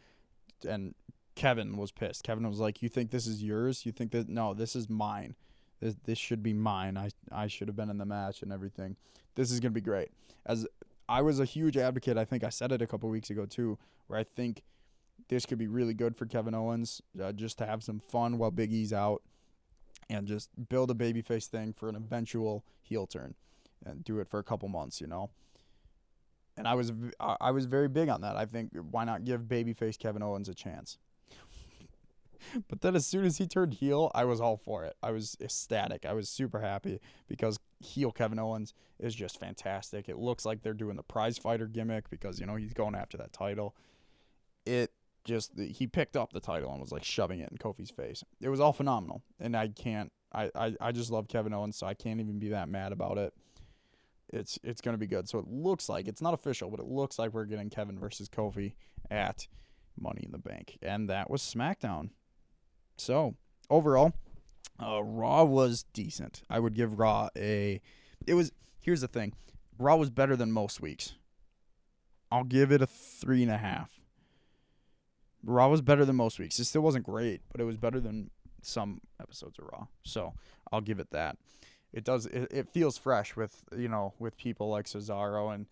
and 0.67 0.95
Kevin 1.35 1.77
was 1.77 1.93
pissed. 1.93 2.25
Kevin 2.25 2.49
was 2.49 2.59
like, 2.59 2.83
"You 2.83 2.89
think 2.89 3.11
this 3.11 3.27
is 3.27 3.43
yours? 3.43 3.85
You 3.85 3.93
think 3.93 4.11
that 4.13 4.29
no, 4.29 4.55
this 4.55 4.75
is 4.75 4.89
mine. 4.89 5.37
This 5.81 5.97
this 6.05 6.19
should 6.19 6.43
be 6.43 6.53
mine. 6.53 6.97
I 6.97 7.11
I 7.33 7.47
should 7.47 7.69
have 7.69 7.77
been 7.77 7.91
in 7.91 7.99
the 7.99 8.07
match 8.07 8.43
and 8.43 8.53
everything. 8.53 8.97
This 9.35 9.51
is 9.51 9.61
gonna 9.61 9.71
be 9.73 9.81
great." 9.81 10.11
As 10.47 10.67
I 11.11 11.23
was 11.23 11.41
a 11.41 11.45
huge 11.45 11.77
advocate. 11.77 12.17
I 12.17 12.25
think 12.25 12.45
I 12.45 12.51
said 12.51 12.71
it 12.71 12.81
a 12.81 12.87
couple 12.87 13.09
weeks 13.09 13.31
ago 13.31 13.45
too, 13.45 13.79
where 14.07 14.19
I 14.19 14.23
think 14.23 14.63
this 15.29 15.45
could 15.45 15.59
be 15.59 15.67
really 15.67 15.93
good 15.93 16.17
for 16.17 16.25
Kevin 16.25 16.55
Owens, 16.55 17.03
uh, 17.21 17.33
just 17.33 17.59
to 17.59 17.67
have 17.67 17.83
some 17.83 17.99
fun 17.99 18.39
while 18.39 18.53
Big 18.53 18.73
E's 18.73 18.93
out, 18.93 19.23
and 20.09 20.27
just 20.29 20.51
build 20.69 20.89
a 20.91 20.95
babyface 20.95 21.47
thing 21.47 21.73
for 21.73 21.89
an 21.89 21.97
eventual 21.97 22.65
heel 22.81 23.09
turn 23.09 23.35
and 23.85 24.05
do 24.05 24.21
it 24.21 24.29
for 24.29 24.39
a 24.39 24.45
couple 24.45 24.69
months, 24.69 25.01
you 25.01 25.09
know. 25.09 25.31
And 26.57 26.69
I 26.69 26.75
was 26.75 26.93
I 27.19 27.51
was 27.51 27.67
very 27.67 27.89
big 27.89 28.09
on 28.09 28.21
that. 28.21 28.37
I 28.37 28.47
think 28.47 28.71
why 28.91 29.05
not 29.05 29.25
give 29.25 29.43
babyface 29.43 29.99
Kevin 29.99 30.23
Owens 30.23 30.49
a 30.49 30.55
chance? 30.55 30.99
but 32.69 32.81
then 32.81 32.97
as 32.97 33.07
soon 33.07 33.25
as 33.25 33.39
he 33.39 33.47
turned 33.47 33.75
heel, 33.75 34.11
I 34.15 34.25
was 34.25 34.41
all 34.41 34.57
for 34.57 34.85
it. 34.85 34.97
I 35.03 35.11
was 35.11 35.37
ecstatic. 35.41 36.07
I 36.07 36.13
was 36.13 36.29
super 36.29 36.61
happy 36.61 37.01
because 37.29 37.59
heel 37.81 38.13
Kevin 38.13 38.39
Owens 38.39 38.75
is 38.99 39.15
just 39.15 39.39
fantastic. 39.39 40.09
It 40.09 40.19
looks 40.19 40.45
like 40.45 40.63
they're 40.63 40.75
doing 40.75 40.97
the 40.97 41.03
prize 41.03 41.39
fighter 41.39 41.67
gimmick 41.67 42.11
because 42.11 42.41
you 42.41 42.47
know 42.47 42.57
he's 42.57 42.75
going 42.75 42.95
after 42.95 43.17
that 43.19 43.33
title. 43.33 43.75
It 44.67 44.93
just 45.25 45.53
he 45.59 45.87
picked 45.87 46.17
up 46.17 46.33
the 46.33 46.41
title 46.41 46.71
and 46.73 46.81
was 46.81 46.93
like 46.93 47.05
shoving 47.05 47.41
it 47.41 47.51
in 47.51 47.59
Kofi's 47.59 47.91
face. 47.91 48.25
It 48.41 48.49
was 48.49 48.61
all 48.61 48.73
phenomenal, 48.73 49.23
and 49.39 49.57
I 49.57 49.69
can't. 49.69 50.13
I, 50.33 50.51
I, 50.55 50.77
I 50.81 50.93
just 50.93 51.11
love 51.11 51.27
Kevin 51.27 51.53
Owens, 51.53 51.77
so 51.77 51.89
I 51.89 51.95
can't 51.95 52.21
even 52.21 52.39
be 52.39 52.51
that 52.51 52.69
mad 52.69 52.93
about 52.93 53.19
it 53.19 53.35
it's 54.33 54.59
it's 54.63 54.81
to 54.81 54.97
be 54.97 55.07
good. 55.07 55.29
So 55.29 55.39
it 55.39 55.47
looks 55.49 55.89
like 55.89 56.09
it's 56.09 56.23
not 56.23 56.35
official, 56.35 56.71
but 56.71 56.81
it 56.81 56.87
looks 56.87 57.19
like 57.19 57.33
we're 57.33 57.45
getting 57.45 57.71
Kevin 57.71 57.99
versus 57.99 58.29
Kofi 58.29 58.75
at 59.11 59.49
Money 59.99 60.23
in 60.25 60.33
the 60.33 60.39
Bank, 60.39 60.79
and 60.83 61.09
that 61.11 61.31
was 61.31 61.43
SmackDown. 61.43 62.11
So 63.01 63.35
overall, 63.69 64.13
uh, 64.83 65.03
Raw 65.03 65.45
was 65.45 65.85
decent. 65.93 66.43
I 66.51 66.61
would 66.61 66.75
give 66.75 66.99
Raw 66.99 67.29
a. 67.37 67.81
It 68.27 68.35
was 68.35 68.53
here's 68.83 69.01
the 69.01 69.09
thing, 69.09 69.33
Raw 69.79 69.97
was 69.97 70.11
better 70.11 70.37
than 70.37 70.53
most 70.53 70.81
weeks. 70.81 71.15
I'll 72.31 72.45
give 72.45 72.71
it 72.71 72.83
a 72.83 72.87
three 72.87 73.43
and 73.43 73.51
a 73.51 73.59
half. 73.59 73.99
Raw 75.43 75.69
was 75.69 75.81
better 75.81 76.05
than 76.05 76.17
most 76.17 76.39
weeks. 76.39 76.59
It 76.59 76.67
still 76.67 76.83
wasn't 76.83 77.05
great, 77.05 77.41
but 77.51 77.61
it 77.61 77.65
was 77.65 77.77
better 77.77 77.99
than 77.99 78.31
some 78.63 79.01
episodes 79.21 79.59
of 79.59 79.65
Raw. 79.73 79.87
So 80.05 80.35
I'll 80.71 80.83
give 80.83 81.01
it 81.01 81.11
that. 81.11 81.39
It 81.93 82.05
does. 82.05 82.27
It, 82.27 82.49
it 82.53 82.69
feels 82.69 82.99
fresh 82.99 83.35
with 83.35 83.65
you 83.77 83.89
know 83.89 84.15
with 84.19 84.37
people 84.37 84.69
like 84.69 84.85
Cesaro 84.85 85.53
and 85.55 85.67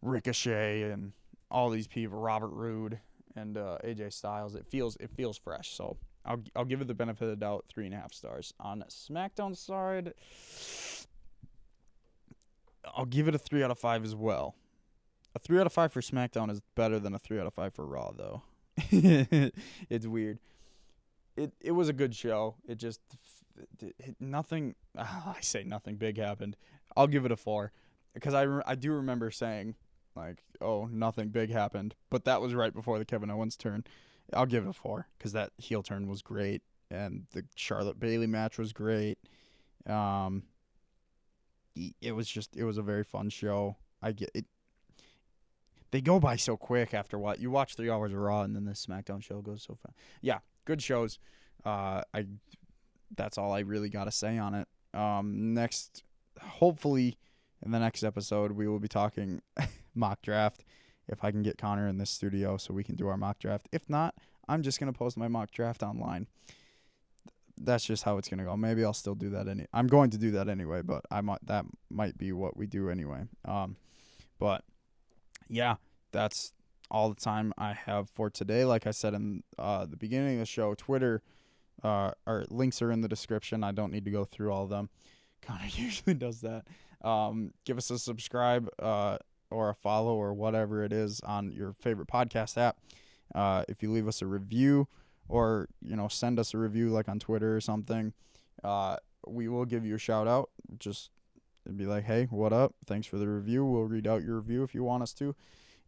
Ricochet 0.00 0.82
and 0.82 1.12
all 1.50 1.70
these 1.70 1.88
people, 1.88 2.18
Robert 2.18 2.48
Roode 2.48 3.00
and 3.34 3.58
uh, 3.58 3.78
AJ 3.84 4.12
Styles. 4.12 4.54
It 4.54 4.66
feels 4.66 4.96
it 4.96 5.10
feels 5.10 5.36
fresh. 5.36 5.74
So 5.74 5.96
I'll 6.24 6.42
I'll 6.54 6.64
give 6.64 6.80
it 6.80 6.88
the 6.88 6.94
benefit 6.94 7.24
of 7.24 7.30
the 7.30 7.36
doubt. 7.36 7.66
Three 7.68 7.86
and 7.86 7.94
a 7.94 7.98
half 7.98 8.12
stars 8.12 8.52
on 8.60 8.84
SmackDown 8.88 9.56
side. 9.56 10.14
I'll 12.96 13.06
give 13.06 13.28
it 13.28 13.34
a 13.34 13.38
three 13.38 13.62
out 13.62 13.70
of 13.70 13.78
five 13.78 14.04
as 14.04 14.14
well. 14.14 14.54
A 15.34 15.38
three 15.38 15.58
out 15.60 15.66
of 15.66 15.72
five 15.72 15.92
for 15.92 16.00
SmackDown 16.00 16.50
is 16.50 16.60
better 16.74 16.98
than 16.98 17.14
a 17.14 17.18
three 17.18 17.38
out 17.38 17.46
of 17.46 17.54
five 17.54 17.74
for 17.74 17.86
Raw, 17.86 18.12
though. 18.12 18.42
it's 18.90 20.06
weird. 20.06 20.38
It 21.36 21.52
it 21.60 21.72
was 21.72 21.88
a 21.88 21.92
good 21.92 22.14
show. 22.14 22.56
It 22.66 22.76
just 22.76 23.00
it, 23.80 23.94
it, 23.98 24.16
nothing. 24.20 24.74
I 24.96 25.36
say 25.40 25.64
nothing 25.64 25.96
big 25.96 26.18
happened. 26.18 26.56
I'll 26.96 27.06
give 27.06 27.24
it 27.24 27.32
a 27.32 27.36
four 27.36 27.72
because 28.14 28.34
I 28.34 28.42
re- 28.42 28.62
I 28.66 28.74
do 28.74 28.92
remember 28.92 29.30
saying 29.30 29.76
like, 30.16 30.42
oh, 30.60 30.88
nothing 30.90 31.28
big 31.28 31.50
happened, 31.50 31.94
but 32.10 32.24
that 32.24 32.40
was 32.40 32.54
right 32.54 32.74
before 32.74 32.98
the 32.98 33.04
Kevin 33.04 33.30
Owens 33.30 33.56
turn. 33.56 33.84
I'll 34.34 34.46
give 34.46 34.64
it 34.64 34.68
a 34.68 34.72
four 34.72 35.08
because 35.16 35.32
that 35.32 35.52
heel 35.58 35.82
turn 35.82 36.08
was 36.08 36.22
great 36.22 36.62
and 36.90 37.26
the 37.32 37.44
Charlotte 37.54 37.98
Bayley 37.98 38.26
match 38.26 38.58
was 38.58 38.72
great. 38.72 39.18
Um, 39.86 40.44
it 42.00 42.14
was 42.14 42.28
just 42.28 42.56
it 42.56 42.64
was 42.64 42.78
a 42.78 42.82
very 42.82 43.04
fun 43.04 43.30
show. 43.30 43.76
I 44.02 44.12
get 44.12 44.30
it. 44.34 44.46
They 45.90 46.00
go 46.00 46.20
by 46.20 46.36
so 46.36 46.56
quick 46.56 46.92
after 46.92 47.18
what 47.18 47.40
you 47.40 47.50
watch 47.50 47.74
three 47.74 47.90
hours 47.90 48.12
of 48.12 48.18
Raw 48.18 48.42
and 48.42 48.54
then 48.54 48.64
the 48.64 48.72
SmackDown 48.72 49.22
show 49.22 49.40
goes 49.40 49.62
so 49.62 49.78
fast. 49.82 49.96
Yeah, 50.20 50.38
good 50.64 50.82
shows. 50.82 51.18
Uh, 51.64 52.02
I 52.12 52.26
that's 53.16 53.38
all 53.38 53.52
I 53.52 53.60
really 53.60 53.88
got 53.88 54.04
to 54.04 54.10
say 54.10 54.38
on 54.38 54.54
it. 54.54 54.68
Um, 54.94 55.54
next, 55.54 56.02
hopefully, 56.40 57.16
in 57.64 57.70
the 57.70 57.78
next 57.78 58.04
episode, 58.04 58.52
we 58.52 58.68
will 58.68 58.80
be 58.80 58.88
talking 58.88 59.40
mock 59.94 60.20
draft. 60.22 60.64
If 61.08 61.24
I 61.24 61.30
can 61.30 61.42
get 61.42 61.58
Connor 61.58 61.88
in 61.88 61.98
this 61.98 62.10
studio 62.10 62.56
so 62.56 62.74
we 62.74 62.84
can 62.84 62.94
do 62.94 63.08
our 63.08 63.16
mock 63.16 63.38
draft. 63.38 63.68
If 63.72 63.88
not, 63.88 64.14
I'm 64.48 64.62
just 64.62 64.78
gonna 64.80 64.92
post 64.92 65.16
my 65.16 65.28
mock 65.28 65.50
draft 65.50 65.82
online 65.82 66.26
that's 67.60 67.84
just 67.84 68.04
how 68.04 68.18
it's 68.18 68.28
gonna 68.28 68.44
go. 68.44 68.56
Maybe 68.56 68.84
I'll 68.84 68.92
still 68.92 69.14
do 69.14 69.30
that 69.30 69.48
any. 69.48 69.66
I'm 69.72 69.86
going 69.86 70.10
to 70.10 70.18
do 70.18 70.30
that 70.32 70.48
anyway, 70.48 70.82
but 70.82 71.04
I 71.10 71.20
might 71.20 71.44
that 71.46 71.64
might 71.90 72.16
be 72.16 72.32
what 72.32 72.56
we 72.56 72.66
do 72.66 72.88
anyway. 72.88 73.24
Um, 73.44 73.76
but 74.38 74.64
yeah, 75.48 75.76
that's 76.12 76.52
all 76.90 77.08
the 77.08 77.20
time 77.20 77.52
I 77.58 77.72
have 77.72 78.08
for 78.10 78.30
today. 78.30 78.64
Like 78.64 78.86
I 78.86 78.92
said 78.92 79.14
in 79.14 79.42
uh, 79.58 79.86
the 79.86 79.96
beginning 79.96 80.34
of 80.34 80.40
the 80.40 80.46
show, 80.46 80.74
Twitter, 80.74 81.22
uh, 81.82 82.12
or 82.26 82.44
links 82.48 82.80
are 82.82 82.90
in 82.90 83.00
the 83.00 83.08
description. 83.08 83.64
I 83.64 83.72
don't 83.72 83.92
need 83.92 84.04
to 84.04 84.10
go 84.10 84.24
through 84.24 84.52
all 84.52 84.64
of 84.64 84.70
them. 84.70 84.88
Connor 85.42 85.66
usually 85.70 86.14
does 86.14 86.40
that. 86.40 86.66
Um, 87.02 87.52
give 87.64 87.78
us 87.78 87.90
a 87.90 87.98
subscribe, 87.98 88.68
uh, 88.80 89.18
or 89.50 89.70
a 89.70 89.74
follow 89.74 90.14
or 90.14 90.34
whatever 90.34 90.84
it 90.84 90.92
is 90.92 91.20
on 91.20 91.52
your 91.52 91.72
favorite 91.72 92.08
podcast 92.08 92.56
app. 92.56 92.78
Uh, 93.34 93.64
if 93.68 93.82
you 93.82 93.90
leave 93.90 94.08
us 94.08 94.22
a 94.22 94.26
review 94.26 94.88
or 95.28 95.68
you 95.82 95.94
know 95.94 96.08
send 96.08 96.38
us 96.38 96.54
a 96.54 96.58
review 96.58 96.88
like 96.88 97.08
on 97.08 97.18
Twitter 97.18 97.56
or 97.56 97.60
something, 97.60 98.12
uh, 98.64 98.96
we 99.26 99.48
will 99.48 99.64
give 99.64 99.84
you 99.84 99.94
a 99.94 99.98
shout 99.98 100.26
out. 100.26 100.50
Just 100.78 101.10
be 101.76 101.84
like, 101.84 102.04
hey, 102.04 102.24
what 102.30 102.52
up? 102.52 102.74
Thanks 102.86 103.06
for 103.06 103.18
the 103.18 103.28
review. 103.28 103.64
We'll 103.64 103.84
read 103.84 104.06
out 104.06 104.22
your 104.22 104.36
review 104.36 104.62
if 104.62 104.74
you 104.74 104.82
want 104.82 105.02
us 105.02 105.12
to, 105.14 105.34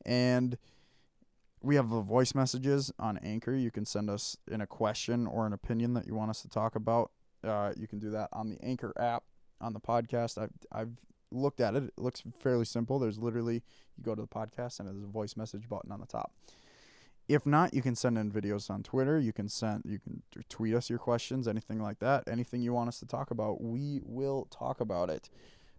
and 0.05 0.59
we 1.63 1.77
have 1.77 1.91
the 1.91 2.01
voice 2.01 2.35
messages 2.35 2.93
on 2.99 3.19
Anchor. 3.19 3.55
You 3.55 3.71
can 3.71 3.85
send 3.85 4.09
us 4.11 4.37
in 4.51 4.61
a 4.61 4.67
question 4.67 5.27
or 5.27 5.47
an 5.47 5.53
opinion 5.53 5.95
that 5.95 6.07
you 6.07 6.15
want 6.15 6.31
us 6.31 6.43
to 6.43 6.49
talk 6.49 6.75
about. 6.75 7.11
Uh, 7.43 7.73
you 7.77 7.87
can 7.87 7.99
do 7.99 8.11
that 8.11 8.29
on 8.33 8.49
the 8.51 8.59
Anchor 8.63 8.93
app 8.99 9.25
on 9.61 9.73
the 9.73 9.81
podcast. 9.81 10.39
I've 10.39 10.53
I've 10.73 10.93
looked 11.33 11.61
at 11.61 11.75
it. 11.75 11.85
It 11.85 11.99
looks 11.99 12.23
fairly 12.39 12.65
simple. 12.65 12.99
There's 12.99 13.19
literally 13.19 13.63
you 13.97 14.05
go 14.05 14.15
to 14.15 14.23
the 14.23 14.29
podcast 14.29 14.81
and 14.81 14.89
there's 14.89 15.03
a 15.03 15.07
voice 15.07 15.37
message 15.37 15.69
button 15.69 15.93
on 15.93 16.01
the 16.01 16.07
top. 16.07 16.33
If 17.29 17.47
not, 17.47 17.73
you 17.73 17.81
can 17.81 17.95
send 17.95 18.19
in 18.19 18.33
videos 18.33 18.71
on 18.71 18.83
Twitter. 18.83 19.17
You 19.19 19.33
can 19.33 19.49
send, 19.49 19.85
you 19.85 20.01
can 20.01 20.23
tweet 20.49 20.75
us 20.75 20.91
your 20.91 20.99
questions, 20.99 21.47
anything 21.47 21.81
like 21.81 22.01
that. 22.01 22.25
Anything 22.27 22.61
you 22.61 22.73
want 22.73 22.89
us 22.89 22.99
to 22.99 23.07
talk 23.07 23.31
about, 23.31 23.63
we 23.63 24.01
will 24.05 24.49
talk 24.51 24.81
about 24.81 25.11
it. 25.11 25.31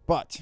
But 0.08 0.42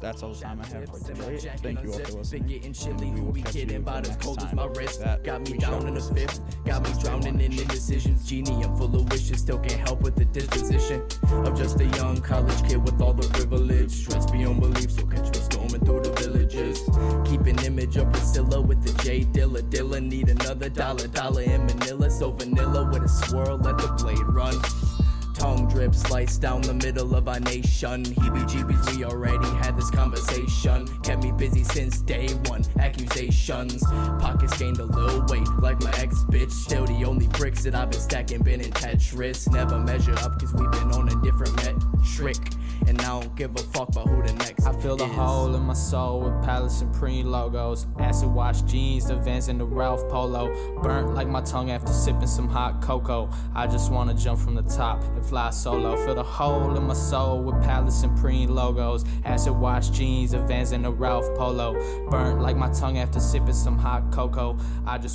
that's 0.00 0.22
all 0.22 0.32
the 0.32 0.40
time 0.40 0.60
I 0.60 0.66
have 0.66 0.88
for 0.88 0.98
today. 0.98 1.38
Thank 1.58 1.82
you 1.82 1.92
all 1.92 1.98
for 2.00 2.18
listening. 2.18 2.46
Getting 2.46 2.72
chilly, 2.72 3.08
and 3.08 3.14
we 3.14 3.20
will 3.20 3.32
catch 3.32 3.54
you 3.54 3.62
kidding 3.62 3.76
about 3.78 4.02
as 4.02 4.10
next 4.10 4.24
cold 4.24 4.38
as 4.38 4.44
time. 4.44 4.56
my 4.56 4.66
wrist. 4.66 5.00
That 5.00 5.24
Got 5.24 5.50
me 5.50 5.58
down 5.58 5.86
in 5.86 5.94
the 5.94 6.00
fifth. 6.00 6.40
Got 6.64 6.82
me 6.82 7.02
drowning 7.02 7.40
in 7.40 7.52
indecisions. 7.58 8.28
Genie, 8.28 8.62
I'm 8.62 8.76
full 8.76 8.94
of 8.94 9.10
wishes. 9.10 9.40
Still 9.40 9.58
can't 9.58 9.80
help 9.88 10.02
with 10.02 10.16
the 10.16 10.26
disposition 10.26 11.02
of 11.30 11.56
just 11.56 11.80
a 11.80 11.84
young 11.84 12.20
college 12.20 12.68
kid 12.68 12.76
with 12.78 13.00
all 13.00 13.14
the 13.14 13.26
privilege. 13.28 13.90
Stress 13.90 14.30
beyond 14.30 14.60
belief, 14.60 14.90
so 14.90 15.06
catch 15.06 15.32
me 15.34 15.40
storming 15.40 15.84
through 15.84 16.00
the 16.00 16.12
villages. 16.20 16.82
Keep 17.28 17.46
an 17.46 17.58
image 17.64 17.96
of 17.96 18.12
Priscilla 18.12 18.60
with 18.60 18.82
the 18.82 19.02
J 19.02 19.24
Dilla. 19.24 19.62
Dilla 19.62 20.02
need 20.02 20.28
another 20.28 20.68
dollar, 20.68 21.06
dollar 21.08 21.42
in 21.42 21.64
Manila. 21.66 22.10
So 22.10 22.32
vanilla 22.32 22.90
with 22.92 23.04
a 23.04 23.08
swirl, 23.08 23.56
let 23.58 23.78
the 23.78 23.88
blade 23.98 24.18
run. 24.26 24.54
Tongue 25.36 25.68
drip 25.68 25.94
sliced 25.94 26.40
down 26.40 26.62
the 26.62 26.72
middle 26.72 27.14
of 27.14 27.28
our 27.28 27.38
nation. 27.40 28.04
Heebie 28.04 28.48
jeebies, 28.48 28.96
we 28.96 29.04
already 29.04 29.46
had 29.56 29.76
this 29.76 29.90
conversation. 29.90 30.86
Kept 31.02 31.22
me 31.22 31.30
busy 31.30 31.62
since 31.62 32.00
day 32.00 32.28
one. 32.46 32.64
Accusations. 32.78 33.84
Pockets 34.18 34.56
gained 34.58 34.78
a 34.78 34.84
little 34.84 35.26
weight, 35.26 35.46
like 35.60 35.82
my 35.82 35.90
ex 35.98 36.24
bitch. 36.30 36.50
Still 36.50 36.86
the 36.86 37.04
only 37.04 37.26
bricks 37.28 37.64
that 37.64 37.74
I've 37.74 37.90
been 37.90 38.00
stacking 38.00 38.42
been 38.42 38.62
in 38.62 38.70
Tetris. 38.70 39.52
Never 39.52 39.78
measure 39.78 40.14
up, 40.20 40.40
cause 40.40 40.54
we've 40.54 40.70
been 40.70 40.90
on 40.92 41.10
a 41.10 41.22
different 41.22 41.54
metric. 41.56 42.38
And 42.88 43.00
I 43.00 43.20
don't 43.20 43.34
give 43.36 43.54
a 43.56 43.58
fuck 43.58 43.88
about 43.88 44.08
who 44.08 44.22
the 44.22 44.32
next 44.34 44.66
I 44.66 44.72
feel 44.80 44.96
the 44.96 45.06
hole 45.06 45.54
in 45.54 45.62
my 45.62 45.74
soul 45.74 46.22
with 46.22 46.42
Palace 46.42 46.76
Supreme 46.76 47.26
logos. 47.26 47.86
Acid 48.00 48.28
wash 48.28 48.62
jeans, 48.62 49.06
the 49.06 49.14
Vans 49.14 49.46
and 49.46 49.60
the 49.60 49.64
Ralph 49.64 50.08
Polo. 50.08 50.52
Burnt 50.82 51.14
like 51.14 51.28
my 51.28 51.40
tongue 51.40 51.70
after 51.70 51.92
sipping 51.92 52.26
some 52.26 52.48
hot 52.48 52.82
cocoa. 52.82 53.30
I 53.54 53.68
just 53.68 53.92
wanna 53.92 54.12
jump 54.12 54.40
from 54.40 54.56
the 54.56 54.62
top 54.62 55.04
and 55.04 55.24
fly 55.24 55.50
solo. 55.50 55.96
Fill 56.04 56.16
the 56.16 56.24
hole 56.24 56.76
in 56.76 56.82
my 56.82 56.94
soul 56.94 57.44
with 57.44 57.62
Palace 57.62 57.94
Supreme 57.94 58.50
logos. 58.50 59.04
Acid 59.24 59.54
wash 59.54 59.90
jeans, 59.90 60.32
the 60.32 60.38
Vans 60.38 60.72
and 60.72 60.84
the 60.84 60.90
Ralph 60.90 61.32
Polo. 61.36 61.74
Burnt 62.10 62.40
like 62.40 62.56
my 62.56 62.68
tongue 62.72 62.98
after 62.98 63.20
sipping 63.20 63.54
some 63.54 63.78
hot 63.78 64.10
cocoa. 64.10 64.58
I 64.84 64.98
just 64.98 65.14